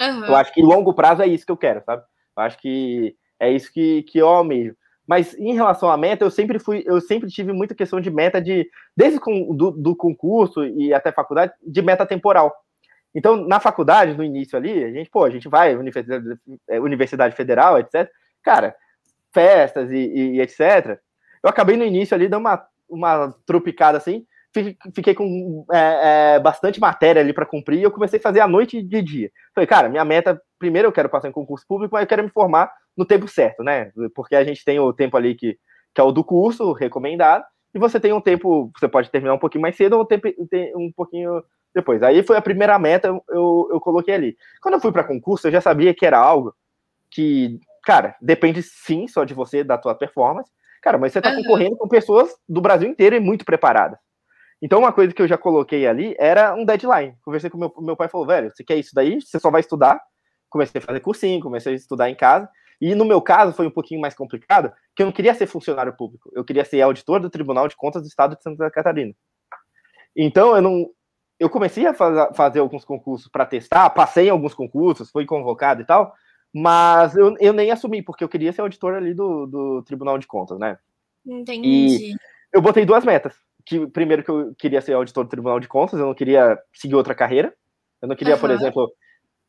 Uhum. 0.00 0.26
Eu 0.26 0.36
acho 0.36 0.52
que 0.52 0.62
longo 0.62 0.92
prazo 0.92 1.22
é 1.22 1.26
isso 1.26 1.46
que 1.46 1.52
eu 1.52 1.56
quero, 1.56 1.82
sabe? 1.84 2.02
Eu 2.36 2.42
acho 2.42 2.58
que 2.58 3.16
é 3.38 3.50
isso 3.50 3.72
que, 3.72 4.02
que 4.02 4.18
eu 4.18 4.28
almejo. 4.28 4.74
Mas 5.10 5.34
em 5.34 5.54
relação 5.54 5.90
à 5.90 5.96
meta, 5.96 6.24
eu 6.24 6.30
sempre 6.30 6.60
fui, 6.60 6.84
eu 6.86 7.00
sempre 7.00 7.28
tive 7.28 7.52
muita 7.52 7.74
questão 7.74 8.00
de 8.00 8.08
meta 8.12 8.40
de, 8.40 8.70
desde 8.96 9.18
com, 9.18 9.52
do, 9.56 9.72
do 9.72 9.96
concurso 9.96 10.64
e 10.64 10.94
até 10.94 11.10
faculdade, 11.10 11.52
de 11.60 11.82
meta 11.82 12.06
temporal. 12.06 12.54
Então, 13.12 13.44
na 13.44 13.58
faculdade, 13.58 14.16
no 14.16 14.22
início 14.22 14.56
ali, 14.56 14.84
a 14.84 14.92
gente, 14.92 15.10
pô, 15.10 15.24
a 15.24 15.30
gente 15.30 15.48
vai, 15.48 15.74
Universidade, 15.74 16.24
é, 16.68 16.78
Universidade 16.78 17.34
Federal, 17.34 17.76
etc. 17.80 18.08
Cara, 18.40 18.76
festas 19.34 19.90
e, 19.90 19.96
e, 19.96 20.36
e, 20.36 20.40
etc. 20.40 21.00
Eu 21.42 21.50
acabei 21.50 21.76
no 21.76 21.84
início 21.84 22.14
ali 22.14 22.28
dando 22.28 22.42
uma, 22.42 22.64
uma 22.88 23.34
tropicada 23.44 23.98
assim, 23.98 24.24
fiquei 24.94 25.12
com 25.12 25.66
é, 25.72 26.36
é, 26.36 26.38
bastante 26.38 26.78
matéria 26.78 27.20
ali 27.20 27.32
para 27.32 27.46
cumprir 27.46 27.80
e 27.80 27.82
eu 27.82 27.90
comecei 27.90 28.20
a 28.20 28.22
fazer 28.22 28.38
a 28.38 28.46
noite 28.46 28.80
de 28.80 29.02
dia. 29.02 29.32
Falei, 29.56 29.66
cara, 29.66 29.88
minha 29.88 30.04
meta, 30.04 30.40
primeiro 30.56 30.86
eu 30.86 30.92
quero 30.92 31.08
passar 31.08 31.28
em 31.28 31.32
concurso 31.32 31.66
público, 31.66 31.96
mas 31.96 32.02
eu 32.02 32.08
quero 32.08 32.22
me 32.22 32.30
formar 32.30 32.70
no 32.96 33.04
tempo 33.04 33.28
certo, 33.28 33.62
né? 33.62 33.92
Porque 34.14 34.34
a 34.34 34.44
gente 34.44 34.64
tem 34.64 34.78
o 34.78 34.92
tempo 34.92 35.16
ali 35.16 35.34
que, 35.34 35.58
que 35.94 36.00
é 36.00 36.04
o 36.04 36.12
do 36.12 36.24
curso 36.24 36.72
recomendado, 36.72 37.44
e 37.74 37.78
você 37.78 38.00
tem 38.00 38.12
um 38.12 38.20
tempo, 38.20 38.70
você 38.76 38.88
pode 38.88 39.10
terminar 39.10 39.34
um 39.34 39.38
pouquinho 39.38 39.62
mais 39.62 39.76
cedo 39.76 39.98
ou 39.98 40.08
um, 40.38 40.86
um 40.86 40.92
pouquinho 40.92 41.42
depois. 41.74 42.02
Aí 42.02 42.22
foi 42.22 42.36
a 42.36 42.42
primeira 42.42 42.78
meta, 42.78 43.08
eu, 43.28 43.68
eu 43.70 43.80
coloquei 43.80 44.14
ali. 44.14 44.36
Quando 44.60 44.74
eu 44.74 44.80
fui 44.80 44.92
para 44.92 45.04
concurso, 45.04 45.46
eu 45.46 45.52
já 45.52 45.60
sabia 45.60 45.94
que 45.94 46.04
era 46.04 46.18
algo 46.18 46.54
que, 47.10 47.60
cara, 47.84 48.16
depende 48.20 48.62
sim 48.62 49.06
só 49.06 49.24
de 49.24 49.34
você, 49.34 49.62
da 49.62 49.78
tua 49.78 49.94
performance, 49.94 50.50
cara, 50.82 50.98
mas 50.98 51.12
você 51.12 51.20
tá 51.20 51.30
uhum. 51.30 51.42
concorrendo 51.42 51.76
com 51.76 51.88
pessoas 51.88 52.34
do 52.48 52.60
Brasil 52.60 52.88
inteiro 52.88 53.16
e 53.16 53.20
muito 53.20 53.44
preparadas. 53.44 53.98
Então, 54.62 54.80
uma 54.80 54.92
coisa 54.92 55.14
que 55.14 55.22
eu 55.22 55.28
já 55.28 55.38
coloquei 55.38 55.86
ali 55.86 56.14
era 56.18 56.54
um 56.54 56.66
deadline. 56.66 57.16
Conversei 57.22 57.48
com 57.48 57.56
meu, 57.56 57.72
meu 57.78 57.96
pai 57.96 58.08
falou, 58.08 58.26
velho, 58.26 58.50
você 58.50 58.62
quer 58.62 58.76
isso 58.76 58.94
daí? 58.94 59.20
Você 59.20 59.38
só 59.38 59.50
vai 59.50 59.60
estudar? 59.60 59.98
Comecei 60.50 60.80
a 60.80 60.84
fazer 60.84 61.00
cursinho, 61.00 61.40
comecei 61.40 61.72
a 61.72 61.76
estudar 61.76 62.10
em 62.10 62.14
casa. 62.14 62.48
E 62.80 62.94
no 62.94 63.04
meu 63.04 63.20
caso 63.20 63.52
foi 63.52 63.66
um 63.66 63.70
pouquinho 63.70 64.00
mais 64.00 64.14
complicado, 64.14 64.72
que 64.96 65.02
eu 65.02 65.06
não 65.06 65.12
queria 65.12 65.34
ser 65.34 65.46
funcionário 65.46 65.96
público, 65.96 66.30
eu 66.34 66.44
queria 66.44 66.64
ser 66.64 66.80
auditor 66.80 67.20
do 67.20 67.30
Tribunal 67.30 67.68
de 67.68 67.76
Contas 67.76 68.02
do 68.02 68.08
Estado 68.08 68.36
de 68.36 68.42
Santa 68.42 68.70
Catarina. 68.70 69.14
Então 70.16 70.56
eu 70.56 70.62
não, 70.62 70.90
eu 71.38 71.50
comecei 71.50 71.86
a 71.86 71.94
faz, 71.94 72.36
fazer 72.36 72.60
alguns 72.60 72.84
concursos 72.84 73.28
para 73.28 73.46
testar, 73.46 73.90
passei 73.90 74.26
em 74.26 74.30
alguns 74.30 74.54
concursos, 74.54 75.10
fui 75.10 75.26
convocado 75.26 75.82
e 75.82 75.84
tal, 75.84 76.12
mas 76.52 77.16
eu, 77.16 77.36
eu 77.38 77.52
nem 77.52 77.70
assumi 77.70 78.02
porque 78.02 78.24
eu 78.24 78.28
queria 78.28 78.52
ser 78.52 78.62
auditor 78.62 78.94
ali 78.94 79.14
do, 79.14 79.46
do 79.46 79.82
Tribunal 79.82 80.18
de 80.18 80.26
Contas, 80.26 80.58
né? 80.58 80.78
Entendi. 81.26 82.12
E 82.12 82.14
eu 82.52 82.60
botei 82.60 82.84
duas 82.84 83.04
metas. 83.04 83.34
Que 83.64 83.86
primeiro 83.86 84.24
que 84.24 84.30
eu 84.30 84.54
queria 84.58 84.80
ser 84.80 84.94
auditor 84.94 85.24
do 85.24 85.30
Tribunal 85.30 85.60
de 85.60 85.68
Contas, 85.68 86.00
eu 86.00 86.06
não 86.06 86.14
queria 86.14 86.58
seguir 86.72 86.94
outra 86.94 87.14
carreira. 87.14 87.54
Eu 88.02 88.08
não 88.08 88.16
queria, 88.16 88.34
uhum. 88.34 88.40
por 88.40 88.50
exemplo, 88.50 88.90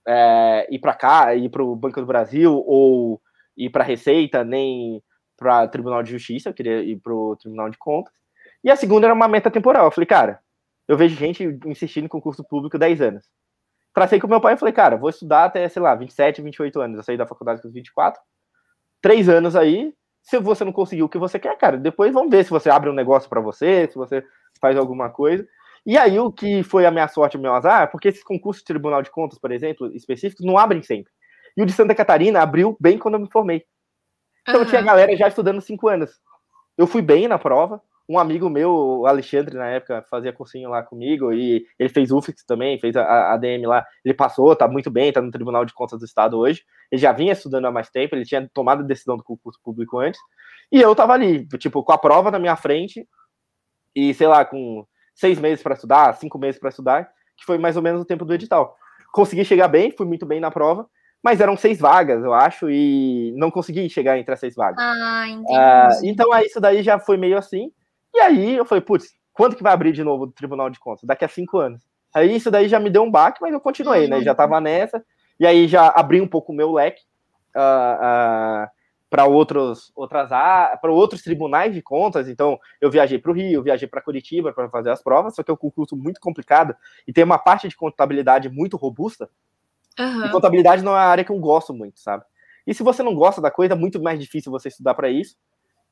é, 0.07 0.67
ir 0.69 0.79
para 0.79 0.93
cá, 0.93 1.35
ir 1.35 1.49
para 1.49 1.63
o 1.63 1.75
Banco 1.75 1.99
do 1.99 2.07
Brasil 2.07 2.63
ou 2.65 3.21
ir 3.55 3.69
para 3.69 3.83
a 3.83 3.87
Receita, 3.87 4.43
nem 4.43 5.01
para 5.37 5.67
Tribunal 5.67 6.03
de 6.03 6.11
Justiça, 6.11 6.49
eu 6.49 6.53
queria 6.53 6.81
ir 6.83 6.97
para 6.97 7.13
o 7.13 7.35
Tribunal 7.35 7.69
de 7.69 7.77
Contas. 7.77 8.13
E 8.63 8.69
a 8.69 8.75
segunda 8.75 9.07
era 9.07 9.13
uma 9.13 9.27
meta 9.27 9.49
temporal. 9.49 9.85
Eu 9.85 9.91
falei, 9.91 10.05
cara, 10.05 10.39
eu 10.87 10.95
vejo 10.95 11.15
gente 11.15 11.43
insistindo 11.65 12.05
em 12.05 12.09
concurso 12.09 12.43
público 12.43 12.77
10 12.77 13.01
anos. 13.01 13.29
Tracei 13.93 14.19
com 14.19 14.27
meu 14.27 14.39
pai 14.39 14.53
e 14.53 14.57
falei, 14.57 14.73
cara, 14.73 14.95
vou 14.95 15.09
estudar 15.09 15.45
até, 15.45 15.67
sei 15.67 15.81
lá, 15.81 15.95
27, 15.95 16.41
28 16.41 16.79
anos. 16.79 16.97
Eu 16.97 17.03
saí 17.03 17.17
da 17.17 17.25
faculdade 17.25 17.61
com 17.61 17.69
24. 17.69 18.21
Três 19.01 19.27
anos 19.27 19.55
aí. 19.55 19.93
Se 20.21 20.39
você 20.39 20.63
não 20.63 20.71
conseguiu 20.71 21.05
o 21.05 21.09
que 21.09 21.17
você 21.17 21.39
quer, 21.39 21.57
cara, 21.57 21.77
depois 21.77 22.13
vamos 22.13 22.29
ver 22.29 22.43
se 22.45 22.51
você 22.51 22.69
abre 22.69 22.89
um 22.89 22.93
negócio 22.93 23.27
para 23.27 23.41
você, 23.41 23.87
se 23.87 23.95
você 23.95 24.23
faz 24.61 24.77
alguma 24.77 25.09
coisa. 25.09 25.45
E 25.85 25.97
aí, 25.97 26.19
o 26.19 26.31
que 26.31 26.61
foi 26.63 26.85
a 26.85 26.91
minha 26.91 27.07
sorte 27.07 27.37
o 27.37 27.39
meu 27.39 27.53
azar, 27.53 27.89
porque 27.89 28.07
esses 28.07 28.23
concursos 28.23 28.61
de 28.61 28.67
Tribunal 28.67 29.01
de 29.01 29.09
Contas, 29.09 29.39
por 29.39 29.51
exemplo, 29.51 29.91
específicos, 29.95 30.45
não 30.45 30.57
abrem 30.57 30.81
sempre. 30.83 31.11
E 31.57 31.61
o 31.61 31.65
de 31.65 31.73
Santa 31.73 31.95
Catarina 31.95 32.41
abriu 32.41 32.77
bem 32.79 32.97
quando 32.97 33.15
eu 33.15 33.19
me 33.19 33.31
formei. 33.31 33.65
Então 34.47 34.61
uhum. 34.61 34.65
tinha 34.65 34.81
galera 34.81 35.15
já 35.15 35.27
estudando 35.27 35.61
cinco 35.61 35.87
anos. 35.87 36.11
Eu 36.77 36.87
fui 36.87 37.01
bem 37.01 37.27
na 37.27 37.37
prova. 37.37 37.81
Um 38.07 38.19
amigo 38.19 38.49
meu, 38.49 38.71
o 38.71 39.05
Alexandre, 39.05 39.55
na 39.55 39.67
época, 39.67 40.05
fazia 40.09 40.33
cursinho 40.33 40.69
lá 40.69 40.83
comigo, 40.83 41.31
e 41.31 41.65
ele 41.79 41.89
fez 41.89 42.11
UFIX 42.11 42.43
também, 42.43 42.77
fez 42.77 42.95
a 42.95 43.33
ADM 43.33 43.65
lá. 43.65 43.85
Ele 44.03 44.13
passou, 44.13 44.55
tá 44.55 44.67
muito 44.67 44.91
bem, 44.91 45.13
tá 45.13 45.21
no 45.21 45.31
Tribunal 45.31 45.63
de 45.63 45.73
Contas 45.73 45.99
do 45.99 46.05
Estado 46.05 46.37
hoje. 46.37 46.63
Ele 46.91 47.01
já 47.01 47.13
vinha 47.13 47.31
estudando 47.31 47.65
há 47.65 47.71
mais 47.71 47.89
tempo, 47.89 48.15
ele 48.15 48.25
tinha 48.25 48.49
tomado 48.53 48.81
a 48.81 48.85
decisão 48.85 49.15
do 49.15 49.23
concurso 49.23 49.59
público 49.63 49.97
antes. 49.97 50.19
E 50.71 50.81
eu 50.81 50.93
tava 50.95 51.13
ali, 51.13 51.47
tipo, 51.57 51.83
com 51.83 51.91
a 51.93 51.97
prova 51.97 52.31
na 52.31 52.39
minha 52.39 52.55
frente, 52.55 53.07
e 53.95 54.13
sei 54.13 54.27
lá, 54.27 54.43
com 54.43 54.85
seis 55.21 55.39
meses 55.39 55.61
para 55.61 55.75
estudar, 55.75 56.13
cinco 56.15 56.39
meses 56.39 56.59
para 56.59 56.69
estudar, 56.69 57.09
que 57.37 57.45
foi 57.45 57.59
mais 57.59 57.77
ou 57.77 57.83
menos 57.83 58.01
o 58.01 58.05
tempo 58.05 58.25
do 58.25 58.33
edital. 58.33 58.75
Consegui 59.13 59.45
chegar 59.45 59.67
bem, 59.67 59.91
fui 59.91 60.05
muito 60.05 60.25
bem 60.25 60.39
na 60.39 60.49
prova, 60.49 60.87
mas 61.21 61.39
eram 61.39 61.55
seis 61.55 61.79
vagas, 61.79 62.23
eu 62.23 62.33
acho, 62.33 62.69
e 62.69 63.31
não 63.37 63.51
consegui 63.51 63.87
chegar 63.87 64.17
entre 64.17 64.33
as 64.33 64.39
seis 64.39 64.55
vagas. 64.55 64.83
Ah, 64.83 65.25
entendi. 65.29 65.53
Uh, 65.53 66.09
então, 66.09 66.27
isso 66.41 66.59
daí 66.59 66.81
já 66.81 66.97
foi 66.97 67.17
meio 67.17 67.37
assim. 67.37 67.71
E 68.13 68.19
aí 68.19 68.57
eu 68.57 68.65
falei, 68.65 68.81
putz, 68.81 69.09
quando 69.31 69.55
que 69.55 69.63
vai 69.63 69.71
abrir 69.71 69.91
de 69.91 70.03
novo 70.03 70.23
o 70.23 70.31
Tribunal 70.31 70.69
de 70.69 70.79
Contas? 70.79 71.03
Daqui 71.03 71.23
a 71.23 71.29
cinco 71.29 71.59
anos. 71.59 71.83
Aí 72.13 72.35
isso 72.35 72.49
daí 72.49 72.67
já 72.67 72.79
me 72.79 72.89
deu 72.89 73.03
um 73.03 73.11
baque, 73.11 73.39
mas 73.41 73.53
eu 73.53 73.61
continuei, 73.61 74.07
né? 74.07 74.21
Já 74.21 74.35
tava 74.35 74.59
nessa. 74.59 75.03
E 75.39 75.45
aí 75.45 75.67
já 75.67 75.87
abri 75.87 76.19
um 76.19 76.27
pouco 76.27 76.51
o 76.51 76.55
meu 76.55 76.73
leque. 76.73 77.01
Uh, 77.55 78.65
uh, 78.65 78.67
para 79.11 79.25
outros 79.25 79.91
outras 79.93 80.29
para 80.29 80.89
outros 80.89 81.21
tribunais 81.21 81.73
de 81.73 81.81
contas. 81.81 82.29
Então, 82.29 82.57
eu 82.79 82.89
viajei 82.89 83.19
para 83.19 83.29
o 83.29 83.33
Rio, 83.33 83.61
viajei 83.61 83.85
para 83.85 84.01
Curitiba 84.01 84.53
para 84.53 84.69
fazer 84.69 84.89
as 84.89 85.03
provas, 85.03 85.35
só 85.35 85.43
que 85.43 85.51
é 85.51 85.53
um 85.53 85.57
concurso 85.57 85.97
muito 85.97 86.21
complicado 86.21 86.73
e 87.05 87.11
tem 87.11 87.25
uma 87.25 87.37
parte 87.37 87.67
de 87.67 87.75
contabilidade 87.75 88.47
muito 88.47 88.77
robusta. 88.77 89.29
Uhum. 89.99 90.25
E 90.25 90.31
contabilidade 90.31 90.81
não 90.81 90.93
é 90.93 90.95
uma 90.95 91.01
área 91.01 91.25
que 91.25 91.31
eu 91.31 91.37
gosto 91.39 91.73
muito, 91.73 91.99
sabe? 91.99 92.23
E 92.65 92.73
se 92.73 92.83
você 92.83 93.03
não 93.03 93.13
gosta 93.13 93.41
da 93.41 93.51
coisa, 93.51 93.73
é 93.73 93.77
muito 93.77 94.01
mais 94.01 94.17
difícil 94.17 94.49
você 94.49 94.69
estudar 94.69 94.93
para 94.93 95.09
isso. 95.09 95.35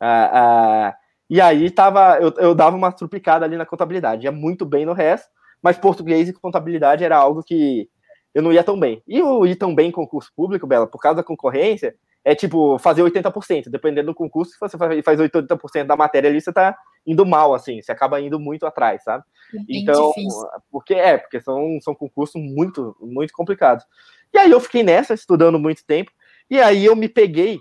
Uh, 0.02 0.90
uh, 0.90 0.94
e 1.30 1.42
aí 1.42 1.70
tava, 1.70 2.18
eu, 2.22 2.34
eu 2.38 2.56
dava 2.56 2.78
uma 2.78 2.94
trupicada 2.94 3.44
ali 3.44 3.58
na 3.58 3.66
contabilidade, 3.66 4.24
ia 4.24 4.32
muito 4.32 4.66
bem 4.66 4.86
no 4.86 4.94
resto, 4.94 5.28
mas 5.62 5.78
português 5.78 6.30
e 6.30 6.34
contabilidade 6.34 7.04
era 7.04 7.18
algo 7.18 7.44
que 7.44 7.90
eu 8.34 8.42
não 8.42 8.54
ia 8.54 8.64
tão 8.64 8.80
bem. 8.80 9.04
E 9.06 9.22
o 9.22 9.46
ir 9.46 9.58
tão 9.58 9.76
bem 9.76 9.90
em 9.90 9.92
concurso 9.92 10.32
público, 10.34 10.66
Bela, 10.66 10.88
por 10.88 11.02
causa 11.02 11.18
da 11.18 11.24
concorrência, 11.24 11.96
é 12.30 12.36
tipo 12.36 12.78
fazer 12.78 13.02
80%, 13.02 13.70
dependendo 13.70 14.12
do 14.12 14.14
concurso, 14.14 14.52
se 14.52 14.60
você 14.60 14.78
faz 14.78 15.20
80% 15.20 15.86
da 15.86 15.96
matéria 15.96 16.30
ali, 16.30 16.40
você 16.40 16.54
tá 16.54 16.78
indo 17.04 17.26
mal, 17.26 17.56
assim, 17.56 17.82
você 17.82 17.92
acaba 17.92 18.22
indo 18.22 18.40
muito 18.40 18.68
atrás, 18.68 19.04
sabe? 19.04 19.24
Bem 19.52 19.82
então, 19.82 20.10
difícil. 20.10 20.48
porque 20.72 20.94
é, 20.94 21.18
porque 21.18 21.42
são, 21.42 21.80
são 21.82 21.96
concursos 21.96 22.40
muito, 22.40 22.96
muito 23.02 23.34
complicados. 23.34 23.84
E 24.32 24.38
aí 24.38 24.52
eu 24.52 24.60
fiquei 24.60 24.84
nessa, 24.84 25.16
estudando 25.16 25.58
muito 25.58 25.84
tempo, 25.84 26.12
e 26.48 26.62
aí 26.62 26.86
eu 26.86 26.96
me 26.96 27.10
peguei 27.10 27.60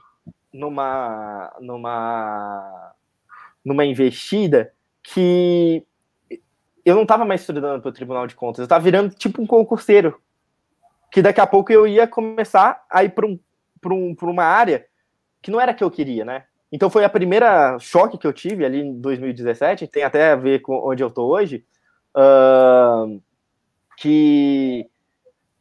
numa, 0.53 1.51
numa, 1.61 2.93
numa 3.65 3.87
investida 3.87 4.71
que 5.03 5.83
eu 6.85 6.95
não 6.95 7.03
estava 7.05 7.25
mais 7.25 7.41
estudando 7.41 7.81
para 7.81 7.89
o 7.89 7.93
Tribunal 7.93 8.27
de 8.27 8.35
Contas, 8.35 8.59
eu 8.59 8.65
estava 8.65 8.85
virando 8.85 9.15
tipo 9.15 9.41
um 9.41 9.47
concurseiro, 9.47 10.21
que 11.11 11.23
daqui 11.23 11.41
a 11.41 11.47
pouco 11.47 11.73
eu 11.73 11.87
ia 11.87 12.07
começar 12.07 12.85
a 12.91 13.03
ir 13.03 13.15
para 13.15 13.27
um, 13.27 13.41
um, 13.87 14.15
uma 14.23 14.45
área 14.45 14.85
que 15.43 15.51
não 15.51 15.61
era 15.61 15.75
que 15.75 15.85
eu 15.85 15.91
queria, 15.91 16.25
né? 16.25 16.45
Então 16.71 16.91
foi 16.91 17.05
a 17.05 17.09
primeira 17.09 17.79
choque 17.79 18.19
que 18.19 18.27
eu 18.27 18.33
tive 18.33 18.65
ali 18.65 18.81
em 18.81 19.01
2017, 19.01 19.87
tem 19.87 20.03
até 20.03 20.33
a 20.33 20.37
ver 20.37 20.61
com 20.61 20.75
onde 20.87 21.03
eu 21.03 21.09
estou 21.09 21.31
hoje, 21.31 21.65
uh, 22.15 23.21
que, 23.97 24.87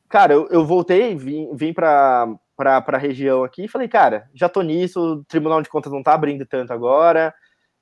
cara, 0.09 0.33
eu, 0.33 0.47
eu 0.49 0.65
voltei, 0.65 1.15
vim, 1.15 1.49
vim 1.55 1.73
para 1.73 2.37
a 2.57 2.97
região 2.97 3.43
aqui 3.43 3.65
e 3.65 3.69
falei, 3.69 3.87
cara, 3.87 4.29
já 4.33 4.49
tô 4.49 4.61
nisso, 4.61 4.99
o 4.99 5.23
Tribunal 5.23 5.61
de 5.61 5.69
Contas 5.69 5.91
não 5.93 6.03
tá 6.03 6.13
abrindo 6.13 6.45
tanto 6.45 6.73
agora, 6.73 7.33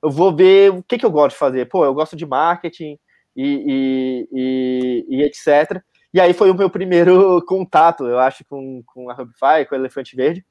eu 0.03 0.11
vou 0.11 0.35
ver 0.35 0.71
o 0.71 0.83
que, 0.83 0.99
que 0.99 1.05
eu 1.05 1.11
gosto 1.11 1.31
de 1.31 1.39
fazer. 1.39 1.65
Pô, 1.67 1.83
eu 1.83 1.93
gosto 1.93 2.15
de 2.15 2.27
marketing 2.27 2.99
e, 3.35 4.27
e, 4.29 4.29
e, 4.31 5.05
e 5.09 5.23
etc. 5.23 5.81
E 6.15 6.21
aí 6.21 6.33
foi 6.33 6.49
o 6.49 6.55
meu 6.55 6.69
primeiro 6.69 7.41
contato, 7.45 8.05
eu 8.05 8.17
acho, 8.17 8.45
com, 8.45 8.81
com 8.85 9.09
a 9.09 9.13
Hubify, 9.21 9.67
com 9.67 9.75
o 9.75 9.77
Elefante 9.77 10.15
Verde, 10.15 10.45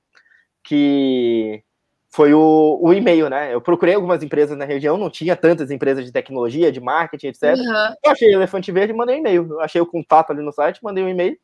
que 0.63 1.65
foi 2.11 2.35
o, 2.35 2.79
o 2.83 2.93
e-mail, 2.93 3.31
né? 3.31 3.55
Eu 3.55 3.63
procurei 3.63 3.95
algumas 3.95 4.23
empresas 4.23 4.59
na 4.59 4.67
região, 4.67 4.99
não 4.99 5.09
tinha 5.09 5.35
tantas 5.35 5.71
empresas 5.71 6.05
de 6.05 6.13
tecnologia, 6.13 6.71
de 6.71 6.83
marketing, 6.83 7.29
etc. 7.29 7.57
Uhum. 7.57 7.95
Eu 8.05 8.11
achei 8.11 8.29
o 8.29 8.37
Elefante 8.37 8.71
Verde 8.71 8.93
e 8.93 8.97
mandei 8.97 9.17
um 9.17 9.21
e-mail. 9.21 9.47
Eu 9.53 9.61
achei 9.63 9.81
o 9.81 9.87
contato 9.87 10.33
ali 10.33 10.43
no 10.43 10.53
site, 10.53 10.85
mandei 10.85 11.03
um 11.03 11.09
e-mail 11.09 11.35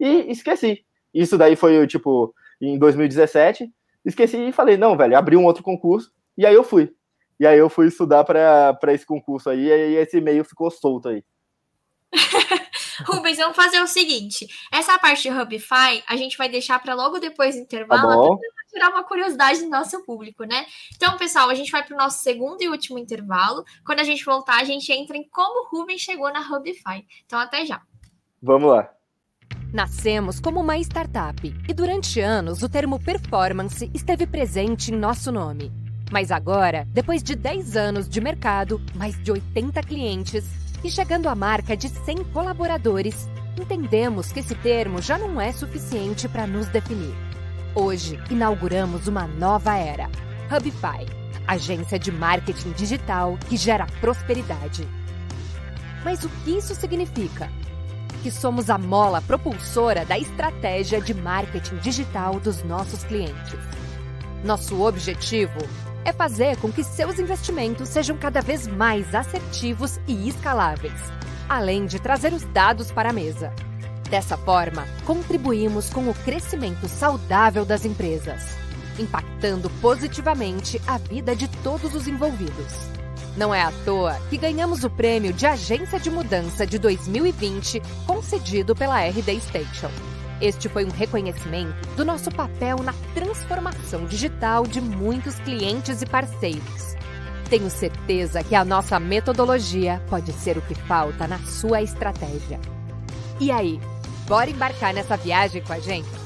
e 0.00 0.32
esqueci. 0.32 0.82
Isso 1.12 1.36
daí 1.36 1.54
foi, 1.54 1.86
tipo, 1.86 2.34
em 2.62 2.78
2017. 2.78 3.70
Esqueci 4.02 4.38
e 4.38 4.50
falei, 4.50 4.78
não, 4.78 4.96
velho, 4.96 5.14
abri 5.14 5.36
um 5.36 5.44
outro 5.44 5.62
concurso. 5.62 6.10
E 6.38 6.46
aí 6.46 6.54
eu 6.54 6.64
fui. 6.64 6.90
E 7.38 7.46
aí 7.46 7.58
eu 7.58 7.68
fui 7.68 7.88
estudar 7.88 8.24
para 8.24 8.94
esse 8.94 9.04
concurso 9.04 9.50
aí, 9.50 9.68
e 9.68 9.96
esse 9.96 10.16
e-mail 10.16 10.42
ficou 10.42 10.70
solto 10.70 11.10
aí. 11.10 11.22
Rubens, 13.06 13.38
vamos 13.38 13.56
fazer 13.56 13.80
o 13.80 13.86
seguinte: 13.86 14.46
essa 14.72 14.98
parte 14.98 15.22
de 15.22 15.30
Hubify 15.30 16.02
a 16.06 16.16
gente 16.16 16.36
vai 16.36 16.48
deixar 16.48 16.78
para 16.80 16.94
logo 16.94 17.18
depois 17.18 17.54
do 17.54 17.62
intervalo, 17.62 18.36
tá 18.36 18.42
tirar 18.70 18.90
uma 18.90 19.02
curiosidade 19.02 19.60
do 19.60 19.70
nosso 19.70 20.04
público, 20.04 20.44
né? 20.44 20.66
Então, 20.94 21.16
pessoal, 21.16 21.48
a 21.48 21.54
gente 21.54 21.72
vai 21.72 21.82
para 21.82 21.94
o 21.94 21.98
nosso 21.98 22.22
segundo 22.22 22.62
e 22.62 22.68
último 22.68 22.98
intervalo. 22.98 23.64
Quando 23.84 24.00
a 24.00 24.04
gente 24.04 24.24
voltar, 24.24 24.60
a 24.60 24.64
gente 24.64 24.92
entra 24.92 25.16
em 25.16 25.26
como 25.28 25.64
o 25.64 25.68
Rubens 25.68 26.00
chegou 26.00 26.32
na 26.32 26.40
Hubify. 26.40 27.04
Então, 27.24 27.38
até 27.38 27.64
já. 27.64 27.80
Vamos 28.42 28.70
lá. 28.70 28.90
Nascemos 29.72 30.40
como 30.40 30.60
uma 30.60 30.78
startup 30.78 31.42
e 31.68 31.74
durante 31.74 32.20
anos 32.20 32.62
o 32.62 32.68
termo 32.68 33.02
performance 33.02 33.90
esteve 33.92 34.26
presente 34.26 34.92
em 34.92 34.96
nosso 34.96 35.30
nome. 35.30 35.70
Mas 36.10 36.30
agora, 36.30 36.86
depois 36.90 37.22
de 37.22 37.34
10 37.34 37.76
anos 37.76 38.08
de 38.08 38.20
mercado, 38.20 38.80
mais 38.94 39.22
de 39.22 39.30
80 39.30 39.82
clientes 39.82 40.44
e 40.82 40.90
chegando 40.90 41.28
à 41.28 41.34
marca 41.34 41.76
de 41.76 41.88
100 41.88 42.24
colaboradores, 42.32 43.28
entendemos 43.58 44.32
que 44.32 44.40
esse 44.40 44.54
termo 44.54 45.02
já 45.02 45.18
não 45.18 45.40
é 45.40 45.52
suficiente 45.52 46.28
para 46.28 46.46
nos 46.46 46.68
definir. 46.68 47.14
Hoje, 47.74 48.18
inauguramos 48.30 49.08
uma 49.08 49.26
nova 49.26 49.76
era. 49.76 50.08
Hubify, 50.50 51.06
agência 51.46 51.98
de 51.98 52.10
marketing 52.10 52.72
digital 52.72 53.38
que 53.48 53.56
gera 53.56 53.86
prosperidade. 54.00 54.88
Mas 56.04 56.24
o 56.24 56.28
que 56.28 56.56
isso 56.56 56.74
significa? 56.74 57.50
Que 58.22 58.30
somos 58.30 58.70
a 58.70 58.78
mola 58.78 59.20
propulsora 59.20 60.04
da 60.04 60.18
estratégia 60.18 61.00
de 61.00 61.12
marketing 61.12 61.76
digital 61.76 62.40
dos 62.40 62.62
nossos 62.62 63.04
clientes. 63.04 63.58
Nosso 64.44 64.82
objetivo 64.82 65.58
é 66.08 66.12
fazer 66.12 66.56
com 66.56 66.72
que 66.72 66.82
seus 66.82 67.18
investimentos 67.18 67.90
sejam 67.90 68.16
cada 68.16 68.40
vez 68.40 68.66
mais 68.66 69.14
assertivos 69.14 70.00
e 70.06 70.26
escaláveis, 70.28 70.98
além 71.46 71.84
de 71.84 71.98
trazer 71.98 72.32
os 72.32 72.44
dados 72.44 72.90
para 72.90 73.10
a 73.10 73.12
mesa. 73.12 73.52
Dessa 74.08 74.38
forma, 74.38 74.86
contribuímos 75.04 75.90
com 75.90 76.08
o 76.08 76.14
crescimento 76.14 76.88
saudável 76.88 77.66
das 77.66 77.84
empresas, 77.84 78.42
impactando 78.98 79.68
positivamente 79.82 80.80
a 80.86 80.96
vida 80.96 81.36
de 81.36 81.46
todos 81.62 81.94
os 81.94 82.08
envolvidos. 82.08 82.72
Não 83.36 83.54
é 83.54 83.60
à 83.60 83.70
toa 83.84 84.18
que 84.30 84.38
ganhamos 84.38 84.84
o 84.84 84.90
prêmio 84.90 85.34
de 85.34 85.46
Agência 85.46 86.00
de 86.00 86.10
Mudança 86.10 86.66
de 86.66 86.78
2020 86.78 87.82
concedido 88.06 88.74
pela 88.74 88.98
RD 89.06 89.40
Station. 89.40 89.90
Este 90.40 90.68
foi 90.68 90.84
um 90.84 90.90
reconhecimento 90.90 91.74
do 91.96 92.04
nosso 92.04 92.30
papel 92.30 92.78
na 92.78 92.94
transformação 93.12 94.06
digital 94.06 94.64
de 94.64 94.80
muitos 94.80 95.38
clientes 95.40 96.00
e 96.00 96.06
parceiros. 96.06 96.96
Tenho 97.50 97.70
certeza 97.70 98.44
que 98.44 98.54
a 98.54 98.64
nossa 98.64 99.00
metodologia 99.00 100.00
pode 100.08 100.32
ser 100.32 100.56
o 100.56 100.62
que 100.62 100.74
falta 100.74 101.26
na 101.26 101.38
sua 101.38 101.82
estratégia. 101.82 102.60
E 103.40 103.50
aí, 103.50 103.80
bora 104.28 104.50
embarcar 104.50 104.94
nessa 104.94 105.16
viagem 105.16 105.62
com 105.62 105.72
a 105.72 105.80
gente? 105.80 106.17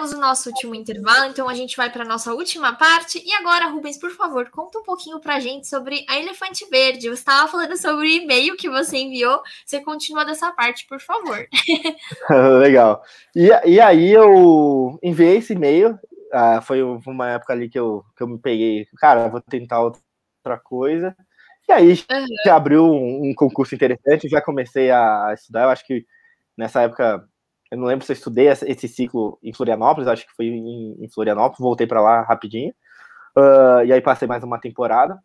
Fizemos 0.00 0.12
o 0.12 0.20
nosso 0.20 0.48
último 0.48 0.74
intervalo, 0.74 1.30
então 1.30 1.46
a 1.46 1.52
gente 1.52 1.76
vai 1.76 1.90
para 1.90 2.04
a 2.04 2.06
nossa 2.06 2.32
última 2.32 2.74
parte. 2.74 3.22
E 3.22 3.34
agora, 3.34 3.66
Rubens, 3.66 3.98
por 3.98 4.10
favor, 4.10 4.48
conta 4.48 4.78
um 4.78 4.82
pouquinho 4.82 5.20
para 5.20 5.34
a 5.34 5.40
gente 5.40 5.68
sobre 5.68 6.06
a 6.08 6.18
Elefante 6.18 6.66
Verde. 6.70 7.08
Você 7.08 7.20
estava 7.20 7.50
falando 7.50 7.76
sobre 7.76 8.06
o 8.06 8.08
e-mail 8.08 8.56
que 8.56 8.70
você 8.70 8.96
enviou. 8.96 9.42
Você 9.64 9.80
continua 9.80 10.24
dessa 10.24 10.50
parte, 10.52 10.86
por 10.86 11.00
favor. 11.00 11.46
Legal. 12.60 13.02
E, 13.36 13.50
e 13.66 13.78
aí 13.78 14.10
eu 14.10 14.98
enviei 15.02 15.36
esse 15.36 15.52
e-mail. 15.52 15.98
Ah, 16.32 16.62
foi 16.62 16.82
uma 16.82 17.32
época 17.32 17.52
ali 17.52 17.68
que 17.68 17.78
eu, 17.78 18.02
que 18.16 18.22
eu 18.22 18.28
me 18.28 18.38
peguei. 18.38 18.86
Cara, 18.96 19.28
vou 19.28 19.42
tentar 19.42 19.80
outra 19.80 20.58
coisa. 20.64 21.14
E 21.68 21.72
aí 21.72 21.90
uhum. 21.90 22.26
já 22.46 22.56
abriu 22.56 22.86
um, 22.86 23.28
um 23.28 23.34
concurso 23.34 23.74
interessante, 23.74 24.30
já 24.30 24.40
comecei 24.40 24.90
a 24.90 25.32
estudar. 25.34 25.64
Eu 25.64 25.70
acho 25.70 25.86
que 25.86 26.06
nessa 26.56 26.80
época 26.82 27.28
eu 27.70 27.78
não 27.78 27.86
lembro 27.86 28.04
se 28.04 28.12
eu 28.12 28.14
estudei 28.14 28.48
esse 28.48 28.88
ciclo 28.88 29.38
em 29.42 29.52
Florianópolis, 29.52 30.08
acho 30.08 30.26
que 30.26 30.34
foi 30.34 30.46
em, 30.46 31.08
Florianópolis, 31.14 31.60
voltei 31.60 31.86
para 31.86 32.00
lá 32.00 32.22
rapidinho. 32.22 32.74
Uh, 33.36 33.84
e 33.86 33.92
aí 33.92 34.00
passei 34.00 34.26
mais 34.26 34.42
uma 34.42 34.60
temporada. 34.60 35.22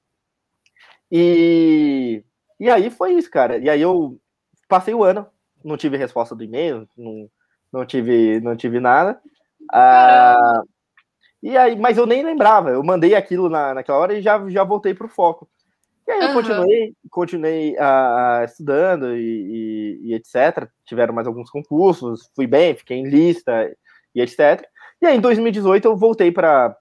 E, 1.12 2.24
e 2.60 2.70
aí 2.70 2.90
foi 2.92 3.14
isso, 3.14 3.32
cara. 3.32 3.58
E 3.58 3.68
aí 3.68 3.82
eu 3.82 4.20
passei 4.68 4.94
o 4.94 5.04
ano, 5.04 5.26
não 5.64 5.76
tive 5.76 5.98
resposta 5.98 6.36
do 6.36 6.44
e-mail, 6.44 6.88
não, 6.96 7.30
não, 7.74 7.86
tive, 7.86 8.40
não 8.42 8.56
tive 8.56 8.80
nada. 8.80 9.20
Uh, 9.74 10.70
e 11.42 11.58
aí, 11.58 11.76
mas 11.76 11.98
eu 11.98 12.06
nem 12.06 12.24
lembrava, 12.24 12.70
eu 12.70 12.84
mandei 12.84 13.16
aquilo 13.16 13.50
na, 13.50 13.74
naquela 13.74 13.98
hora 13.98 14.14
e 14.14 14.22
já, 14.22 14.48
já 14.50 14.64
voltei 14.64 14.94
para 14.94 15.08
o 15.08 15.10
foco. 15.10 15.50
E 16.08 16.12
aí 16.12 16.22
eu 16.22 16.28
uhum. 16.28 16.34
continuei, 16.36 16.94
continuei 17.10 17.76
uh, 17.76 18.44
estudando 18.46 19.16
e, 19.16 20.00
e, 20.04 20.10
e, 20.10 20.14
etc. 20.14 20.70
Tiveram 20.86 21.14
mais 21.14 21.28
alguns 21.28 21.50
concursos, 21.50 22.30
fui 22.36 22.46
bem, 22.46 22.76
fiquei 22.76 22.98
em 22.98 23.10
lista 23.10 23.76
e 24.14 24.22
etc. 24.22 24.64
E 25.02 25.08
aí 25.08 25.18
em 25.18 25.22
2018 25.22 25.86
eu 25.88 25.98
voltei 25.98 26.32
para 26.32 26.78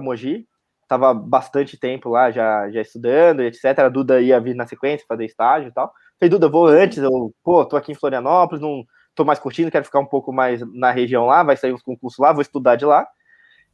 Mogi, 0.00 0.46
estava 0.82 1.14
bastante 1.14 1.78
tempo 1.78 2.08
lá 2.08 2.30
já, 2.30 2.68
já 2.70 2.80
estudando 2.80 3.42
e 3.42 3.46
etc. 3.46 3.78
A 3.78 3.88
Duda 3.88 4.20
ia 4.20 4.40
vir 4.40 4.54
na 4.54 4.66
sequência, 4.66 5.06
fazer 5.08 5.24
estágio 5.24 5.68
e 5.68 5.72
tal. 5.72 5.92
Falei, 6.18 6.30
Duda, 6.30 6.48
vou 6.48 6.66
antes, 6.66 6.98
eu, 6.98 7.32
pô, 7.44 7.64
tô 7.64 7.76
aqui 7.76 7.92
em 7.92 7.96
Florianópolis, 7.96 8.60
não 8.60 8.84
tô 9.14 9.24
mais 9.24 9.38
curtindo, 9.38 9.70
quero 9.70 9.84
ficar 9.84 10.00
um 10.00 10.06
pouco 10.06 10.32
mais 10.32 10.60
na 10.74 10.90
região 10.90 11.26
lá, 11.26 11.42
vai 11.42 11.56
sair 11.56 11.72
uns 11.72 11.82
concursos 11.82 12.18
lá, 12.18 12.32
vou 12.32 12.42
estudar 12.42 12.76
de 12.76 12.84
lá. 12.84 13.06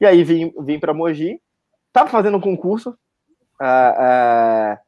E 0.01 0.07
aí 0.07 0.23
vim, 0.25 0.53
vim 0.61 0.79
para 0.79 0.93
Mogi, 0.93 1.41
tava 1.93 2.11
fazendo 2.11 2.37
um 2.37 2.41
concurso, 2.41 2.97
uh, 3.63 4.75
uh, 4.75 4.79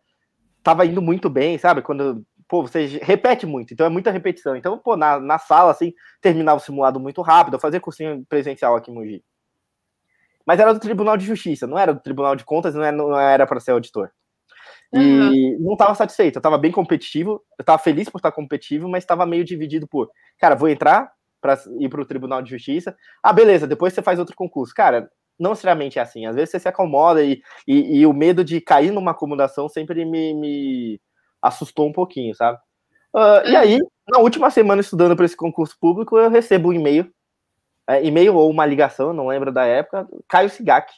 tava 0.62 0.84
indo 0.86 1.00
muito 1.00 1.30
bem, 1.30 1.56
sabe? 1.58 1.82
Quando 1.82 2.24
pô, 2.48 2.62
você 2.62 2.86
repete 3.02 3.46
muito, 3.46 3.72
então 3.72 3.86
é 3.86 3.88
muita 3.88 4.10
repetição. 4.10 4.56
Então, 4.56 4.78
pô, 4.78 4.96
na, 4.96 5.18
na 5.18 5.38
sala, 5.38 5.70
assim, 5.70 5.92
terminava 6.20 6.58
o 6.58 6.60
simulado 6.60 7.00
muito 7.00 7.22
rápido, 7.22 7.54
eu 7.54 7.60
fazia 7.60 7.80
cursinho 7.80 8.24
presencial 8.28 8.76
aqui 8.76 8.90
em 8.90 8.94
Mogi. 8.94 9.24
Mas 10.46 10.60
era 10.60 10.74
do 10.74 10.80
Tribunal 10.80 11.16
de 11.16 11.24
Justiça, 11.24 11.66
não 11.66 11.78
era 11.78 11.94
do 11.94 12.00
Tribunal 12.00 12.36
de 12.36 12.44
Contas, 12.44 12.74
não 12.74 13.18
era 13.18 13.46
para 13.46 13.60
ser 13.60 13.70
auditor. 13.70 14.10
E 14.92 14.98
uhum. 14.98 15.56
não 15.60 15.72
estava 15.72 15.94
satisfeito, 15.94 16.36
eu 16.36 16.40
estava 16.40 16.58
bem 16.58 16.70
competitivo, 16.70 17.42
eu 17.58 17.62
estava 17.62 17.78
feliz 17.78 18.08
por 18.08 18.18
estar 18.18 18.30
competitivo, 18.30 18.88
mas 18.88 19.02
estava 19.02 19.26
meio 19.26 19.44
dividido 19.44 19.88
por, 19.88 20.10
cara, 20.38 20.54
vou 20.54 20.68
entrar 20.68 21.10
para 21.40 21.58
ir 21.80 21.88
para 21.88 22.00
o 22.00 22.06
Tribunal 22.06 22.40
de 22.42 22.50
Justiça. 22.50 22.96
Ah, 23.22 23.32
beleza, 23.32 23.66
depois 23.66 23.92
você 23.92 24.02
faz 24.02 24.18
outro 24.18 24.36
concurso. 24.36 24.72
Cara, 24.74 25.10
não 25.38 25.50
necessariamente 25.50 25.98
é 25.98 26.02
assim. 26.02 26.26
Às 26.26 26.36
vezes 26.36 26.50
você 26.50 26.60
se 26.60 26.68
acomoda 26.68 27.22
e, 27.22 27.42
e, 27.66 27.98
e 27.98 28.06
o 28.06 28.12
medo 28.12 28.44
de 28.44 28.60
cair 28.60 28.90
numa 28.92 29.10
acomodação 29.10 29.68
sempre 29.68 30.04
me, 30.04 30.34
me 30.34 31.00
assustou 31.42 31.86
um 31.88 31.92
pouquinho, 31.92 32.34
sabe? 32.34 32.58
Uh, 33.14 33.48
E 33.48 33.56
aí, 33.56 33.78
na 34.08 34.18
última 34.18 34.50
semana 34.50 34.80
estudando 34.80 35.14
para 35.14 35.24
esse 35.24 35.36
concurso 35.36 35.76
público, 35.78 36.18
eu 36.18 36.30
recebo 36.30 36.70
um 36.70 36.72
e-mail 36.72 37.12
é, 37.86 38.04
e-mail 38.04 38.34
ou 38.34 38.50
uma 38.50 38.64
ligação, 38.64 39.12
não 39.12 39.26
lembro 39.26 39.52
da 39.52 39.64
época, 39.64 40.08
Caio 40.28 40.48
Sigak. 40.48 40.92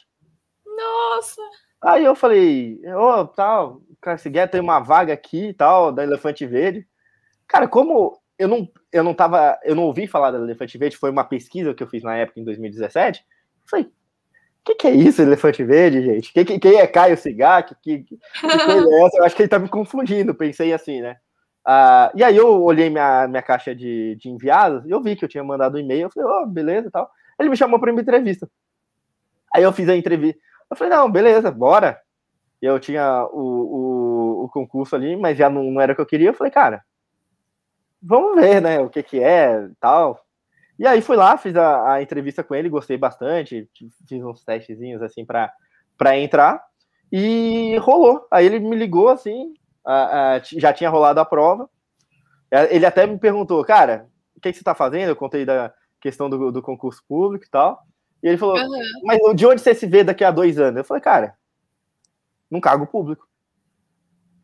Nossa! 0.65 1.41
Aí 1.81 2.03
eu 2.03 2.15
falei, 2.15 2.79
ô, 2.95 3.19
oh, 3.19 3.27
tal, 3.27 3.81
Caio 4.01 4.17
Sigak 4.17 4.51
tem 4.51 4.61
uma 4.61 4.79
vaga 4.79 5.13
aqui 5.13 5.49
e 5.49 5.53
tal, 5.53 5.91
da 5.91 6.03
Elefante 6.03 6.45
Verde. 6.45 6.87
Cara, 7.47 7.67
como 7.67 8.19
eu 8.39 8.47
não, 8.47 8.69
eu 8.91 9.03
não 9.03 9.13
tava, 9.13 9.59
eu 9.63 9.75
não 9.75 9.83
ouvi 9.83 10.07
falar 10.07 10.31
da 10.31 10.37
Elefante 10.37 10.77
Verde, 10.77 10.97
foi 10.97 11.11
uma 11.11 11.23
pesquisa 11.23 11.73
que 11.73 11.83
eu 11.83 11.87
fiz 11.87 12.03
na 12.03 12.15
época, 12.15 12.39
em 12.39 12.43
2017, 12.43 13.19
eu 13.19 13.69
falei, 13.69 13.91
que, 14.67 14.75
que 14.75 14.87
é 14.87 14.91
isso, 14.91 15.21
elefante 15.21 15.63
verde, 15.63 16.01
gente? 16.01 16.33
Quem, 16.33 16.43
que, 16.43 16.59
quem 16.59 16.79
é 16.79 16.87
Caio 16.87 17.17
Sigak? 17.17 17.73
Que, 17.81 17.99
que, 17.99 18.17
que 18.17 18.45
é 18.45 19.05
essa? 19.05 19.17
Eu 19.17 19.23
acho 19.23 19.35
que 19.35 19.43
ele 19.43 19.49
tá 19.49 19.57
me 19.57 19.69
confundindo, 19.69 20.35
pensei 20.35 20.73
assim, 20.73 21.01
né? 21.01 21.17
Uh, 21.65 22.11
e 22.15 22.23
aí 22.23 22.35
eu 22.35 22.63
olhei 22.63 22.89
minha, 22.89 23.27
minha 23.27 23.41
caixa 23.41 23.75
de, 23.75 24.15
de 24.15 24.29
enviados 24.29 24.85
e 24.85 24.91
eu 24.91 25.01
vi 25.01 25.15
que 25.15 25.25
eu 25.25 25.29
tinha 25.29 25.43
mandado 25.43 25.75
um 25.75 25.79
e-mail, 25.79 26.03
eu 26.03 26.09
falei, 26.09 26.29
ó, 26.29 26.43
oh, 26.43 26.47
beleza 26.47 26.87
e 26.87 26.91
tal. 26.91 27.09
Ele 27.39 27.49
me 27.49 27.57
chamou 27.57 27.79
para 27.79 27.91
uma 27.91 28.01
entrevista. 28.01 28.49
Aí 29.53 29.63
eu 29.63 29.71
fiz 29.71 29.87
a 29.87 29.95
entrevista. 29.95 30.39
Eu 30.69 30.75
falei, 30.75 30.93
não, 30.93 31.09
beleza, 31.09 31.49
bora. 31.51 31.99
Eu 32.61 32.79
tinha 32.79 33.25
o, 33.31 33.39
o, 33.39 34.43
o 34.45 34.49
concurso 34.49 34.95
ali, 34.95 35.15
mas 35.15 35.37
já 35.37 35.49
não, 35.49 35.63
não, 35.63 35.81
era 35.81 35.93
o 35.93 35.95
que 35.95 36.01
eu 36.01 36.05
queria. 36.05 36.29
Eu 36.29 36.33
falei, 36.33 36.51
cara, 36.51 36.83
vamos 38.01 38.35
ver, 38.35 38.61
né, 38.61 38.79
o 38.79 38.89
que 38.89 39.03
que 39.03 39.21
é 39.21 39.69
tal. 39.79 40.25
E 40.79 40.85
aí 40.85 41.01
fui 41.01 41.15
lá, 41.15 41.37
fiz 41.37 41.55
a, 41.55 41.93
a 41.93 42.01
entrevista 42.01 42.43
com 42.43 42.53
ele, 42.53 42.69
gostei 42.69 42.97
bastante, 42.97 43.67
fiz 44.07 44.23
uns 44.23 44.43
testezinhos 44.43 45.01
assim 45.01 45.25
para 45.25 46.17
entrar 46.17 46.63
e 47.11 47.77
rolou. 47.77 48.27
Aí 48.31 48.45
ele 48.45 48.59
me 48.59 48.75
ligou 48.75 49.09
assim, 49.09 49.53
a, 49.85 50.35
a, 50.35 50.39
já 50.39 50.71
tinha 50.71 50.89
rolado 50.89 51.19
a 51.19 51.25
prova. 51.25 51.69
É, 52.51 52.75
ele 52.75 52.85
até 52.85 53.07
me 53.07 53.17
perguntou, 53.17 53.63
cara, 53.65 54.07
o 54.35 54.39
que, 54.39 54.51
que 54.51 54.57
você 54.57 54.61
está 54.61 54.75
fazendo? 54.75 55.09
Eu 55.09 55.15
contei 55.15 55.45
da 55.45 55.73
questão 55.99 56.29
do, 56.29 56.51
do, 56.51 56.61
concurso 56.61 57.03
público 57.07 57.45
e 57.45 57.49
tal. 57.49 57.81
E 58.21 58.27
ele 58.27 58.37
falou, 58.37 58.57
uhum. 58.57 58.81
mas 59.03 59.19
de 59.35 59.45
onde 59.45 59.61
você 59.61 59.73
se 59.73 59.87
vê 59.87 60.03
daqui 60.03 60.23
a 60.23 60.31
dois 60.31 60.59
anos? 60.59 60.77
Eu 60.77 60.83
falei, 60.83 61.01
cara, 61.01 61.35
num 62.49 62.61
cargo 62.61 62.85
público. 62.85 63.27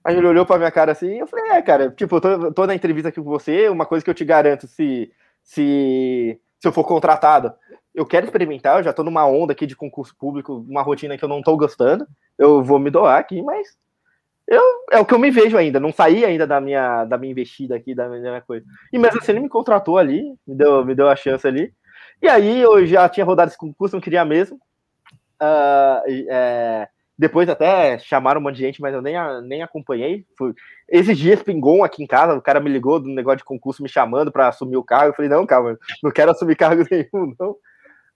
Aí 0.03 0.17
ele 0.17 0.27
olhou 0.27 0.45
pra 0.45 0.57
minha 0.57 0.71
cara 0.71 0.91
assim, 0.91 1.13
eu 1.13 1.27
falei, 1.27 1.51
é, 1.51 1.61
cara, 1.61 1.89
tipo, 1.91 2.17
eu 2.17 2.21
tô, 2.21 2.51
tô 2.51 2.65
na 2.67 2.75
entrevista 2.75 3.09
aqui 3.09 3.21
com 3.21 3.29
você, 3.29 3.69
uma 3.69 3.85
coisa 3.85 4.03
que 4.03 4.09
eu 4.09 4.13
te 4.13 4.25
garanto, 4.25 4.67
se 4.67 5.11
se, 5.43 6.39
se 6.59 6.67
eu 6.67 6.71
for 6.71 6.83
contratado. 6.83 7.53
Eu 7.93 8.05
quero 8.05 8.25
experimentar, 8.25 8.77
eu 8.79 8.83
já 8.83 8.89
estou 8.89 9.05
numa 9.05 9.25
onda 9.25 9.53
aqui 9.53 9.67
de 9.67 9.75
concurso 9.75 10.15
público, 10.17 10.65
uma 10.67 10.81
rotina 10.81 11.17
que 11.17 11.23
eu 11.23 11.29
não 11.29 11.39
estou 11.39 11.55
gostando. 11.55 12.07
Eu 12.37 12.63
vou 12.63 12.79
me 12.79 12.89
doar 12.89 13.19
aqui, 13.19 13.41
mas 13.43 13.77
eu, 14.47 14.61
é 14.91 14.99
o 14.99 15.05
que 15.05 15.13
eu 15.13 15.19
me 15.19 15.29
vejo 15.29 15.57
ainda. 15.57 15.79
Não 15.79 15.91
saí 15.91 16.25
ainda 16.25 16.47
da 16.47 16.59
minha, 16.59 17.05
da 17.05 17.17
minha 17.17 17.31
investida 17.31 17.75
aqui, 17.75 17.93
da 17.93 18.09
minha 18.09 18.41
coisa. 18.41 18.65
E 18.91 18.97
mesmo 18.97 19.19
assim, 19.19 19.31
ele 19.31 19.41
me 19.41 19.49
contratou 19.49 19.97
ali, 19.97 20.35
me 20.45 20.55
deu, 20.55 20.85
me 20.85 20.95
deu 20.95 21.07
a 21.07 21.15
chance 21.15 21.47
ali. 21.47 21.73
E 22.21 22.27
aí 22.27 22.61
eu 22.61 22.85
já 22.85 23.07
tinha 23.07 23.25
rodado 23.25 23.49
esse 23.49 23.57
concurso, 23.57 23.95
não 23.95 24.01
queria 24.01 24.25
mesmo. 24.25 24.57
Uh, 25.41 26.01
é, 26.29 26.87
depois 27.23 27.47
até 27.47 27.97
chamaram 27.99 28.41
um 28.41 28.43
monte 28.43 28.57
de 28.57 28.63
gente, 28.63 28.81
mas 28.81 28.93
eu 28.93 29.01
nem, 29.01 29.15
nem 29.43 29.63
acompanhei. 29.63 30.25
Fui... 30.37 30.53
Esses 30.89 31.17
dias 31.17 31.41
pingou 31.41 31.81
aqui 31.81 32.03
em 32.03 32.07
casa, 32.07 32.35
o 32.35 32.41
cara 32.41 32.59
me 32.59 32.69
ligou 32.69 32.99
do 32.99 33.07
negócio 33.07 33.37
de 33.37 33.45
concurso 33.45 33.81
me 33.81 33.87
chamando 33.87 34.29
para 34.29 34.49
assumir 34.49 34.75
o 34.75 34.83
cargo. 34.83 35.11
Eu 35.11 35.15
falei, 35.15 35.31
não, 35.31 35.45
calma, 35.45 35.79
não 36.03 36.11
quero 36.11 36.31
assumir 36.31 36.57
cargo 36.57 36.83
nenhum, 36.91 37.33
não. 37.39 37.51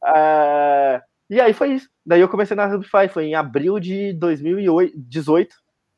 Uh... 0.03 1.01
E 1.29 1.39
aí 1.39 1.53
foi 1.53 1.73
isso. 1.73 1.89
Daí 2.05 2.19
eu 2.19 2.27
comecei 2.27 2.55
na 2.55 2.65
Rubify, 2.65 3.07
foi 3.09 3.27
em 3.27 3.35
abril 3.35 3.79
de 3.79 4.11
2018. 4.13 5.55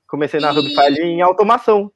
Comecei 0.07 0.39
na 0.39 0.51
e... 0.51 0.55
Rubify 0.55 1.01
em 1.01 1.21
automação. 1.21 1.91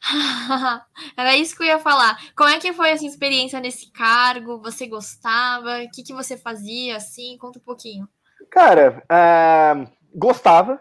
Era 1.16 1.36
isso 1.36 1.56
que 1.56 1.64
eu 1.64 1.66
ia 1.66 1.78
falar. 1.80 2.16
Como 2.36 2.50
é 2.50 2.60
que 2.60 2.72
foi 2.72 2.90
essa 2.90 3.04
experiência 3.04 3.58
nesse 3.58 3.90
cargo? 3.90 4.60
Você 4.62 4.86
gostava? 4.86 5.82
O 5.82 5.90
que, 5.90 6.04
que 6.04 6.12
você 6.12 6.36
fazia 6.36 6.96
assim? 6.96 7.36
Conta 7.38 7.58
um 7.58 7.62
pouquinho. 7.62 8.08
Cara, 8.50 9.02
uh, 9.10 9.95
gostava, 10.16 10.80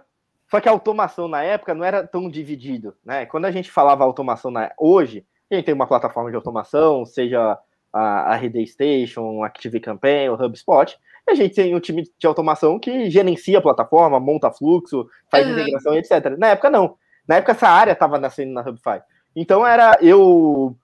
só 0.50 0.62
que 0.62 0.70
a 0.70 0.72
automação 0.72 1.28
na 1.28 1.44
época 1.44 1.74
não 1.74 1.84
era 1.84 2.08
tão 2.08 2.30
dividido, 2.30 2.96
né? 3.04 3.26
Quando 3.26 3.46
a 3.46 3.52
gente 3.52 3.70
falava 3.70 4.04
automação 4.04 4.50
na, 4.50 4.72
hoje, 4.80 5.26
a 5.52 5.56
gente 5.56 5.66
tem 5.66 5.76
uma 5.76 5.88
plataforma 5.88 6.30
de 6.30 6.36
automação, 6.36 7.06
seja 7.06 7.60
a, 7.92 8.34
a 8.34 8.36
RD 8.36 8.66
Station, 8.68 9.44
Active 9.44 9.80
Campaign, 9.80 10.30
o 10.30 10.34
HubSpot, 10.36 10.98
e 11.28 11.32
a 11.32 11.36
gente 11.36 11.56
tem 11.56 11.76
um 11.76 11.80
time 11.80 12.04
de 12.18 12.28
automação 12.28 12.80
que 12.80 13.10
gerencia 13.10 13.58
a 13.58 13.62
plataforma, 13.62 14.20
monta 14.20 14.52
fluxo, 14.52 15.08
faz 15.30 15.46
uhum. 15.46 15.54
integração, 15.54 15.96
etc. 15.96 16.38
Na 16.38 16.48
época 16.50 16.70
não. 16.70 16.96
Na 17.28 17.36
época 17.36 17.52
essa 17.52 17.68
área 17.68 17.92
estava 17.92 18.20
nascendo 18.20 18.54
na 18.54 18.62
Hubify. 18.62 19.02
Então 19.36 19.66
era 19.66 19.98
eu 20.02 20.78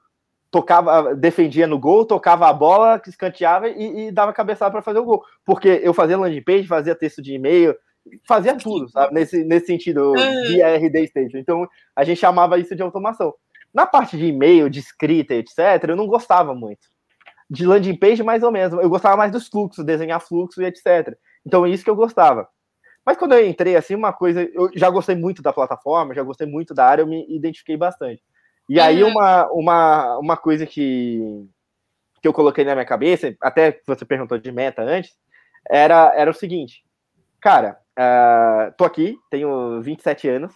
tocava, 0.50 1.16
defendia 1.16 1.68
no 1.68 1.80
gol, 1.80 2.06
tocava 2.06 2.50
a 2.50 2.54
bola, 2.54 3.02
escanteava 3.08 3.70
e, 3.70 4.08
e 4.08 4.12
dava 4.12 4.34
cabeçada 4.34 4.72
para 4.72 4.82
fazer 4.82 5.00
o 5.00 5.06
gol. 5.06 5.24
Porque 5.46 5.80
eu 5.84 5.94
fazia 5.94 6.18
landing 6.18 6.44
page, 6.44 6.68
fazia 6.68 6.96
texto 6.96 7.22
de 7.22 7.34
e-mail, 7.34 7.76
fazia 8.28 8.56
tudo, 8.58 8.90
sabe? 8.90 9.14
Nesse, 9.14 9.44
nesse 9.44 9.68
sentido, 9.68 10.14
via 10.48 10.76
RD 10.76 11.08
Station. 11.08 11.38
Então, 11.38 11.68
a 11.96 12.04
gente 12.04 12.20
chamava 12.20 12.58
isso 12.60 12.76
de 12.76 12.82
automação. 12.82 13.34
Na 13.74 13.86
parte 13.86 14.18
de 14.18 14.26
e-mail, 14.26 14.70
de 14.70 14.80
escrita, 14.80 15.34
etc., 15.34 15.58
eu 15.88 15.96
não 15.96 16.08
gostava 16.08 16.54
muito. 16.54 16.90
De 17.50 17.66
landing 17.66 17.96
page, 17.96 18.24
mais 18.24 18.44
ou 18.44 18.52
menos. 18.52 18.74
Eu 18.82 18.90
gostava 18.90 19.18
mais 19.18 19.32
dos 19.32 19.48
fluxos, 19.48 19.86
desenhar 19.86 20.22
fluxo 20.22 20.62
e 20.62 20.66
etc. 20.66 21.16
Então, 21.46 21.66
é 21.66 21.70
isso 21.70 21.84
que 21.84 21.90
eu 21.90 21.96
gostava. 21.96 22.48
Mas 23.06 23.18
quando 23.18 23.34
eu 23.34 23.48
entrei, 23.48 23.76
assim, 23.76 23.96
uma 23.96 24.14
coisa. 24.14 24.44
Eu 24.54 24.70
já 24.76 24.90
gostei 24.90 25.16
muito 25.16 25.42
da 25.42 25.54
plataforma, 25.54 26.14
já 26.14 26.24
gostei 26.24 26.48
muito 26.48 26.74
da 26.74 26.86
área, 26.86 27.02
eu 27.02 27.08
me 27.08 27.26
identifiquei 27.30 27.78
bastante. 27.78 28.22
E 28.70 28.80
aí, 28.80 29.04
uma, 29.04 29.52
uma, 29.52 30.18
uma 30.18 30.38
coisa 30.38 30.66
que, 30.66 31.20
que 32.22 32.28
eu 32.28 32.34
coloquei 32.34 32.64
na 32.64 32.74
minha 32.74 32.86
cabeça, 32.86 33.36
até 33.42 33.82
você 33.86 34.06
perguntou 34.06 34.38
de 34.38 34.52
meta 34.52 34.82
antes, 34.82 35.12
era, 35.70 36.14
era 36.16 36.32
o 36.32 36.34
seguinte: 36.34 36.84
cara, 37.42 37.82
Uh, 37.92 38.72
tô 38.78 38.86
aqui, 38.86 39.18
tenho 39.30 39.82
27 39.82 40.28
anos. 40.28 40.54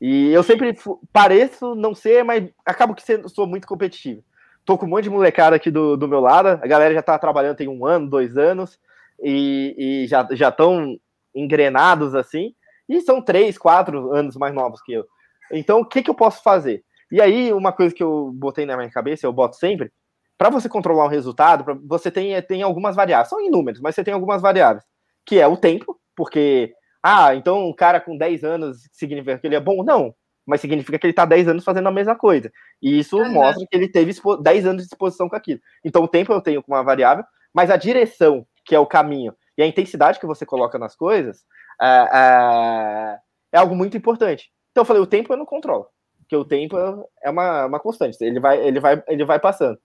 E 0.00 0.30
eu 0.30 0.42
sempre 0.42 0.74
pareço 1.12 1.74
não 1.74 1.94
ser, 1.94 2.24
mas 2.24 2.48
acabo 2.64 2.94
que 2.94 3.02
sou 3.28 3.46
muito 3.46 3.66
competitivo. 3.66 4.22
Tô 4.64 4.76
com 4.76 4.84
um 4.84 4.88
monte 4.88 5.04
de 5.04 5.10
molecada 5.10 5.56
aqui 5.56 5.70
do, 5.70 5.96
do 5.96 6.08
meu 6.08 6.20
lado. 6.20 6.48
A 6.48 6.66
galera 6.66 6.92
já 6.92 7.02
tá 7.02 7.18
trabalhando 7.18 7.56
tem 7.56 7.68
um 7.68 7.86
ano, 7.86 8.08
dois 8.08 8.36
anos. 8.36 8.78
E, 9.22 9.74
e 9.78 10.06
já 10.06 10.48
estão 10.48 10.98
engrenados 11.34 12.14
assim. 12.14 12.54
E 12.88 13.00
são 13.00 13.22
três, 13.22 13.56
quatro 13.56 14.12
anos 14.12 14.36
mais 14.36 14.54
novos 14.54 14.82
que 14.82 14.92
eu. 14.92 15.06
Então, 15.52 15.80
o 15.80 15.84
que, 15.84 16.02
que 16.02 16.10
eu 16.10 16.14
posso 16.14 16.42
fazer? 16.42 16.84
E 17.10 17.20
aí, 17.20 17.52
uma 17.52 17.72
coisa 17.72 17.94
que 17.94 18.02
eu 18.02 18.32
botei 18.34 18.66
na 18.66 18.76
minha 18.76 18.90
cabeça, 18.90 19.26
eu 19.26 19.32
boto 19.32 19.56
sempre, 19.56 19.92
para 20.36 20.50
você 20.50 20.68
controlar 20.68 21.04
um 21.04 21.08
resultado, 21.08 21.80
você 21.86 22.10
tem, 22.10 22.40
tem 22.42 22.62
algumas 22.62 22.96
variáveis, 22.96 23.28
são 23.28 23.40
inúmeros, 23.40 23.80
mas 23.80 23.94
você 23.94 24.02
tem 24.02 24.12
algumas 24.12 24.42
variáveis, 24.42 24.84
que 25.26 25.40
é 25.40 25.46
o 25.46 25.56
tempo, 25.56 25.98
porque, 26.14 26.72
ah, 27.02 27.34
então 27.34 27.68
um 27.68 27.74
cara 27.74 28.00
com 28.00 28.16
10 28.16 28.44
anos 28.44 28.88
significa 28.92 29.38
que 29.38 29.46
ele 29.46 29.56
é 29.56 29.60
bom? 29.60 29.82
Não, 29.82 30.14
mas 30.46 30.60
significa 30.60 30.98
que 30.98 31.06
ele 31.06 31.12
está 31.12 31.24
10 31.24 31.48
anos 31.48 31.64
fazendo 31.64 31.88
a 31.88 31.92
mesma 31.92 32.14
coisa. 32.14 32.50
E 32.80 32.98
isso 32.98 33.18
mostra 33.26 33.66
que 33.68 33.76
ele 33.76 33.88
teve 33.88 34.12
10 34.42 34.66
anos 34.66 34.82
de 34.82 34.88
exposição 34.88 35.28
com 35.28 35.34
aquilo. 35.36 35.60
Então 35.84 36.04
o 36.04 36.08
tempo 36.08 36.32
eu 36.32 36.40
tenho 36.40 36.62
como 36.62 36.76
uma 36.76 36.84
variável, 36.84 37.24
mas 37.52 37.70
a 37.70 37.76
direção, 37.76 38.46
que 38.64 38.74
é 38.74 38.78
o 38.78 38.86
caminho, 38.86 39.34
e 39.58 39.62
a 39.62 39.66
intensidade 39.66 40.20
que 40.20 40.26
você 40.26 40.46
coloca 40.46 40.78
nas 40.78 40.94
coisas, 40.94 41.44
é, 41.80 41.86
é, 42.12 43.18
é 43.52 43.58
algo 43.58 43.74
muito 43.74 43.96
importante. 43.96 44.50
Então 44.70 44.82
eu 44.82 44.86
falei, 44.86 45.02
o 45.02 45.06
tempo 45.06 45.32
eu 45.32 45.36
não 45.36 45.46
controlo, 45.46 45.88
porque 46.18 46.36
o 46.36 46.44
tempo 46.44 46.76
é 47.22 47.30
uma, 47.30 47.66
uma 47.66 47.80
constante, 47.80 48.16
ele 48.20 48.38
vai, 48.38 48.64
ele, 48.64 48.78
vai, 48.78 49.02
ele 49.08 49.24
vai 49.24 49.40
passando. 49.40 49.78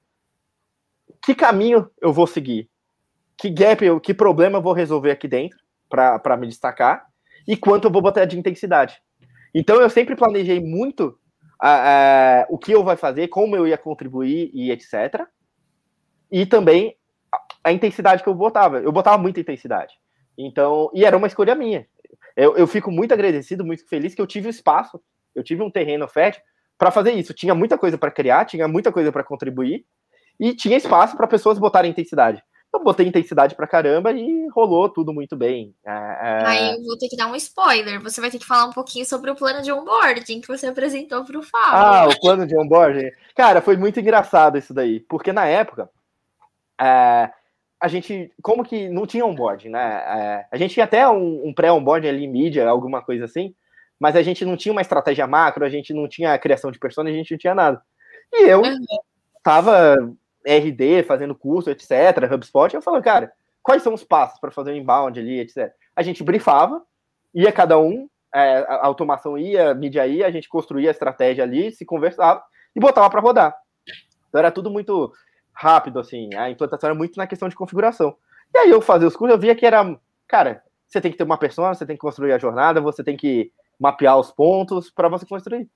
Que 1.23 1.33
caminho 1.33 1.89
eu 1.99 2.13
vou 2.13 2.27
seguir? 2.27 2.69
Que 3.41 3.49
gap, 3.49 3.99
que 4.01 4.13
problema 4.13 4.59
eu 4.59 4.61
vou 4.61 4.71
resolver 4.71 5.09
aqui 5.09 5.27
dentro? 5.27 5.57
para 5.91 6.37
me 6.37 6.47
destacar 6.47 7.05
e 7.45 7.57
quanto 7.57 7.85
eu 7.85 7.91
vou 7.91 8.01
botar 8.01 8.23
de 8.25 8.39
intensidade. 8.39 9.01
Então 9.53 9.81
eu 9.81 9.89
sempre 9.89 10.15
planejei 10.15 10.61
muito 10.61 11.19
o 12.49 12.57
que 12.57 12.71
eu 12.71 12.83
vai 12.83 12.95
fazer, 12.95 13.27
como 13.27 13.55
eu 13.55 13.67
ia 13.67 13.77
contribuir 13.77 14.49
e 14.53 14.71
etc. 14.71 15.25
E 16.31 16.45
também 16.45 16.95
a, 17.31 17.69
a, 17.69 17.71
intensidade 17.73 18.23
que 18.23 18.29
eu 18.29 18.33
botava. 18.33 18.79
Eu 18.79 18.91
botava 18.91 19.17
muita 19.17 19.41
intensidade. 19.41 19.95
Então, 20.37 20.89
e 20.93 21.03
era 21.03 21.17
uma 21.17 21.27
escolha 21.27 21.53
minha. 21.53 21.85
Eu, 22.37 22.55
eu 22.55 22.65
fico 22.65 22.89
muito 22.89 23.13
agradecido, 23.13 23.65
muito 23.65 23.85
feliz 23.87 24.15
que 24.15 24.21
eu 24.21 24.27
tive 24.27 24.47
espaço, 24.47 25.01
eu 25.35 25.43
tive 25.43 25.61
um 25.61 25.69
terreno 25.69 26.07
fértil 26.07 26.41
para 26.77 26.89
fazer 26.89 27.11
isso. 27.11 27.33
Tinha 27.33 27.53
muita 27.53 27.77
coisa 27.77 27.97
para 27.97 28.09
criar, 28.09 28.45
tinha 28.45 28.67
muita 28.67 28.91
coisa 28.91 29.11
para 29.11 29.25
contribuir 29.25 29.85
e 30.39 30.55
tinha 30.55 30.77
espaço 30.77 31.17
para 31.17 31.27
pessoas 31.27 31.59
botarem 31.59 31.91
intensidade 31.91 32.41
eu 32.73 32.83
botei 32.83 33.05
intensidade 33.05 33.55
pra 33.55 33.67
caramba 33.67 34.11
e 34.11 34.47
rolou 34.49 34.87
tudo 34.89 35.13
muito 35.13 35.35
bem. 35.35 35.75
É, 35.85 35.91
é... 35.91 36.45
Aí 36.45 36.75
eu 36.75 36.83
vou 36.83 36.97
ter 36.97 37.09
que 37.09 37.17
dar 37.17 37.27
um 37.27 37.35
spoiler. 37.35 38.01
Você 38.01 38.21
vai 38.21 38.31
ter 38.31 38.39
que 38.39 38.45
falar 38.45 38.65
um 38.65 38.71
pouquinho 38.71 39.05
sobre 39.05 39.29
o 39.29 39.35
plano 39.35 39.61
de 39.61 39.71
onboarding 39.71 40.39
que 40.39 40.47
você 40.47 40.67
apresentou 40.67 41.25
pro 41.25 41.43
Fábio. 41.43 41.73
Ah, 41.73 42.07
o 42.07 42.19
plano 42.19 42.47
de 42.47 42.57
onboarding. 42.57 43.09
Cara, 43.35 43.61
foi 43.61 43.75
muito 43.75 43.99
engraçado 43.99 44.57
isso 44.57 44.73
daí, 44.73 45.01
porque 45.01 45.33
na 45.33 45.45
época 45.45 45.89
é, 46.79 47.29
a 47.79 47.87
gente, 47.87 48.31
como 48.41 48.63
que 48.63 48.87
não 48.87 49.05
tinha 49.05 49.25
onboarding, 49.25 49.69
né? 49.69 50.03
É, 50.05 50.45
a 50.51 50.57
gente 50.57 50.73
tinha 50.73 50.85
até 50.85 51.07
um, 51.09 51.47
um 51.47 51.53
pré-onboarding 51.53 52.07
ali, 52.07 52.27
mídia, 52.27 52.69
alguma 52.69 53.01
coisa 53.01 53.25
assim, 53.25 53.53
mas 53.99 54.15
a 54.15 54.21
gente 54.21 54.45
não 54.45 54.55
tinha 54.55 54.71
uma 54.71 54.81
estratégia 54.81 55.27
macro, 55.27 55.65
a 55.65 55.69
gente 55.69 55.93
não 55.93 56.07
tinha 56.07 56.37
criação 56.39 56.71
de 56.71 56.79
persona, 56.79 57.09
a 57.09 57.13
gente 57.13 57.31
não 57.31 57.37
tinha 57.37 57.53
nada. 57.53 57.81
E 58.31 58.43
eu 58.47 58.61
uhum. 58.61 58.77
tava 59.43 59.97
RD, 60.45 61.03
fazendo 61.03 61.35
curso, 61.35 61.69
etc., 61.69 62.31
HubSpot, 62.31 62.73
eu 62.73 62.81
falo, 62.81 63.01
cara, 63.01 63.31
quais 63.61 63.83
são 63.83 63.93
os 63.93 64.03
passos 64.03 64.39
para 64.39 64.51
fazer 64.51 64.71
o 64.71 64.75
inbound 64.75 65.19
ali, 65.19 65.39
etc. 65.39 65.71
A 65.95 66.01
gente 66.01 66.23
briefava, 66.23 66.81
ia 67.33 67.51
cada 67.51 67.77
um, 67.77 68.09
é, 68.33 68.59
a 68.59 68.85
automação 68.85 69.37
ia, 69.37 69.71
a 69.71 69.73
mídia 69.73 70.07
ia, 70.07 70.25
a 70.25 70.31
gente 70.31 70.49
construía 70.49 70.89
a 70.89 70.91
estratégia 70.91 71.43
ali, 71.43 71.71
se 71.71 71.85
conversava 71.85 72.43
e 72.75 72.79
botava 72.79 73.09
para 73.09 73.21
rodar. 73.21 73.55
Então 74.29 74.39
era 74.39 74.51
tudo 74.51 74.71
muito 74.71 75.11
rápido, 75.53 75.99
assim, 75.99 76.33
a 76.35 76.49
implantação 76.49 76.89
era 76.89 76.97
muito 76.97 77.17
na 77.17 77.27
questão 77.27 77.49
de 77.49 77.55
configuração. 77.55 78.15
E 78.53 78.57
aí 78.57 78.69
eu 78.69 78.81
fazia 78.81 79.07
os 79.07 79.15
cursos, 79.15 79.35
eu 79.35 79.39
via 79.39 79.55
que 79.55 79.65
era, 79.65 79.97
cara, 80.27 80.63
você 80.87 80.99
tem 80.99 81.11
que 81.11 81.17
ter 81.17 81.23
uma 81.23 81.37
persona, 81.37 81.73
você 81.73 81.85
tem 81.85 81.95
que 81.95 82.01
construir 82.01 82.33
a 82.33 82.37
jornada, 82.37 82.81
você 82.81 83.03
tem 83.03 83.15
que 83.15 83.51
mapear 83.79 84.17
os 84.17 84.31
pontos 84.31 84.89
para 84.89 85.09
você 85.09 85.25
construir. 85.25 85.69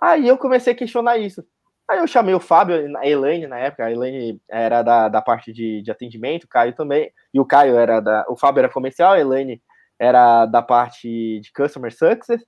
Aí 0.00 0.28
eu 0.28 0.36
comecei 0.36 0.72
a 0.72 0.76
questionar 0.76 1.18
isso. 1.18 1.44
Aí 1.88 1.98
eu 1.98 2.06
chamei 2.06 2.34
o 2.34 2.40
Fábio, 2.40 2.96
a 2.98 3.06
Elaine 3.06 3.46
na 3.46 3.58
época, 3.58 3.84
a 3.84 3.92
Elaine 3.92 4.40
era 4.50 4.82
da, 4.82 5.08
da 5.08 5.22
parte 5.22 5.52
de, 5.52 5.82
de 5.82 5.90
atendimento, 5.90 6.44
o 6.44 6.48
Caio 6.48 6.74
também, 6.74 7.10
e 7.32 7.38
o 7.38 7.44
Caio 7.44 7.76
era 7.76 8.00
da. 8.00 8.24
O 8.28 8.36
Fábio 8.36 8.60
era 8.60 8.68
comercial, 8.68 9.12
a 9.12 9.20
Elaine 9.20 9.62
era 9.98 10.46
da 10.46 10.60
parte 10.60 11.40
de 11.40 11.52
Customer 11.52 11.92
Success, 11.92 12.44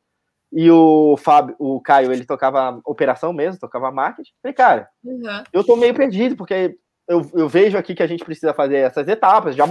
e 0.53 0.71
o 0.71 1.17
Fábio, 1.17 1.55
o 1.59 1.81
Caio, 1.81 2.13
ele 2.13 2.25
tocava 2.25 2.81
operação 2.85 3.33
mesmo, 3.33 3.61
tocava 3.61 3.93
marketing. 3.93 4.33
Falei, 4.43 4.55
cara, 4.55 4.89
uhum. 5.05 5.45
eu 5.53 5.63
tô 5.63 5.77
meio 5.77 5.95
perdido, 5.95 6.37
porque 6.37 6.77
eu, 7.07 7.31
eu 7.35 7.49
vejo 7.49 7.79
aqui 7.79 7.95
que 7.95 8.03
a 8.03 8.07
gente 8.07 8.25
precisa 8.25 8.53
fazer 8.53 8.79
essas 8.79 9.07
etapas, 9.07 9.55
já, 9.55 9.65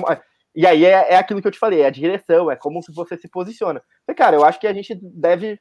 e 0.55 0.65
aí 0.65 0.85
é, 0.85 1.13
é 1.13 1.15
aquilo 1.17 1.41
que 1.41 1.47
eu 1.47 1.51
te 1.51 1.59
falei, 1.59 1.81
é 1.81 1.87
a 1.87 1.91
direção, 1.91 2.49
é 2.49 2.55
como 2.55 2.79
você 2.89 3.17
se 3.17 3.27
posiciona. 3.27 3.81
Falei, 4.05 4.15
cara, 4.15 4.35
eu 4.35 4.45
acho 4.45 4.59
que 4.59 4.67
a 4.67 4.73
gente 4.73 4.97
deve 5.01 5.59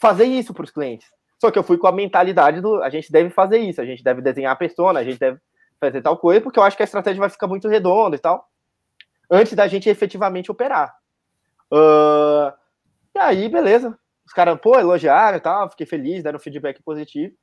fazer 0.00 0.24
isso 0.24 0.54
para 0.54 0.64
os 0.64 0.70
clientes. 0.70 1.06
Só 1.42 1.50
que 1.50 1.58
eu 1.58 1.64
fui 1.64 1.76
com 1.76 1.88
a 1.88 1.92
mentalidade 1.92 2.60
do 2.60 2.80
a 2.84 2.88
gente 2.88 3.10
deve 3.10 3.28
fazer 3.28 3.58
isso, 3.58 3.80
a 3.80 3.84
gente 3.84 4.04
deve 4.04 4.22
desenhar 4.22 4.52
a 4.52 4.56
persona, 4.56 5.00
a 5.00 5.02
gente 5.02 5.18
deve 5.18 5.40
fazer 5.80 6.00
tal 6.00 6.16
coisa, 6.16 6.40
porque 6.40 6.56
eu 6.56 6.62
acho 6.62 6.76
que 6.76 6.84
a 6.84 6.84
estratégia 6.84 7.18
vai 7.18 7.28
ficar 7.28 7.48
muito 7.48 7.66
redonda 7.66 8.14
e 8.14 8.18
tal, 8.20 8.46
antes 9.28 9.52
da 9.54 9.66
gente 9.66 9.88
efetivamente 9.88 10.52
operar. 10.52 10.94
Uh, 11.68 12.52
e 13.12 13.18
aí, 13.18 13.48
beleza. 13.48 13.98
Os 14.24 14.32
caras, 14.32 14.56
pô, 14.60 14.78
elogiaram 14.78 15.36
e 15.36 15.40
tal, 15.40 15.68
fiquei 15.68 15.84
feliz, 15.84 16.22
deram 16.22 16.38
feedback 16.38 16.80
positivo. 16.80 17.34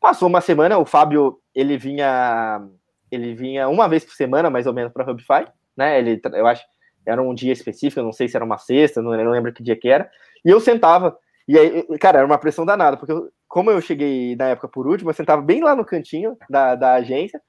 Passou 0.00 0.26
uma 0.26 0.40
semana, 0.40 0.78
o 0.78 0.86
Fábio, 0.86 1.38
ele 1.54 1.76
vinha 1.76 2.66
ele 3.10 3.34
vinha 3.34 3.68
uma 3.68 3.86
vez 3.90 4.06
por 4.06 4.14
semana, 4.14 4.48
mais 4.48 4.66
ou 4.66 4.72
menos, 4.72 4.90
para 4.90 5.04
Hubify, 5.04 5.46
né? 5.76 5.98
Ele, 5.98 6.18
eu 6.32 6.46
acho, 6.46 6.64
era 7.04 7.20
um 7.20 7.34
dia 7.34 7.52
específico, 7.52 8.00
eu 8.00 8.04
não 8.04 8.12
sei 8.12 8.26
se 8.26 8.36
era 8.36 8.44
uma 8.44 8.56
sexta, 8.56 9.02
não, 9.02 9.14
não 9.14 9.32
lembro 9.32 9.52
que 9.52 9.62
dia 9.62 9.76
que 9.76 9.90
era. 9.90 10.10
E 10.42 10.48
eu 10.48 10.58
sentava 10.60 11.14
e 11.48 11.58
aí, 11.58 11.98
cara, 11.98 12.18
era 12.18 12.26
uma 12.26 12.38
pressão 12.38 12.66
danada, 12.66 12.98
porque 12.98 13.10
eu, 13.10 13.32
como 13.48 13.70
eu 13.70 13.80
cheguei 13.80 14.36
na 14.36 14.48
época 14.48 14.68
por 14.68 14.86
último, 14.86 15.08
eu 15.08 15.14
sentava 15.14 15.40
bem 15.40 15.62
lá 15.62 15.74
no 15.74 15.84
cantinho 15.84 16.36
da, 16.48 16.74
da 16.74 16.94
agência, 16.94 17.40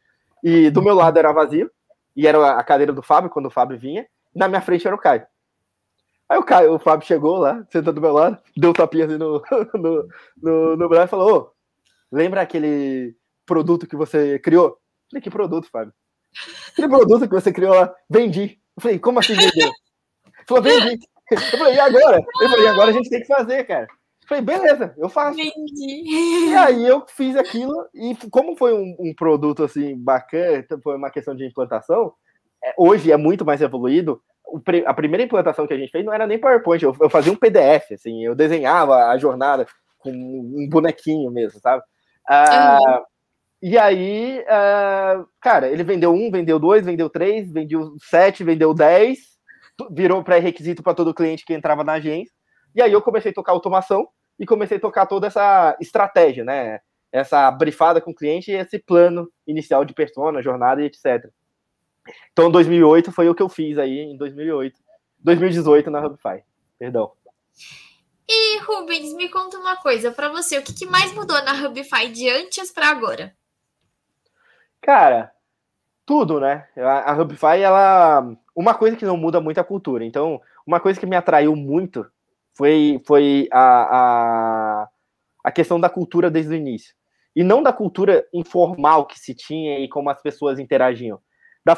e 0.41 0.71
do 0.71 0.81
meu 0.81 0.95
lado 0.95 1.19
era 1.19 1.33
vazio, 1.33 1.69
e 2.15 2.25
era 2.25 2.53
a 2.57 2.63
cadeira 2.63 2.93
do 2.93 3.03
Fábio, 3.03 3.29
quando 3.29 3.47
o 3.47 3.51
Fábio 3.51 3.77
vinha, 3.77 4.07
e 4.33 4.39
na 4.39 4.47
minha 4.47 4.61
frente 4.61 4.87
era 4.87 4.95
o 4.95 4.99
Caio. 4.99 5.27
Aí 6.29 6.37
o 6.37 6.43
Caio, 6.43 6.73
o 6.75 6.79
Fábio 6.79 7.05
chegou 7.05 7.37
lá, 7.37 7.65
sentou 7.69 7.91
do 7.91 7.99
meu 7.99 8.13
lado, 8.13 8.37
deu 8.55 8.69
um 8.69 8.73
tapinha 8.73 9.05
assim 9.05 9.17
no, 9.17 9.43
no, 9.75 10.07
no, 10.41 10.77
no 10.77 10.89
braço 10.89 11.07
e 11.07 11.09
falou: 11.09 11.37
Ô, 11.37 11.51
lembra 12.11 12.41
aquele 12.41 13.15
produto 13.45 13.87
que 13.87 13.95
você 13.95 14.39
criou? 14.39 14.77
Falei, 15.09 15.21
que 15.21 15.29
produto, 15.29 15.69
Fábio? 15.69 15.93
Aquele 16.71 16.87
produto 16.87 17.27
que 17.27 17.33
você 17.33 17.51
criou 17.51 17.73
lá, 17.73 17.93
vendi. 18.09 18.59
Eu 18.77 18.81
falei, 18.81 18.99
como 18.99 19.19
assim 19.19 19.33
vendeu? 19.33 19.67
Ele 19.67 20.45
falou, 20.47 20.63
vendi. 20.63 20.99
Eu 21.31 21.59
falei, 21.59 21.75
e 21.75 21.79
agora? 21.79 22.19
Eu 22.41 22.49
falei, 22.49 22.67
agora 22.67 22.89
a 22.89 22.93
gente 22.93 23.09
tem 23.09 23.21
que 23.21 23.27
fazer, 23.27 23.63
cara. 23.65 23.83
Eu 23.83 24.27
falei, 24.27 24.43
beleza, 24.43 24.93
eu 24.97 25.09
faço. 25.09 25.39
Entendi. 25.39 26.49
E 26.49 26.55
aí 26.55 26.85
eu 26.85 27.05
fiz 27.07 27.35
aquilo, 27.35 27.73
e 27.93 28.15
como 28.29 28.55
foi 28.55 28.73
um, 28.73 28.95
um 28.99 29.13
produto 29.13 29.63
assim 29.63 29.97
bacana, 29.97 30.65
foi 30.83 30.95
uma 30.95 31.09
questão 31.09 31.35
de 31.35 31.45
implantação, 31.45 32.13
é, 32.63 32.73
hoje 32.77 33.11
é 33.11 33.17
muito 33.17 33.45
mais 33.45 33.61
evoluído. 33.61 34.21
A 34.85 34.93
primeira 34.93 35.23
implantação 35.23 35.67
que 35.67 35.73
a 35.73 35.77
gente 35.77 35.91
fez 35.91 36.03
não 36.03 36.13
era 36.13 36.25
nem 36.25 36.39
PowerPoint, 36.39 36.83
eu, 36.83 36.95
eu 36.99 37.09
fazia 37.09 37.31
um 37.31 37.35
PDF, 37.35 37.91
assim, 37.91 38.25
eu 38.25 38.33
desenhava 38.33 39.07
a 39.09 39.17
jornada 39.17 39.67
com 39.99 40.11
um 40.11 40.67
bonequinho 40.69 41.29
mesmo, 41.31 41.59
sabe? 41.59 41.83
Ah, 42.27 42.79
E 43.61 43.77
aí, 43.77 44.39
uh, 44.39 45.27
cara, 45.41 45.67
ele 45.67 45.83
vendeu 45.83 46.13
um, 46.13 46.31
vendeu 46.31 46.57
dois, 46.57 46.85
vendeu 46.85 47.09
três, 47.09 47.51
vendeu 47.51 47.93
sete, 47.99 48.43
vendeu 48.43 48.73
dez, 48.73 49.19
virou 49.91 50.23
pré-requisito 50.23 50.83
para 50.83 50.93
todo 50.93 51.13
cliente 51.13 51.45
que 51.45 51.53
entrava 51.53 51.83
na 51.83 51.93
agência. 51.93 52.33
E 52.75 52.81
aí 52.81 52.91
eu 52.91 53.01
comecei 53.01 53.31
a 53.31 53.33
tocar 53.33 53.51
automação 53.51 54.07
e 54.37 54.45
comecei 54.45 54.77
a 54.77 54.81
tocar 54.81 55.05
toda 55.05 55.27
essa 55.27 55.75
estratégia, 55.79 56.43
né? 56.43 56.79
Essa 57.11 57.49
brifada 57.51 57.99
com 57.99 58.11
o 58.11 58.15
cliente 58.15 58.51
e 58.51 58.55
esse 58.55 58.79
plano 58.79 59.29
inicial 59.47 59.83
de 59.83 59.93
persona, 59.93 60.41
jornada 60.41 60.81
e 60.81 60.85
etc. 60.85 61.29
Então, 62.31 62.49
2008 62.51 63.11
foi 63.11 63.29
o 63.29 63.35
que 63.35 63.41
eu 63.41 63.49
fiz 63.49 63.77
aí 63.77 63.99
em 63.99 64.17
2008, 64.17 64.79
2018 65.19 65.89
na 65.89 66.05
Hubify. 66.05 66.43
Perdão. 66.77 67.11
E 68.27 68.59
Rubens, 68.59 69.13
me 69.15 69.27
conta 69.27 69.57
uma 69.57 69.75
coisa 69.77 70.11
para 70.11 70.29
você, 70.29 70.59
o 70.59 70.63
que, 70.63 70.73
que 70.73 70.85
mais 70.85 71.11
mudou 71.13 71.43
na 71.43 71.53
Hubify 71.53 72.07
de 72.09 72.29
antes 72.29 72.71
para 72.71 72.89
agora? 72.89 73.35
Cara, 74.81 75.31
tudo, 76.05 76.39
né? 76.39 76.67
A, 76.77 77.11
a 77.11 77.21
Hubify, 77.21 77.59
ela. 77.61 78.35
Uma 78.59 78.73
coisa 78.73 78.97
que 78.97 79.05
não 79.05 79.15
muda 79.15 79.39
muito 79.39 79.57
é 79.57 79.61
a 79.61 79.63
cultura. 79.63 80.03
Então, 80.03 80.41
uma 80.67 80.81
coisa 80.81 80.99
que 80.99 81.05
me 81.05 81.15
atraiu 81.15 81.55
muito 81.55 82.05
foi, 82.57 83.01
foi 83.07 83.47
a, 83.53 83.61
a, 84.81 84.87
a 85.45 85.49
questão 85.49 85.79
da 85.79 85.89
cultura 85.89 86.29
desde 86.29 86.51
o 86.51 86.57
início. 86.57 86.93
E 87.33 87.41
não 87.41 87.63
da 87.63 87.71
cultura 87.71 88.27
informal 88.33 89.05
que 89.05 89.17
se 89.17 89.33
tinha 89.33 89.79
e 89.79 89.87
como 89.87 90.09
as 90.09 90.21
pessoas 90.21 90.59
interagiam. 90.59 91.21
Da, 91.65 91.77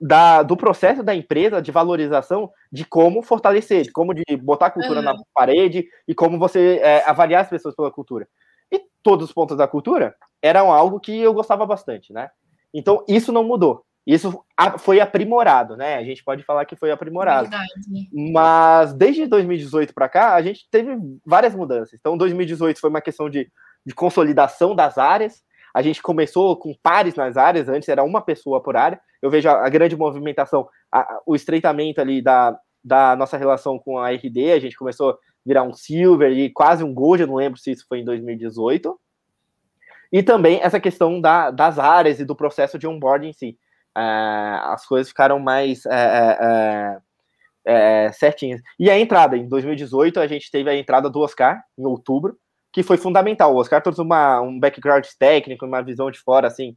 da, 0.00 0.42
do 0.42 0.56
processo 0.56 1.02
da 1.02 1.14
empresa 1.14 1.60
de 1.60 1.70
valorização 1.70 2.50
de 2.72 2.86
como 2.86 3.20
fortalecer, 3.20 3.82
de 3.82 3.92
como 3.92 4.14
de 4.14 4.24
botar 4.38 4.66
a 4.66 4.70
cultura 4.70 5.00
uhum. 5.00 5.04
na 5.04 5.16
parede 5.34 5.86
e 6.08 6.14
como 6.14 6.38
você 6.38 6.78
é, 6.82 7.04
avaliar 7.06 7.42
as 7.42 7.50
pessoas 7.50 7.76
pela 7.76 7.90
cultura. 7.90 8.26
E 8.72 8.80
todos 9.02 9.26
os 9.28 9.34
pontos 9.34 9.58
da 9.58 9.68
cultura 9.68 10.16
eram 10.40 10.72
algo 10.72 10.98
que 10.98 11.14
eu 11.20 11.34
gostava 11.34 11.66
bastante, 11.66 12.10
né? 12.10 12.30
Então, 12.72 13.04
isso 13.06 13.32
não 13.32 13.44
mudou. 13.44 13.85
Isso 14.06 14.40
foi 14.78 15.00
aprimorado, 15.00 15.76
né? 15.76 15.96
A 15.96 16.04
gente 16.04 16.22
pode 16.22 16.44
falar 16.44 16.64
que 16.64 16.76
foi 16.76 16.92
aprimorado. 16.92 17.48
Verdade. 17.50 17.72
Mas 18.32 18.92
desde 18.92 19.26
2018 19.26 19.92
para 19.92 20.08
cá, 20.08 20.34
a 20.34 20.42
gente 20.42 20.68
teve 20.70 20.96
várias 21.24 21.54
mudanças. 21.56 21.98
Então, 21.98 22.16
2018 22.16 22.78
foi 22.78 22.88
uma 22.88 23.00
questão 23.00 23.28
de, 23.28 23.50
de 23.84 23.94
consolidação 23.94 24.76
das 24.76 24.96
áreas. 24.96 25.42
A 25.74 25.82
gente 25.82 26.00
começou 26.00 26.56
com 26.56 26.72
pares 26.80 27.16
nas 27.16 27.36
áreas, 27.36 27.68
antes 27.68 27.88
era 27.88 28.04
uma 28.04 28.22
pessoa 28.22 28.62
por 28.62 28.76
área. 28.76 29.00
Eu 29.20 29.28
vejo 29.28 29.48
a, 29.48 29.66
a 29.66 29.68
grande 29.68 29.96
movimentação, 29.96 30.68
a, 30.92 31.20
o 31.26 31.34
estreitamento 31.34 32.00
ali 32.00 32.22
da, 32.22 32.56
da 32.84 33.16
nossa 33.16 33.36
relação 33.36 33.76
com 33.76 33.98
a 33.98 34.10
RD. 34.10 34.52
A 34.52 34.60
gente 34.60 34.76
começou 34.76 35.10
a 35.10 35.18
virar 35.44 35.64
um 35.64 35.74
Silver 35.74 36.30
e 36.30 36.48
quase 36.50 36.84
um 36.84 36.94
Gold, 36.94 37.22
eu 37.22 37.26
não 37.26 37.34
lembro 37.34 37.58
se 37.58 37.72
isso 37.72 37.84
foi 37.88 38.00
em 38.00 38.04
2018. 38.04 38.96
E 40.12 40.22
também 40.22 40.60
essa 40.62 40.78
questão 40.78 41.20
da, 41.20 41.50
das 41.50 41.78
áreas 41.78 42.20
e 42.20 42.24
do 42.24 42.36
processo 42.36 42.78
de 42.78 42.86
onboarding 42.86 43.30
em 43.30 43.32
si. 43.32 43.58
É, 43.96 44.60
as 44.64 44.84
coisas 44.86 45.08
ficaram 45.08 45.38
mais 45.38 45.86
é, 45.86 46.98
é, 47.64 48.12
certinhas. 48.12 48.60
E 48.78 48.90
a 48.90 48.98
entrada, 48.98 49.36
em 49.36 49.48
2018, 49.48 50.20
a 50.20 50.26
gente 50.26 50.50
teve 50.50 50.68
a 50.68 50.76
entrada 50.76 51.08
do 51.08 51.20
Oscar, 51.20 51.62
em 51.78 51.86
outubro, 51.86 52.36
que 52.72 52.82
foi 52.82 52.98
fundamental. 52.98 53.54
O 53.54 53.58
Oscar 53.58 53.80
trouxe 53.80 54.02
uma, 54.02 54.40
um 54.42 54.60
background 54.60 55.06
técnico, 55.18 55.64
uma 55.64 55.82
visão 55.82 56.10
de 56.10 56.18
fora, 56.18 56.46
assim, 56.46 56.76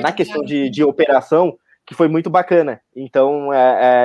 na 0.00 0.12
questão 0.12 0.44
de, 0.44 0.70
de 0.70 0.84
operação, 0.84 1.58
que 1.84 1.94
foi 1.94 2.06
muito 2.06 2.30
bacana. 2.30 2.80
Então, 2.94 3.50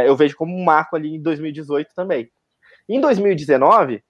eu 0.03 0.15
vejo 0.15 0.35
como 0.35 0.57
um 0.57 0.63
marco 0.63 0.95
ali 0.95 1.15
em 1.15 1.21
2018 1.21 1.93
também. 1.95 2.27
Em 2.89 2.99
2019, 2.99 4.03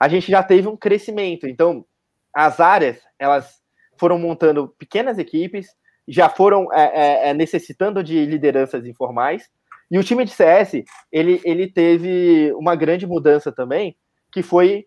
a 0.00 0.08
gente 0.08 0.28
já 0.28 0.42
teve 0.42 0.66
um 0.66 0.76
crescimento. 0.76 1.46
Então, 1.46 1.86
as 2.34 2.58
áreas, 2.58 2.98
elas 3.18 3.62
foram 3.96 4.18
montando 4.18 4.74
pequenas 4.76 5.18
equipes, 5.18 5.68
já 6.06 6.28
foram 6.28 6.72
é, 6.72 6.82
é, 6.82 7.28
é, 7.30 7.34
necessitando 7.34 8.02
de 8.02 8.24
lideranças 8.24 8.84
informais. 8.86 9.48
E 9.90 9.98
o 9.98 10.04
time 10.04 10.24
de 10.24 10.30
CS, 10.30 10.82
ele, 11.12 11.40
ele 11.44 11.66
teve 11.66 12.52
uma 12.54 12.74
grande 12.74 13.06
mudança 13.06 13.52
também, 13.52 13.96
que 14.32 14.42
foi 14.42 14.86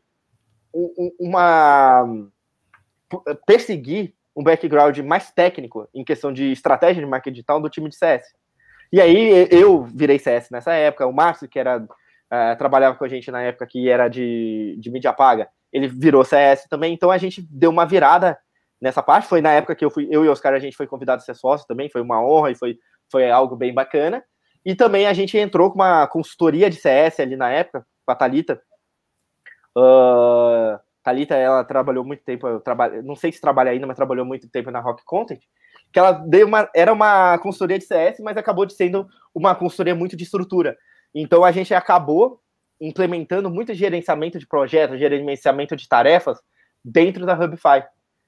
uma 1.19 2.05
perseguir 3.45 4.13
um 4.35 4.43
background 4.43 4.97
mais 4.99 5.31
técnico 5.31 5.87
em 5.93 6.03
questão 6.03 6.31
de 6.31 6.51
estratégia 6.51 7.01
de 7.01 7.09
marketing 7.09 7.33
digital 7.33 7.61
do 7.61 7.69
time 7.69 7.89
de 7.89 7.95
CS. 7.95 8.23
E 8.91 9.01
aí 9.01 9.47
eu 9.49 9.83
virei 9.83 10.19
CS 10.19 10.49
nessa 10.51 10.73
época, 10.73 11.07
o 11.07 11.13
Márcio, 11.13 11.47
que 11.47 11.57
era 11.57 11.79
uh, 11.79 12.57
trabalhava 12.57 12.95
com 12.95 13.03
a 13.03 13.07
gente 13.07 13.31
na 13.31 13.41
época 13.41 13.65
que 13.65 13.89
era 13.89 14.07
de, 14.07 14.77
de 14.79 14.91
mídia 14.91 15.11
paga, 15.11 15.49
ele 15.71 15.87
virou 15.87 16.23
CS 16.23 16.67
também, 16.69 16.93
então 16.93 17.11
a 17.11 17.17
gente 17.17 17.41
deu 17.41 17.69
uma 17.69 17.85
virada 17.85 18.37
nessa 18.81 19.01
parte. 19.01 19.27
Foi 19.27 19.41
na 19.41 19.51
época 19.51 19.75
que 19.75 19.83
eu 19.83 19.91
fui, 19.91 20.07
eu 20.11 20.25
e 20.25 20.29
Oscar, 20.29 20.53
a 20.53 20.59
gente 20.59 20.77
foi 20.77 20.87
convidado 20.87 21.21
a 21.21 21.25
ser 21.25 21.35
sócio 21.35 21.67
também, 21.67 21.89
foi 21.89 22.01
uma 22.01 22.21
honra 22.21 22.51
e 22.51 22.55
foi, 22.55 22.77
foi 23.11 23.29
algo 23.29 23.55
bem 23.55 23.73
bacana. 23.73 24.23
E 24.65 24.75
também 24.75 25.07
a 25.07 25.13
gente 25.13 25.37
entrou 25.37 25.71
com 25.71 25.75
uma 25.75 26.07
consultoria 26.07 26.69
de 26.69 26.75
CS 26.75 27.19
ali 27.19 27.35
na 27.35 27.49
época, 27.49 27.85
com 28.05 28.11
a 28.11 28.15
Thalita. 28.15 28.61
Uh, 29.77 30.77
Thalita, 31.03 31.35
ela 31.35 31.63
trabalhou 31.63 32.03
muito 32.03 32.23
tempo, 32.23 32.59
trabalho, 32.59 33.01
não 33.01 33.15
sei 33.15 33.31
se 33.31 33.39
trabalha 33.39 33.71
ainda, 33.71 33.87
mas 33.87 33.95
trabalhou 33.95 34.25
muito 34.25 34.49
tempo 34.49 34.69
na 34.69 34.79
Rock 34.79 35.03
Content. 35.05 35.39
que 35.93 35.97
ela 35.99 36.11
deu 36.11 36.45
uma, 36.45 36.69
era 36.75 36.91
uma 36.91 37.37
consultoria 37.37 37.79
de 37.79 37.85
CS, 37.85 38.19
mas 38.19 38.35
acabou 38.35 38.65
de 38.65 38.73
sendo 38.73 39.07
uma 39.33 39.55
consultoria 39.55 39.95
muito 39.95 40.17
de 40.17 40.25
estrutura. 40.25 40.77
Então 41.15 41.45
a 41.45 41.51
gente 41.51 41.73
acabou 41.73 42.41
implementando 42.79 43.49
muito 43.49 43.73
gerenciamento 43.73 44.37
de 44.37 44.45
projetos, 44.45 44.99
gerenciamento 44.99 45.75
de 45.75 45.87
tarefas 45.87 46.39
dentro 46.83 47.25
da 47.25 47.33
Hubify. 47.33 47.83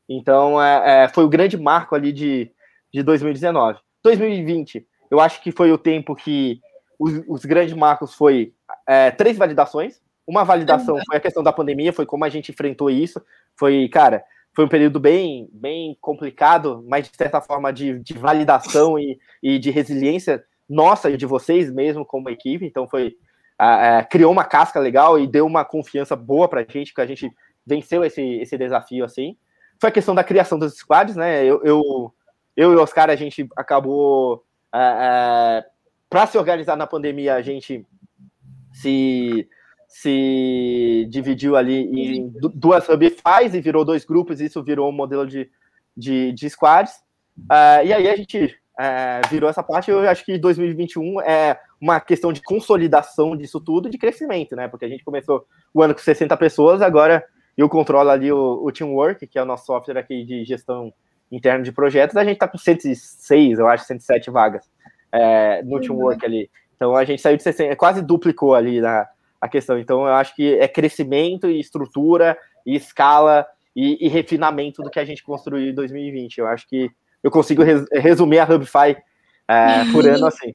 Então 0.10 0.62
é, 0.62 1.04
é, 1.04 1.08
foi 1.08 1.24
o 1.24 1.30
grande 1.30 1.56
marco 1.56 1.94
ali 1.94 2.12
de, 2.12 2.52
de 2.92 3.04
2019. 3.04 3.80
2020, 4.04 4.86
eu 5.12 5.20
acho 5.20 5.42
que 5.42 5.52
foi 5.52 5.72
o 5.72 5.78
tempo 5.78 6.16
que 6.16 6.60
os, 6.98 7.22
os 7.28 7.46
grandes 7.46 7.76
marcos 7.76 8.16
foi 8.16 8.54
é, 8.88 9.12
três 9.12 9.38
validações. 9.38 10.02
Uma 10.26 10.44
validação 10.44 10.96
uhum. 10.96 11.02
foi 11.06 11.18
a 11.18 11.20
questão 11.20 11.44
da 11.44 11.54
pandemia, 11.54 11.94
foi 11.94 12.06
como 12.06 12.26
a 12.26 12.30
gente 12.30 12.52
enfrentou 12.52 12.90
isso. 12.90 13.22
Foi, 13.56 13.88
cara, 13.90 14.24
foi 14.56 14.66
um 14.66 14.70
período 14.70 15.00
bem, 15.00 15.48
bem 15.52 15.98
complicado, 16.02 16.84
mas 16.88 17.10
de 17.10 17.16
certa 17.16 17.40
forma 17.40 17.72
de, 17.72 18.00
de 18.00 18.14
validação 18.14 18.98
e, 18.98 19.20
e 19.42 19.60
de 19.60 19.70
resiliência 19.70 20.44
nossa 20.68 21.10
e 21.10 21.18
de 21.18 21.26
vocês 21.26 21.72
mesmo 21.72 22.06
como 22.06 22.30
equipe. 22.30 22.66
Então 22.66 22.88
foi 22.88 23.16
criou 24.10 24.32
uma 24.32 24.46
casca 24.46 24.80
legal 24.80 25.20
e 25.20 25.28
deu 25.28 25.46
uma 25.46 25.66
confiança 25.66 26.16
boa 26.16 26.48
para 26.48 26.62
a 26.62 26.64
gente, 26.64 26.94
que 26.94 27.02
a 27.02 27.06
gente 27.06 27.30
venceu 27.66 28.06
esse, 28.06 28.22
esse 28.22 28.58
desafio 28.58 29.04
assim. 29.04 29.36
Foi 29.80 29.90
a 29.90 29.94
questão 29.94 30.14
da 30.14 30.24
criação 30.24 30.60
dos 30.60 30.76
squads, 30.76 31.16
né? 31.16 31.44
Eu, 31.44 31.64
eu, 31.64 32.14
eu 32.56 32.74
e 32.74 32.76
o 32.76 32.82
Oscar, 32.82 33.10
a 33.10 33.16
gente 33.16 33.48
acabou. 33.56 34.44
para 34.72 36.28
se 36.28 36.38
organizar 36.38 36.76
na 36.76 36.86
pandemia, 36.86 37.36
a 37.36 37.42
gente 37.42 37.86
se 38.74 39.48
se 39.90 41.08
dividiu 41.10 41.56
ali 41.56 41.82
em 41.82 42.32
duas 42.54 42.88
hubfies 42.88 43.56
e 43.56 43.60
virou 43.60 43.84
dois 43.84 44.06
grupos, 44.06 44.40
e 44.40 44.46
isso 44.46 44.64
virou 44.64 44.88
um 44.88 44.92
modelo 44.92 45.26
de, 45.26 45.50
de, 45.98 46.32
de 46.32 46.48
squads. 46.48 46.94
Uh, 47.40 47.84
e 47.84 47.92
aí 47.92 48.08
a 48.08 48.16
gente 48.16 48.56
uh, 48.80 49.28
virou 49.32 49.50
essa 49.50 49.64
parte, 49.64 49.90
eu 49.90 50.08
acho 50.08 50.24
que 50.24 50.38
2021 50.38 51.22
é 51.22 51.60
uma 51.82 52.00
questão 52.00 52.32
de 52.32 52.44
consolidação 52.44 53.36
disso 53.36 53.60
tudo, 53.60 53.90
de 53.90 53.98
crescimento, 53.98 54.56
né? 54.56 54.68
Porque 54.68 54.86
a 54.86 54.90
gente 54.90 55.04
começou 55.04 55.48
o 55.74 55.82
ano 55.82 55.96
com 55.96 56.02
60 56.02 56.38
pessoas, 56.38 56.84
agora 56.84 57.26
eu 57.62 57.70
controlo 57.70 58.10
ali 58.10 58.32
o, 58.32 58.64
o 58.64 58.72
Teamwork, 58.72 59.26
que 59.28 59.38
é 59.38 59.42
o 59.42 59.46
nosso 59.46 59.66
software 59.66 59.98
aqui 59.98 60.24
de 60.24 60.44
gestão 60.46 60.94
interna 61.32 61.64
de 61.64 61.72
projetos, 61.72 62.18
a 62.18 62.24
gente 62.24 62.38
tá 62.38 62.48
com 62.48 62.58
106, 62.58 63.60
eu 63.60 63.68
acho, 63.68 63.86
107 63.86 64.32
vagas 64.32 64.70
é, 65.12 65.62
no 65.64 65.76
uhum. 65.76 65.82
Teamwork 65.82 66.26
ali. 66.26 66.50
Então 66.76 66.96
a 66.96 67.04
gente 67.04 67.22
saiu 67.22 67.38
de 67.38 67.44
60, 67.44 67.76
quase 67.76 68.02
duplicou 68.02 68.56
ali 68.56 68.82
na, 68.82 69.08
a 69.40 69.48
questão. 69.48 69.80
Então, 69.80 70.06
eu 70.06 70.14
acho 70.14 70.36
que 70.36 70.56
é 70.56 70.68
crescimento 70.68 71.50
e 71.50 71.60
estrutura 71.60 72.38
e 72.66 72.76
escala 72.76 73.46
e, 73.76 74.06
e 74.06 74.10
refinamento 74.10 74.82
do 74.82 74.90
que 74.90 75.00
a 75.00 75.06
gente 75.06 75.24
construiu 75.24 75.70
em 75.70 75.74
2020. 75.74 76.40
Eu 76.40 76.48
acho 76.48 76.68
que 76.68 76.90
eu 77.24 77.32
consigo 77.32 77.64
res, 77.64 77.86
resumir 77.94 78.40
a 78.40 78.46
Hubify 78.46 78.98
é, 79.48 79.92
por 79.92 80.08
ano 80.08 80.26
assim. 80.28 80.54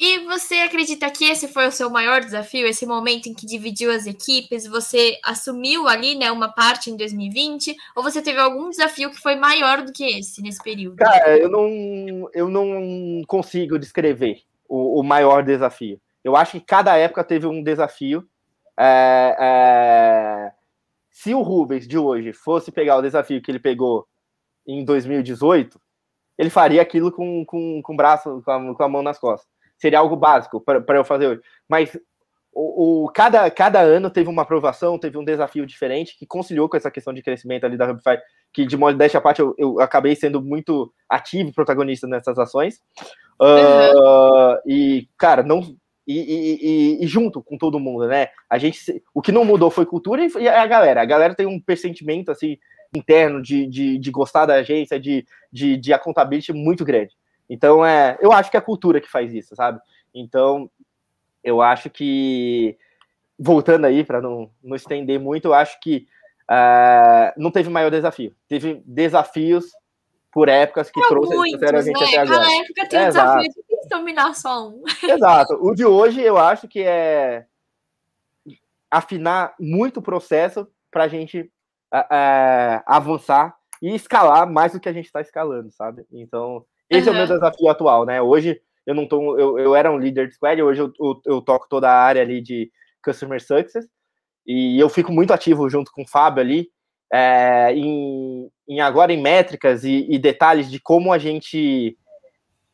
E 0.00 0.20
você 0.20 0.54
acredita 0.56 1.10
que 1.10 1.24
esse 1.24 1.48
foi 1.48 1.66
o 1.66 1.72
seu 1.72 1.90
maior 1.90 2.20
desafio, 2.20 2.68
esse 2.68 2.86
momento 2.86 3.28
em 3.28 3.34
que 3.34 3.44
dividiu 3.44 3.90
as 3.90 4.06
equipes? 4.06 4.64
Você 4.64 5.18
assumiu 5.24 5.88
ali, 5.88 6.14
né, 6.14 6.30
uma 6.30 6.48
parte 6.48 6.88
em 6.88 6.96
2020? 6.96 7.74
Ou 7.96 8.02
você 8.04 8.22
teve 8.22 8.38
algum 8.38 8.70
desafio 8.70 9.10
que 9.10 9.20
foi 9.20 9.34
maior 9.34 9.82
do 9.82 9.92
que 9.92 10.04
esse 10.04 10.40
nesse 10.40 10.62
período? 10.62 10.98
Cara, 10.98 11.36
eu 11.36 11.48
não, 11.48 12.30
eu 12.32 12.48
não 12.48 13.22
consigo 13.26 13.76
descrever 13.76 14.42
o, 14.68 15.00
o 15.00 15.02
maior 15.02 15.42
desafio. 15.42 16.00
Eu 16.22 16.36
acho 16.36 16.52
que 16.52 16.60
cada 16.60 16.96
época 16.96 17.24
teve 17.24 17.48
um 17.48 17.60
desafio. 17.60 18.24
É, 18.78 19.36
é... 19.40 20.52
Se 21.10 21.34
o 21.34 21.42
Rubens 21.42 21.88
de 21.88 21.98
hoje 21.98 22.32
fosse 22.32 22.70
pegar 22.70 22.98
o 22.98 23.02
desafio 23.02 23.42
que 23.42 23.50
ele 23.50 23.58
pegou 23.58 24.06
em 24.64 24.84
2018, 24.84 25.80
ele 26.38 26.50
faria 26.50 26.80
aquilo 26.80 27.10
com, 27.10 27.44
com, 27.44 27.82
com 27.82 27.92
o 27.92 27.96
braço, 27.96 28.40
com 28.44 28.50
a, 28.52 28.74
com 28.74 28.82
a 28.84 28.88
mão 28.88 29.02
nas 29.02 29.18
costas. 29.18 29.57
Seria 29.78 30.00
algo 30.00 30.16
básico 30.16 30.60
para 30.60 30.96
eu 30.96 31.04
fazer 31.04 31.28
hoje. 31.28 31.40
Mas 31.68 31.96
o, 32.52 33.04
o, 33.04 33.08
cada, 33.08 33.48
cada 33.50 33.80
ano 33.80 34.10
teve 34.10 34.28
uma 34.28 34.42
aprovação, 34.42 34.98
teve 34.98 35.16
um 35.16 35.24
desafio 35.24 35.64
diferente 35.64 36.18
que 36.18 36.26
conciliou 36.26 36.68
com 36.68 36.76
essa 36.76 36.90
questão 36.90 37.14
de 37.14 37.22
crescimento 37.22 37.64
ali 37.64 37.76
da 37.76 37.88
Hubify, 37.88 38.18
que 38.52 38.66
de 38.66 38.76
modéstia 38.76 39.18
à 39.18 39.20
parte 39.20 39.40
eu, 39.40 39.54
eu 39.56 39.80
acabei 39.80 40.16
sendo 40.16 40.42
muito 40.42 40.92
ativo, 41.08 41.52
protagonista 41.52 42.06
nessas 42.06 42.38
ações. 42.38 42.80
Uhum. 43.40 44.54
Uh, 44.56 44.58
e, 44.66 45.08
cara, 45.16 45.42
não 45.42 45.62
e, 46.08 46.98
e, 47.00 47.04
e, 47.04 47.06
junto 47.06 47.42
com 47.42 47.58
todo 47.58 47.78
mundo, 47.78 48.08
né? 48.08 48.28
A 48.48 48.56
gente, 48.56 49.02
o 49.12 49.20
que 49.20 49.30
não 49.30 49.44
mudou 49.44 49.70
foi 49.70 49.84
cultura 49.84 50.26
e 50.40 50.48
a 50.48 50.66
galera. 50.66 51.02
A 51.02 51.04
galera 51.04 51.34
tem 51.34 51.46
um 51.46 51.60
pressentimento 51.60 52.30
assim 52.30 52.56
interno 52.96 53.42
de, 53.42 53.66
de, 53.66 53.98
de 53.98 54.10
gostar 54.10 54.46
da 54.46 54.54
agência, 54.54 54.98
de, 54.98 55.26
de, 55.52 55.76
de 55.76 55.92
accountability 55.92 56.50
muito 56.54 56.82
grande. 56.82 57.14
Então, 57.48 57.84
é, 57.84 58.18
eu 58.20 58.32
acho 58.32 58.50
que 58.50 58.56
é 58.56 58.60
a 58.60 58.62
cultura 58.62 59.00
que 59.00 59.10
faz 59.10 59.32
isso, 59.32 59.56
sabe? 59.56 59.80
Então, 60.14 60.70
eu 61.42 61.62
acho 61.62 61.88
que 61.88 62.76
voltando 63.38 63.84
aí 63.84 64.04
para 64.04 64.20
não, 64.20 64.50
não 64.62 64.74
estender 64.74 65.18
muito, 65.18 65.46
eu 65.46 65.54
acho 65.54 65.78
que 65.80 66.06
uh, 66.50 67.32
não 67.36 67.50
teve 67.50 67.70
maior 67.70 67.90
desafio. 67.90 68.34
Teve 68.48 68.82
desafios 68.84 69.66
por 70.32 70.48
épocas 70.48 70.90
que 70.90 71.00
trouxe 71.08 71.34
a 71.34 71.82
gente 71.82 72.00
né? 72.00 72.06
até 72.06 72.18
agora. 72.18 72.38
Cada 72.38 72.56
época 72.56 72.88
tem 72.88 73.00
um 73.00 73.04
desafio 73.06 73.52
de 73.52 73.88
dominar 73.88 74.34
só 74.34 74.68
um. 74.68 74.82
Exato. 75.02 75.58
O 75.60 75.74
de 75.74 75.84
hoje 75.84 76.20
eu 76.20 76.36
acho 76.36 76.68
que 76.68 76.82
é 76.82 77.46
afinar 78.90 79.54
muito 79.58 79.98
o 79.98 80.02
processo 80.02 80.66
para 80.90 81.04
a 81.04 81.08
gente 81.08 81.50
é, 81.92 82.82
avançar 82.86 83.56
e 83.80 83.94
escalar 83.94 84.50
mais 84.50 84.72
do 84.72 84.80
que 84.80 84.88
a 84.88 84.92
gente 84.92 85.06
está 85.06 85.20
escalando, 85.20 85.70
sabe? 85.70 86.06
Então, 86.10 86.64
esse 86.90 87.08
uhum. 87.08 87.14
é 87.14 87.16
o 87.16 87.26
meu 87.26 87.34
desafio 87.34 87.68
atual, 87.68 88.06
né? 88.06 88.22
Hoje 88.22 88.60
eu 88.86 88.94
não 88.94 89.06
tô. 89.06 89.38
Eu, 89.38 89.58
eu 89.58 89.76
era 89.76 89.90
um 89.92 89.98
líder 89.98 90.28
de 90.28 90.34
squad, 90.34 90.62
hoje 90.62 90.80
eu, 90.80 90.92
eu, 91.00 91.20
eu 91.26 91.42
toco 91.42 91.66
toda 91.68 91.90
a 91.90 92.02
área 92.02 92.22
ali 92.22 92.40
de 92.40 92.70
Customer 93.04 93.40
Success. 93.40 93.86
E 94.46 94.80
eu 94.80 94.88
fico 94.88 95.12
muito 95.12 95.32
ativo 95.32 95.68
junto 95.68 95.92
com 95.92 96.02
o 96.02 96.08
Fábio 96.08 96.40
ali, 96.40 96.70
é, 97.12 97.70
em, 97.74 98.50
em, 98.66 98.80
agora 98.80 99.12
em 99.12 99.20
métricas 99.20 99.84
e, 99.84 100.06
e, 100.08 100.18
detalhes 100.18 100.70
de 100.70 100.80
como 100.80 101.12
a 101.12 101.18
gente 101.18 101.98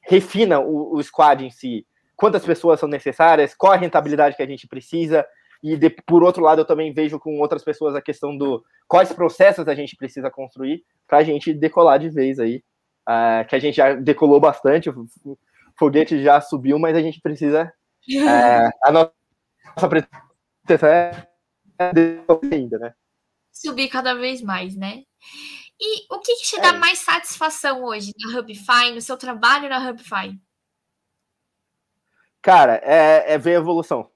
refina 0.03 0.61
o, 0.61 0.97
o, 0.97 1.03
squad 1.03 1.45
em 1.45 1.51
si, 1.51 1.85
quantas 2.15 2.45
pessoas 2.45 2.79
são 2.79 2.89
necessárias, 2.89 3.55
qual 3.57 3.73
a 3.73 3.77
rentabilidade 3.77 4.37
que 4.37 4.43
a 4.43 4.47
gente 4.47 4.69
precisa, 4.69 5.27
e 5.63 5.77
de, 5.77 5.91
por 5.91 6.23
outro 6.23 6.45
lado 6.45 6.61
eu 6.61 6.65
também 6.65 6.93
vejo 6.93 7.19
com 7.19 7.41
outras 7.41 7.65
pessoas 7.65 7.97
a 7.97 8.03
questão 8.03 8.37
do 8.37 8.63
quais 8.87 9.13
processos 9.13 9.67
a 9.67 9.75
gente 9.75 9.97
precisa 9.97 10.31
construir 10.31 10.85
para 11.09 11.19
a 11.19 11.25
gente 11.25 11.53
decolar 11.53 11.99
de 11.99 12.09
vez 12.09 12.39
aí, 12.39 12.63
uh, 13.09 13.47
que 13.49 13.57
a 13.57 13.59
gente 13.59 13.77
já 13.77 13.95
decolou 13.95 14.41
bastante, 14.41 14.91
o 14.91 15.07
foguete 15.77 16.23
já 16.23 16.41
subiu, 16.41 16.79
mas 16.79 16.97
a 16.97 17.01
gente 17.01 17.21
precisa 17.21 17.73
uh, 18.11 18.71
a 18.85 18.93
nossa 18.93 19.89
pretensão 19.89 20.89
é 20.89 21.27
ainda, 22.53 22.79
né? 22.79 22.95
subir 23.55 23.89
cada 23.89 24.15
vez 24.15 24.43
mais, 24.43 24.77
né? 24.77 25.05
E 25.81 26.07
o 26.13 26.19
que, 26.21 26.37
que 26.37 26.43
te 26.43 26.61
dá 26.61 26.69
é. 26.69 26.73
mais 26.73 26.99
satisfação 26.99 27.85
hoje 27.85 28.13
na 28.19 28.39
Hubify, 28.39 28.93
no 28.93 29.01
seu 29.01 29.17
trabalho 29.17 29.69
na 29.69 29.79
Hubify? 29.79 30.39
Cara, 32.43 32.81
é, 32.83 33.33
é 33.33 33.39
ver 33.39 33.57
a 33.57 33.59
evolução. 33.59 34.11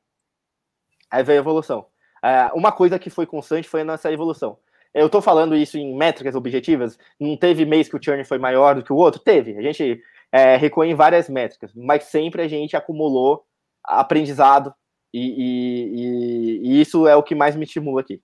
É 1.11 1.22
ver 1.22 1.34
a 1.34 1.36
evolução. 1.36 1.89
É, 2.22 2.53
uma 2.53 2.72
coisa 2.72 2.99
que 2.99 3.11
foi 3.11 3.26
constante 3.26 3.68
foi 3.68 3.80
a 3.80 3.84
nossa 3.84 4.12
evolução. 4.12 4.59
Eu 4.95 5.09
tô 5.09 5.20
falando 5.20 5.57
isso 5.57 5.76
em 5.78 5.95
métricas 5.95 6.34
objetivas. 6.34 6.99
Não 7.20 7.36
teve 7.36 7.64
mês 7.64 7.89
que 7.89 7.97
o 7.97 8.03
churn 8.03 8.24
foi 8.24 8.39
maior 8.39 8.74
do 8.74 8.82
que 8.82 8.93
o 8.93 8.97
outro? 8.97 9.20
Teve. 9.20 9.57
A 9.57 9.62
gente 9.62 10.03
é, 10.32 10.57
reconhe 10.57 10.95
várias 10.95 11.28
métricas, 11.28 11.72
mas 11.74 12.05
sempre 12.05 12.43
a 12.43 12.49
gente 12.49 12.76
acumulou 12.76 13.45
aprendizado 13.84 14.74
e, 15.12 15.20
e, 15.20 15.95
e, 15.95 16.61
e 16.68 16.80
isso 16.80 17.07
é 17.07 17.16
o 17.16 17.22
que 17.22 17.34
mais 17.34 17.57
me 17.57 17.64
estimula 17.64 18.01
aqui. 18.01 18.20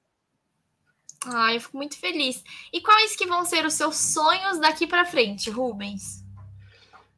Ah, 1.27 1.55
eu 1.55 1.61
fico 1.61 1.77
muito 1.77 1.99
feliz. 1.99 2.43
E 2.73 2.81
quais 2.81 3.17
que 3.17 3.27
vão 3.27 3.45
ser 3.45 3.65
os 3.65 3.75
seus 3.75 3.97
sonhos 3.97 4.59
daqui 4.59 4.87
para 4.87 5.07
frente, 5.07 5.51
Rubens? 5.51 6.23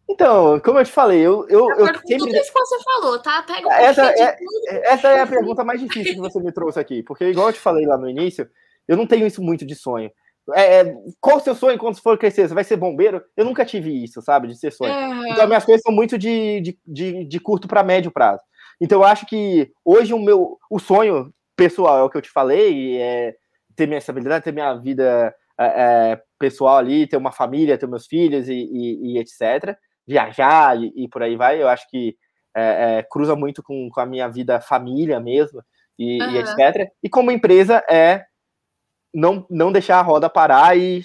Então, 0.08 0.60
como 0.60 0.78
eu 0.78 0.84
te 0.84 0.92
falei, 0.92 1.18
eu, 1.18 1.48
eu, 1.48 1.68
eu 1.70 1.86
sempre... 1.86 2.18
tudo 2.18 2.36
isso 2.36 2.52
que 2.52 2.58
você 2.60 2.82
falou, 2.84 3.18
tá? 3.18 3.42
Pega 3.42 3.66
um 3.66 3.72
essa, 3.72 4.08
é, 4.08 4.38
essa 4.92 5.08
é 5.08 5.20
a 5.20 5.26
pergunta 5.26 5.64
mais 5.64 5.80
difícil 5.80 6.14
que 6.14 6.20
você 6.20 6.38
me 6.38 6.52
trouxe 6.52 6.78
aqui, 6.78 7.02
porque 7.02 7.24
igual 7.24 7.48
eu 7.48 7.52
te 7.52 7.58
falei 7.58 7.84
lá 7.84 7.98
no 7.98 8.08
início, 8.08 8.48
eu 8.88 8.96
não 8.96 9.06
tenho 9.06 9.26
isso 9.26 9.42
muito 9.42 9.66
de 9.66 9.74
sonho. 9.74 10.10
É, 10.54 10.80
é 10.80 10.94
qual 11.20 11.38
o 11.38 11.40
seu 11.40 11.54
sonho 11.54 11.78
quando 11.78 12.00
for 12.00 12.16
crescer? 12.18 12.48
Você 12.48 12.54
vai 12.54 12.64
ser 12.64 12.76
bombeiro? 12.76 13.22
Eu 13.36 13.44
nunca 13.44 13.64
tive 13.64 14.04
isso, 14.04 14.22
sabe, 14.22 14.48
de 14.48 14.56
ser 14.56 14.72
sonho. 14.72 14.92
Uhum. 14.92 15.26
Então, 15.28 15.46
minhas 15.46 15.64
coisas 15.64 15.82
são 15.82 15.92
muito 15.92 16.16
de, 16.16 16.60
de, 16.60 16.78
de, 16.86 17.24
de 17.24 17.40
curto 17.40 17.66
para 17.66 17.82
médio 17.82 18.10
prazo. 18.10 18.42
Então, 18.80 19.00
eu 19.00 19.04
acho 19.04 19.26
que 19.26 19.72
hoje 19.84 20.12
o 20.12 20.18
meu 20.18 20.58
o 20.70 20.78
sonho 20.78 21.32
pessoal 21.56 21.98
é 21.98 22.02
o 22.02 22.10
que 22.10 22.16
eu 22.16 22.22
te 22.22 22.30
falei, 22.30 22.98
é 22.98 23.34
ter 23.74 23.86
minha 23.86 23.98
estabilidade, 23.98 24.44
ter 24.44 24.52
minha 24.52 24.74
vida 24.74 25.34
é, 25.58 25.64
é, 25.64 26.22
pessoal 26.38 26.76
ali, 26.76 27.06
ter 27.06 27.16
uma 27.16 27.32
família, 27.32 27.78
ter 27.78 27.86
meus 27.86 28.06
filhos 28.06 28.48
e, 28.48 28.54
e, 28.54 29.14
e 29.14 29.18
etc. 29.18 29.76
Viajar 30.06 30.80
e, 30.80 30.92
e, 30.94 31.08
por 31.08 31.22
aí 31.22 31.36
vai, 31.36 31.60
eu 31.60 31.68
acho 31.68 31.88
que 31.90 32.16
é, 32.54 32.98
é 32.98 33.02
cruza 33.02 33.34
muito 33.34 33.62
com, 33.62 33.88
com, 33.90 34.00
a 34.00 34.06
minha 34.06 34.28
vida 34.28 34.60
família 34.60 35.18
mesmo 35.18 35.62
e, 35.98 36.22
uhum. 36.22 36.36
etc. 36.36 36.90
E 37.02 37.08
como 37.08 37.30
empresa 37.30 37.82
é 37.90 38.24
não, 39.16 39.46
não 39.48 39.72
deixar 39.72 39.98
a 39.98 40.02
roda 40.02 40.28
parar 40.28 40.76
e 40.76 41.02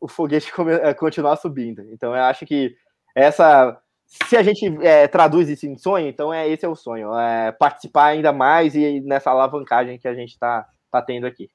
o 0.00 0.08
foguete 0.08 0.50
eh, 0.82 0.94
continuar 0.94 1.36
subindo. 1.36 1.82
Então 1.92 2.14
eu 2.14 2.22
acho 2.24 2.44
que 2.44 2.74
essa. 3.14 3.80
Se 4.04 4.36
a 4.36 4.42
gente 4.42 4.66
é, 4.84 5.06
traduz 5.06 5.48
isso 5.48 5.66
em 5.66 5.78
sonho, 5.78 6.08
então 6.08 6.34
é 6.34 6.48
esse 6.48 6.64
é 6.64 6.68
o 6.68 6.74
sonho, 6.74 7.16
é 7.16 7.52
participar 7.52 8.06
ainda 8.06 8.32
mais 8.32 8.74
e 8.74 9.00
nessa 9.02 9.30
alavancagem 9.30 10.00
que 10.00 10.08
a 10.08 10.14
gente 10.14 10.30
está 10.30 10.66
tá 10.90 11.00
tendo 11.00 11.28
aqui. 11.28 11.48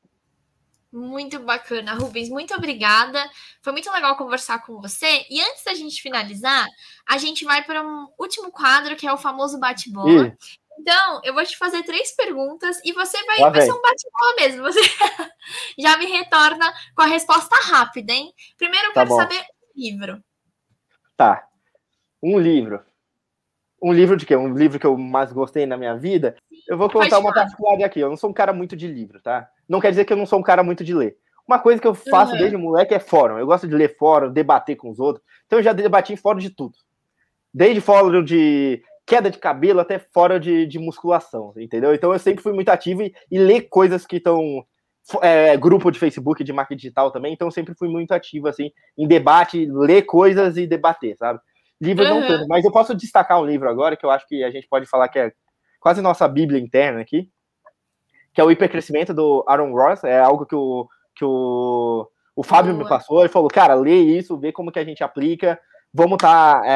Muito 0.94 1.38
bacana, 1.40 1.94
Rubens. 1.94 2.30
Muito 2.30 2.54
obrigada. 2.56 3.22
Foi 3.62 3.74
muito 3.74 3.92
legal 3.92 4.16
conversar 4.16 4.66
com 4.66 4.80
você. 4.80 5.26
E 5.30 5.42
antes 5.42 5.66
da 5.66 5.74
gente 5.74 6.02
finalizar, 6.02 6.66
a 7.06 7.18
gente 7.18 7.44
vai 7.44 7.62
para 7.66 7.86
um 7.86 8.08
último 8.18 8.50
quadro 8.50 8.96
que 8.96 9.06
é 9.06 9.12
o 9.12 9.18
famoso 9.18 9.60
bate-bola. 9.60 10.34
Então, 10.80 11.22
eu 11.24 11.34
vou 11.34 11.44
te 11.44 11.58
fazer 11.58 11.84
três 11.84 12.16
perguntas 12.16 12.80
e 12.84 12.92
você 12.94 13.18
vai, 13.26 13.52
vai 13.52 13.62
ser 13.62 13.72
um 13.72 13.82
bate-bola 13.82 14.36
mesmo. 14.38 14.64
Você 14.64 14.80
já 15.80 15.98
me 15.98 16.06
retorna 16.06 16.74
com 16.96 17.02
a 17.02 17.08
resposta 17.08 17.56
rápida, 17.56 18.12
hein? 18.12 18.34
Primeiro 18.58 18.88
eu 18.88 18.94
tá 18.94 19.02
quero 19.02 19.10
bom. 19.10 19.18
saber 19.18 19.40
um 19.40 19.82
livro. 19.82 20.24
Tá. 21.16 21.48
Um 22.22 22.40
livro. 22.40 22.82
Um 23.82 23.94
livro 23.94 24.18
de 24.18 24.26
quê? 24.26 24.36
Um 24.36 24.54
livro 24.54 24.80
que 24.80 24.86
eu 24.86 24.98
mais 24.98 25.32
gostei 25.32 25.66
na 25.66 25.78
minha 25.78 25.96
vida? 25.96 26.36
Sim, 26.50 26.60
eu 26.68 26.78
vou 26.78 26.90
contar 26.90 27.20
uma 27.20 27.34
particularidade 27.34 27.84
aqui. 27.84 28.00
Eu 28.00 28.10
não 28.10 28.18
sou 28.18 28.30
um 28.30 28.34
cara 28.34 28.52
muito 28.52 28.76
de 28.76 28.88
livro, 28.88 29.22
tá? 29.22 29.48
Não 29.68 29.80
quer 29.80 29.92
dizer 29.92 30.06
que 30.06 30.14
eu 30.14 30.18
não 30.18 30.26
sou 30.26 30.40
um 30.40 30.44
cara 30.44 30.64
muito 30.64 30.84
de 30.84 30.94
ler. 30.94 31.18
Uma 31.48 31.60
coisa 31.60 31.80
que 31.80 31.88
eu 31.88 31.94
faço 31.94 32.34
uhum. 32.34 32.40
desde 32.40 32.58
moleque 32.58 32.94
é 32.94 33.00
fórum. 33.00 33.38
Eu 33.38 33.46
gosto 33.46 33.68
de 33.68 33.76
ler 33.76 33.96
fórum, 33.96 34.32
debater 34.32 34.76
com 34.76 34.90
os 34.90 35.00
outros. 35.00 35.24
Então 35.46 35.60
eu 35.60 35.64
já 35.64 35.74
debati 35.74 36.14
em 36.14 36.18
fórum 36.18 36.40
de 36.40 36.50
tudo. 36.50 36.76
Desde 37.54 37.80
fórum 37.80 38.24
de 38.24 38.82
queda 39.06 39.30
de 39.30 39.38
cabelo 39.38 39.80
até 39.80 40.00
fora 40.00 40.40
de, 40.40 40.66
de 40.66 40.80
musculação, 40.80 41.54
entendeu? 41.58 41.94
Então 41.94 42.12
eu 42.12 42.20
sempre 42.20 42.42
fui 42.42 42.54
muito 42.54 42.70
ativo 42.70 43.04
e, 43.04 43.14
e 43.32 43.38
ler 43.38 43.64
coisas 43.70 44.06
que 44.06 44.18
estão. 44.18 44.66
É, 45.22 45.56
grupo 45.56 45.92
de 45.92 46.00
Facebook 46.00 46.44
de 46.44 46.52
marketing 46.52 46.78
digital 46.78 47.12
também, 47.12 47.32
então 47.32 47.48
eu 47.48 47.52
sempre 47.52 47.76
fui 47.78 47.88
muito 47.88 48.12
ativo 48.12 48.48
assim 48.48 48.72
em 48.98 49.08
debate, 49.08 49.68
ler 49.72 50.02
coisas 50.02 50.58
e 50.58 50.66
debater, 50.66 51.16
sabe? 51.16 51.40
Livro 51.80 52.04
uhum. 52.06 52.22
não 52.22 52.28
tanto, 52.28 52.48
mas 52.48 52.66
eu 52.66 52.72
posso 52.72 52.96
destacar 52.96 53.40
um 53.40 53.46
livro 53.46 53.70
agora 53.70 53.96
que 53.96 54.04
eu 54.04 54.10
acho 54.10 54.28
que 54.28 54.44
a 54.44 54.50
gente 54.50 54.68
pode 54.68 54.88
falar 54.88 55.08
que 55.10 55.20
é 55.20 55.32
quase 55.80 56.02
nossa 56.02 56.28
bíblia 56.28 56.60
interna 56.60 57.02
aqui, 57.02 57.30
que 58.34 58.42
é 58.42 58.44
o 58.44 58.50
hipercrescimento 58.50 59.14
do 59.14 59.46
Aaron 59.48 59.72
Ross, 59.74 60.04
é 60.04 60.20
algo 60.20 60.44
que 60.44 60.56
o, 60.56 60.88
que 61.16 61.24
o, 61.24 62.10
o 62.36 62.44
Fábio 62.44 62.74
Boa. 62.74 62.84
me 62.84 62.90
passou, 62.90 63.20
ele 63.20 63.30
falou, 63.30 63.50
cara, 63.50 63.76
lê 63.76 63.96
isso, 63.96 64.38
vê 64.40 64.52
como 64.52 64.72
que 64.72 64.80
a 64.80 64.84
gente 64.84 65.04
aplica, 65.04 65.60
vamos 65.96 66.16
estar 66.16 66.62
tá, 66.62 66.68
é, 66.68 66.74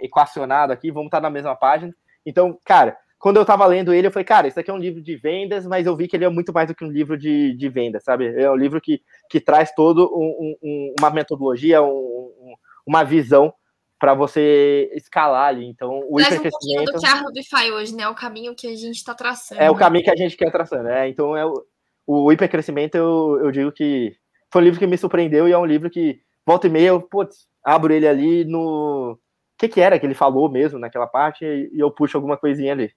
é, 0.00 0.06
equacionado 0.06 0.72
aqui, 0.72 0.90
vamos 0.90 1.08
estar 1.08 1.18
tá 1.18 1.22
na 1.22 1.30
mesma 1.30 1.54
página. 1.54 1.94
Então, 2.24 2.58
cara, 2.64 2.96
quando 3.18 3.36
eu 3.36 3.42
estava 3.42 3.66
lendo 3.66 3.92
ele, 3.92 4.06
eu 4.06 4.10
falei, 4.10 4.24
cara, 4.24 4.48
isso 4.48 4.58
aqui 4.58 4.70
é 4.70 4.74
um 4.74 4.78
livro 4.78 5.02
de 5.02 5.16
vendas, 5.16 5.66
mas 5.66 5.86
eu 5.86 5.94
vi 5.94 6.08
que 6.08 6.16
ele 6.16 6.24
é 6.24 6.28
muito 6.30 6.50
mais 6.50 6.68
do 6.68 6.74
que 6.74 6.82
um 6.82 6.90
livro 6.90 7.18
de, 7.18 7.54
de 7.54 7.68
vendas, 7.68 8.02
sabe? 8.04 8.26
É 8.40 8.50
um 8.50 8.56
livro 8.56 8.80
que, 8.80 9.02
que 9.28 9.38
traz 9.38 9.70
todo 9.74 10.10
um, 10.14 10.56
um, 10.62 10.94
uma 10.98 11.10
metodologia, 11.10 11.82
um, 11.82 12.54
uma 12.86 13.04
visão 13.04 13.52
para 13.98 14.14
você 14.14 14.90
escalar 14.94 15.48
ali. 15.48 15.66
Então, 15.66 16.00
o 16.08 16.16
Traz 16.16 16.38
um 16.38 16.84
do 16.84 16.98
que 16.98 17.06
a 17.06 17.14
Rubify 17.14 17.70
hoje, 17.70 17.94
né? 17.94 18.08
O 18.08 18.14
caminho 18.14 18.54
que 18.54 18.66
a 18.66 18.74
gente 18.74 18.96
está 18.96 19.14
traçando. 19.14 19.60
É 19.60 19.70
o 19.70 19.74
caminho 19.74 20.04
que 20.04 20.10
a 20.10 20.16
gente 20.16 20.38
quer 20.38 20.50
traçando, 20.50 20.84
né? 20.84 21.06
Então, 21.06 21.36
é 21.36 21.44
o, 21.44 21.64
o 22.06 22.32
hipercrescimento, 22.32 22.96
eu, 22.96 23.40
eu 23.44 23.50
digo 23.50 23.70
que 23.70 24.16
foi 24.50 24.62
um 24.62 24.64
livro 24.64 24.80
que 24.80 24.86
me 24.86 24.96
surpreendeu 24.96 25.46
e 25.46 25.52
é 25.52 25.58
um 25.58 25.66
livro 25.66 25.90
que, 25.90 26.20
volta 26.46 26.66
e 26.66 26.70
meia, 26.70 26.88
eu, 26.88 27.02
putz, 27.02 27.46
abro 27.64 27.92
ele 27.92 28.06
ali 28.06 28.44
no. 28.44 29.12
O 29.12 29.18
que, 29.56 29.68
que 29.68 29.80
era 29.80 29.98
que 29.98 30.04
ele 30.04 30.14
falou 30.14 30.50
mesmo 30.50 30.78
naquela 30.78 31.06
parte 31.06 31.44
e 31.44 31.78
eu 31.78 31.90
puxo 31.90 32.16
alguma 32.16 32.36
coisinha 32.36 32.72
ali. 32.72 32.92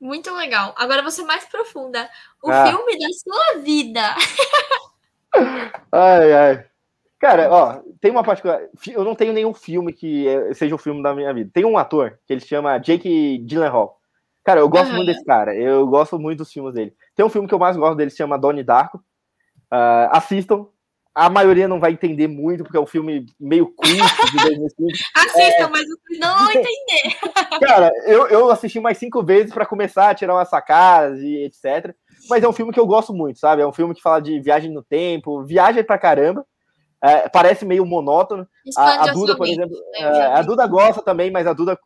Muito 0.00 0.32
legal. 0.34 0.74
Agora 0.76 1.02
você 1.02 1.22
mais 1.24 1.44
profunda. 1.46 2.08
O 2.42 2.50
ah. 2.50 2.66
filme 2.66 2.98
da 2.98 3.08
sua 3.12 3.58
vida. 3.62 4.14
ai, 5.90 6.32
ai. 6.32 6.64
Cara, 7.18 7.50
ó, 7.50 7.82
tem 8.00 8.12
uma 8.12 8.22
particular. 8.22 8.60
Eu 8.86 9.02
não 9.02 9.14
tenho 9.16 9.32
nenhum 9.32 9.52
filme 9.52 9.92
que 9.92 10.28
é, 10.28 10.54
seja 10.54 10.74
o 10.74 10.78
filme 10.78 11.02
da 11.02 11.14
minha 11.14 11.34
vida. 11.34 11.50
Tem 11.52 11.64
um 11.64 11.76
ator 11.76 12.18
que 12.26 12.32
ele 12.32 12.40
chama 12.40 12.78
Jake 12.78 13.38
Gyllenhaal. 13.38 13.98
Cara, 14.44 14.60
eu 14.60 14.68
gosto 14.68 14.90
uhum. 14.90 14.96
muito 14.96 15.08
desse 15.08 15.24
cara. 15.24 15.54
Eu 15.54 15.86
gosto 15.88 16.18
muito 16.18 16.38
dos 16.38 16.52
filmes 16.52 16.74
dele. 16.74 16.94
Tem 17.16 17.26
um 17.26 17.28
filme 17.28 17.48
que 17.48 17.52
eu 17.52 17.58
mais 17.58 17.76
gosto 17.76 17.96
dele, 17.96 18.10
se 18.10 18.16
chama 18.16 18.38
Donnie 18.38 18.62
Darko. 18.62 18.98
Uh, 19.70 20.08
assistam, 20.12 20.66
a 21.18 21.28
maioria 21.28 21.66
não 21.66 21.80
vai 21.80 21.90
entender 21.90 22.28
muito, 22.28 22.62
porque 22.62 22.76
é 22.76 22.80
um 22.80 22.86
filme 22.86 23.26
meio 23.40 23.66
cult 23.74 23.90
de 24.30 24.36
2005. 24.36 24.88
Assista, 25.16 25.62
é... 25.62 25.66
mas 25.66 25.84
não 26.20 26.38
vão 26.38 26.50
entender. 26.50 27.18
Cara, 27.60 27.90
eu, 28.06 28.28
eu 28.28 28.50
assisti 28.50 28.78
mais 28.78 28.98
cinco 28.98 29.20
vezes 29.24 29.52
para 29.52 29.66
começar 29.66 30.10
a 30.10 30.14
tirar 30.14 30.34
umas 30.34 30.48
sacadas 30.48 31.18
e 31.18 31.44
etc. 31.44 31.92
Mas 32.30 32.44
é 32.44 32.48
um 32.48 32.52
filme 32.52 32.72
que 32.72 32.78
eu 32.78 32.86
gosto 32.86 33.12
muito, 33.12 33.40
sabe? 33.40 33.62
É 33.62 33.66
um 33.66 33.72
filme 33.72 33.96
que 33.96 34.00
fala 34.00 34.20
de 34.20 34.40
viagem 34.40 34.72
no 34.72 34.80
tempo, 34.80 35.42
viagem 35.42 35.82
pra 35.82 35.98
caramba. 35.98 36.46
É, 37.02 37.28
parece 37.28 37.64
meio 37.66 37.84
monótono. 37.84 38.46
A, 38.76 39.10
a, 39.10 39.12
Duda, 39.12 39.36
por 39.36 39.48
exemplo, 39.48 39.76
né? 39.94 40.00
é, 40.00 40.26
a 40.34 40.42
Duda 40.42 40.68
gosta 40.68 41.02
também, 41.02 41.32
mas 41.32 41.48
a 41.48 41.52
Duda, 41.52 41.76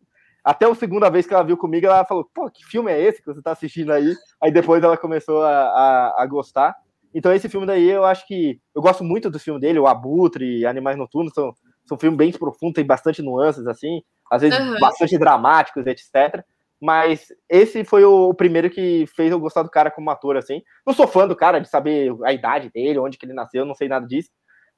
até 0.45 0.67
a 0.67 0.75
segunda 0.75 1.09
vez 1.09 1.27
que 1.27 1.33
ela 1.33 1.43
viu 1.43 1.57
comigo, 1.57 1.87
ela 1.87 2.05
falou: 2.05 2.29
pô, 2.35 2.51
que 2.51 2.67
filme 2.67 2.93
é 2.93 3.01
esse 3.01 3.23
que 3.23 3.33
você 3.33 3.41
tá 3.41 3.53
assistindo 3.53 3.95
aí? 3.95 4.15
Aí 4.43 4.53
depois 4.53 4.85
ela 4.85 4.99
começou 4.99 5.43
a, 5.43 5.51
a, 5.51 6.23
a 6.23 6.27
gostar. 6.27 6.77
Então 7.15 7.33
esse 7.33 7.49
filme 7.49 7.67
daí 7.67 7.89
eu 7.89 8.05
acho 8.05 8.27
que 8.27 8.61
eu 8.75 8.81
gosto 8.81 9.05
muito 9.05 9.31
do 9.31 9.39
filme 9.39 9.61
dele, 9.61 9.79
o 9.79 9.87
Abutre, 9.87 10.65
Animais 10.67 10.97
Noturnos, 10.97 11.33
são, 11.35 11.53
são 11.85 11.99
filmes 11.99 12.17
bem 12.17 12.33
profundos, 12.33 12.75
tem 12.75 12.87
bastante 12.87 13.23
nuances 13.23 13.67
assim, 13.67 14.03
às 14.31 14.43
vezes 14.43 14.59
uhum. 14.59 14.79
bastante 14.81 15.19
dramáticos, 15.19 15.87
etc. 15.87 16.43
Mas 16.81 17.29
esse 17.49 17.85
foi 17.85 18.05
o 18.05 18.35
primeiro 18.35 18.69
que 18.69 19.07
fez 19.15 19.31
eu 19.31 19.39
gostar 19.39 19.63
do 19.63 19.71
cara 19.71 19.89
como 19.89 20.11
ator, 20.11 20.37
assim. 20.37 20.61
Não 20.85 20.93
sou 20.93 21.07
fã 21.07 21.29
do 21.29 21.37
cara, 21.37 21.61
de 21.61 21.69
saber 21.69 22.13
a 22.25 22.33
idade 22.33 22.71
dele, 22.71 22.99
onde 22.99 23.17
que 23.17 23.25
ele 23.25 23.33
nasceu, 23.33 23.65
não 23.65 23.75
sei 23.75 23.87
nada 23.89 24.05
disso. 24.05 24.31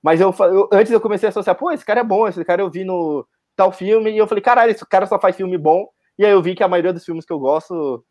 Mas 0.03 0.21
eu, 0.21 0.35
eu 0.39 0.69
antes 0.71 0.93
eu 0.93 1.01
comecei 1.01 1.29
a 1.29 1.31
associar, 1.31 1.57
pô, 1.57 1.71
esse 1.71 1.83
cara 1.83 2.01
é 2.01 2.05
bom, 2.05 2.29
esse 2.29 2.45
cara 2.45 2.61
eu 2.61 2.71
vi 2.71 2.85
no 2.85 3.27
tal 3.57 3.73
filme, 3.73 4.11
e 4.11 4.19
eu 4.19 4.27
falei, 4.27 4.43
caralho, 4.43 4.71
esse 4.71 4.85
cara 4.87 5.07
só 5.07 5.19
faz 5.19 5.35
filme 5.35 5.57
bom. 5.57 5.87
E 6.19 6.27
aí 6.27 6.33
eu 6.33 6.43
vi 6.43 6.55
que 6.55 6.63
a 6.63 6.69
maioria 6.69 6.93
dos 6.93 7.05
filmes 7.05 7.25
que 7.25 7.33
eu 7.33 7.39
gosto 7.39 8.05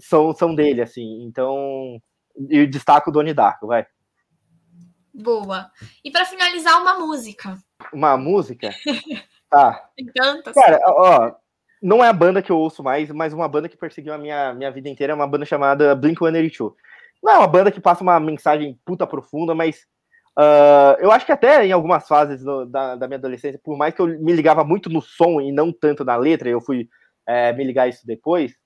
são, 0.00 0.34
são 0.34 0.54
dele, 0.54 0.80
assim. 0.80 1.24
Então, 1.24 2.00
e 2.36 2.66
destaco 2.66 3.10
o 3.10 3.12
Doni 3.12 3.34
Darko, 3.34 3.66
vai. 3.66 3.86
Boa. 5.14 5.70
E 6.04 6.10
para 6.10 6.24
finalizar, 6.24 6.80
uma 6.80 6.98
música. 6.98 7.58
Uma 7.92 8.16
música? 8.16 8.70
Tá. 9.50 9.90
Tantas. 10.16 10.54
Cara, 10.54 10.80
ó, 10.86 11.32
não 11.82 12.02
é 12.02 12.08
a 12.08 12.12
banda 12.12 12.40
que 12.40 12.50
eu 12.50 12.58
ouço 12.58 12.82
mais, 12.82 13.10
mas 13.10 13.32
uma 13.32 13.48
banda 13.48 13.68
que 13.68 13.76
perseguiu 13.76 14.14
a 14.14 14.18
minha, 14.18 14.54
minha 14.54 14.70
vida 14.70 14.88
inteira 14.88 15.12
é 15.12 15.16
uma 15.16 15.26
banda 15.26 15.44
chamada 15.44 15.94
Blink-182. 15.96 16.72
Não 17.22 17.32
é 17.32 17.38
uma 17.38 17.46
banda 17.46 17.70
que 17.70 17.80
passa 17.80 18.02
uma 18.02 18.18
mensagem 18.18 18.78
puta 18.84 19.06
profunda, 19.06 19.54
mas 19.54 19.86
uh, 20.38 20.96
eu 20.98 21.12
acho 21.12 21.26
que 21.26 21.32
até 21.32 21.66
em 21.66 21.72
algumas 21.72 22.08
fases 22.08 22.42
no, 22.42 22.64
da, 22.64 22.96
da 22.96 23.06
minha 23.06 23.18
adolescência, 23.18 23.60
por 23.62 23.76
mais 23.76 23.94
que 23.94 24.00
eu 24.00 24.06
me 24.06 24.32
ligava 24.32 24.64
muito 24.64 24.88
no 24.88 25.02
som 25.02 25.40
e 25.40 25.52
não 25.52 25.72
tanto 25.72 26.04
na 26.04 26.16
letra, 26.16 26.48
eu 26.48 26.60
fui 26.60 26.88
é, 27.26 27.52
me 27.52 27.64
ligar 27.64 27.88
isso 27.88 28.06
depois, 28.06 28.56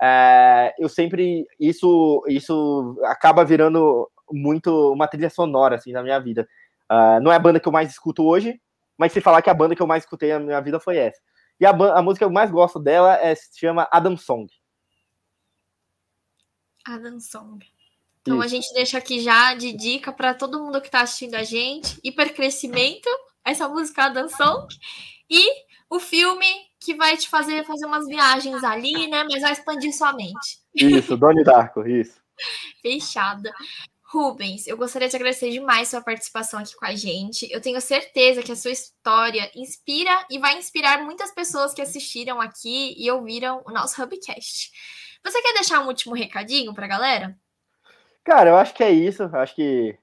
é, 0.00 0.74
eu 0.78 0.88
sempre 0.88 1.46
isso 1.58 2.22
isso 2.28 2.98
acaba 3.04 3.44
virando 3.44 4.10
muito 4.30 4.92
uma 4.92 5.08
trilha 5.08 5.30
sonora 5.30 5.76
assim 5.76 5.92
na 5.92 6.02
minha 6.02 6.18
vida. 6.18 6.48
Uh, 6.90 7.20
não 7.20 7.32
é 7.32 7.36
a 7.36 7.40
banda 7.40 7.58
que 7.58 7.66
eu 7.66 7.72
mais 7.72 7.90
escuto 7.90 8.24
hoje, 8.24 8.60
mas 8.96 9.12
se 9.12 9.20
falar 9.20 9.42
que 9.42 9.50
a 9.50 9.54
banda 9.54 9.74
que 9.74 9.82
eu 9.82 9.86
mais 9.86 10.04
escutei 10.04 10.32
na 10.32 10.40
minha 10.40 10.60
vida 10.60 10.78
foi 10.78 10.98
essa. 10.98 11.20
E 11.58 11.66
a, 11.66 11.70
a 11.70 12.02
música 12.02 12.24
que 12.24 12.24
eu 12.24 12.32
mais 12.32 12.50
gosto 12.50 12.78
dela 12.78 13.16
é, 13.16 13.34
se 13.34 13.58
chama 13.58 13.88
Adam 13.90 14.16
Song. 14.16 14.46
Adam 16.86 17.18
Song. 17.18 17.66
Então 18.20 18.36
Isso. 18.36 18.44
a 18.44 18.48
gente 18.48 18.74
deixa 18.74 18.98
aqui 18.98 19.20
já 19.20 19.54
de 19.54 19.72
dica 19.72 20.12
para 20.12 20.34
todo 20.34 20.62
mundo 20.62 20.80
que 20.80 20.88
está 20.88 21.00
assistindo 21.00 21.34
a 21.34 21.42
gente. 21.42 21.98
Hipercrescimento, 22.04 23.08
essa 23.44 23.68
música 23.68 24.04
Adam 24.04 24.28
Song. 24.28 24.66
E 25.30 25.48
o 25.88 25.98
filme 25.98 26.46
que 26.86 26.94
vai 26.94 27.16
te 27.16 27.28
fazer 27.28 27.64
fazer 27.64 27.84
umas 27.84 28.06
viagens 28.06 28.62
ali, 28.62 29.08
né? 29.08 29.24
Mas 29.24 29.42
vai 29.42 29.50
expandir 29.50 29.92
sua 29.92 30.12
mente. 30.12 30.60
Isso, 30.72 31.16
Doni 31.16 31.42
Darko, 31.42 31.84
isso. 31.84 32.20
Fechada. 32.80 33.52
Rubens, 34.04 34.68
eu 34.68 34.76
gostaria 34.76 35.08
de 35.08 35.16
agradecer 35.16 35.50
demais 35.50 35.88
sua 35.88 36.00
participação 36.00 36.60
aqui 36.60 36.76
com 36.76 36.86
a 36.86 36.94
gente. 36.94 37.50
Eu 37.50 37.60
tenho 37.60 37.80
certeza 37.80 38.40
que 38.40 38.52
a 38.52 38.56
sua 38.56 38.70
história 38.70 39.50
inspira 39.56 40.12
e 40.30 40.38
vai 40.38 40.56
inspirar 40.56 41.02
muitas 41.02 41.32
pessoas 41.32 41.74
que 41.74 41.82
assistiram 41.82 42.40
aqui 42.40 42.94
e 42.96 43.10
ouviram 43.10 43.64
o 43.66 43.72
nosso 43.72 44.00
Hubcast. 44.00 44.70
Você 45.24 45.42
quer 45.42 45.54
deixar 45.54 45.80
um 45.80 45.88
último 45.88 46.14
recadinho 46.14 46.72
para 46.72 46.84
a 46.84 46.88
galera? 46.88 47.36
Cara, 48.22 48.50
eu 48.50 48.56
acho 48.56 48.74
que 48.74 48.84
é 48.84 48.92
isso. 48.92 49.24
Acho 49.32 49.56
que 49.56 49.98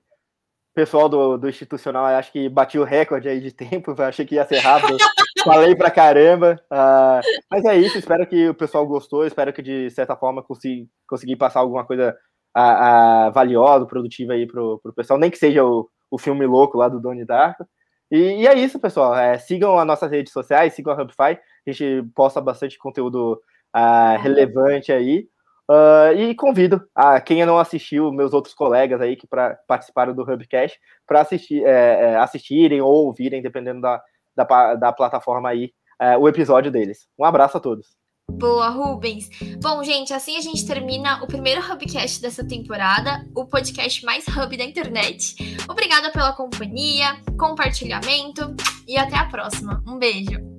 pessoal 0.76 1.08
do, 1.08 1.38
do 1.38 1.48
institucional 1.48 2.06
acho 2.08 2.32
que 2.32 2.50
bati 2.50 2.78
o 2.78 2.84
recorde 2.84 3.30
aí 3.30 3.40
de 3.40 3.52
tempo, 3.52 3.96
achei 4.02 4.26
que 4.26 4.36
ia 4.36 4.46
ser 4.46 4.58
rápido. 4.58 4.98
Falei 5.44 5.76
pra 5.76 5.92
caramba. 5.92 6.60
Uh, 6.72 7.22
mas 7.50 7.66
é 7.66 7.78
isso, 7.78 7.98
espero 7.98 8.26
que 8.28 8.50
o 8.50 8.54
pessoal 8.54 8.86
gostou, 8.86 9.26
espero 9.26 9.52
que 9.54 9.62
de 9.62 9.90
certa 9.90 10.16
forma 10.16 10.44
consegui, 10.44 10.88
consegui 11.08 11.36
passar 11.36 11.60
alguma 11.60 11.86
coisa 11.86 12.16
uh, 12.58 13.30
uh, 13.30 13.32
valiosa, 13.32 13.86
produtiva 13.86 14.34
aí 14.34 14.48
pro, 14.48 14.80
pro 14.80 14.94
pessoal, 14.94 15.20
nem 15.20 15.30
que 15.30 15.38
seja 15.38 15.64
o, 15.64 15.90
o 16.10 16.18
filme 16.18 16.46
louco 16.46 16.78
lá 16.78 16.88
do 16.88 17.00
Doni 17.00 17.26
Darko. 17.26 17.66
E, 18.12 18.42
e, 18.42 18.48
é 18.48 18.54
isso, 18.54 18.80
pessoal. 18.80 19.16
É, 19.16 19.38
sigam 19.38 19.78
as 19.78 19.88
nossas 19.88 20.12
redes 20.12 20.32
sociais, 20.32 20.74
sigam 20.74 20.94
a 20.94 21.02
Hubify, 21.02 21.40
a 21.68 21.72
gente 21.72 22.04
posta 22.16 22.40
bastante 22.40 22.78
conteúdo 22.78 23.42
relevante 24.22 24.92
aí. 24.92 25.28
Uh, 25.70 26.12
e 26.18 26.36
convido 26.36 26.86
a 26.94 27.22
quem 27.22 27.46
não 27.46 27.58
assistiu, 27.58 28.12
meus 28.12 28.34
outros 28.34 28.54
colegas 28.54 29.00
aí 29.00 29.16
que 29.16 29.26
pra, 29.26 29.58
participaram 29.66 30.14
do 30.14 30.22
Hubcast, 30.22 30.78
para 31.08 31.22
assistir, 31.22 31.64
é, 31.64 32.12
é, 32.12 32.18
assistirem 32.18 32.82
ou 32.82 33.06
ouvirem, 33.06 33.42
dependendo 33.42 33.80
da, 33.80 34.02
da, 34.36 34.76
da 34.76 34.92
plataforma 34.92 35.50
aí, 35.50 35.72
é, 36.00 36.18
o 36.18 36.28
episódio 36.28 36.72
deles. 36.72 37.08
Um 37.18 37.26
abraço 37.26 37.58
a 37.58 37.60
todos. 37.60 37.96
Boa, 38.32 38.70
Rubens. 38.70 39.30
Bom, 39.62 39.84
gente, 39.84 40.14
assim 40.14 40.38
a 40.38 40.42
gente 40.42 40.66
termina 40.66 41.22
o 41.24 41.28
primeiro 41.28 41.62
Hubcast 41.62 42.22
dessa 42.22 42.46
temporada, 42.46 43.26
o 43.36 43.46
podcast 43.46 44.04
mais 44.06 44.26
hub 44.28 44.58
da 44.58 44.64
internet. 44.64 45.36
Obrigada 45.70 46.12
pela 46.12 46.34
companhia, 46.34 47.18
compartilhamento 47.38 48.56
e 48.88 48.98
até 48.98 49.16
a 49.18 49.26
próxima. 49.26 49.84
Um 49.86 49.98
beijo. 49.98 50.53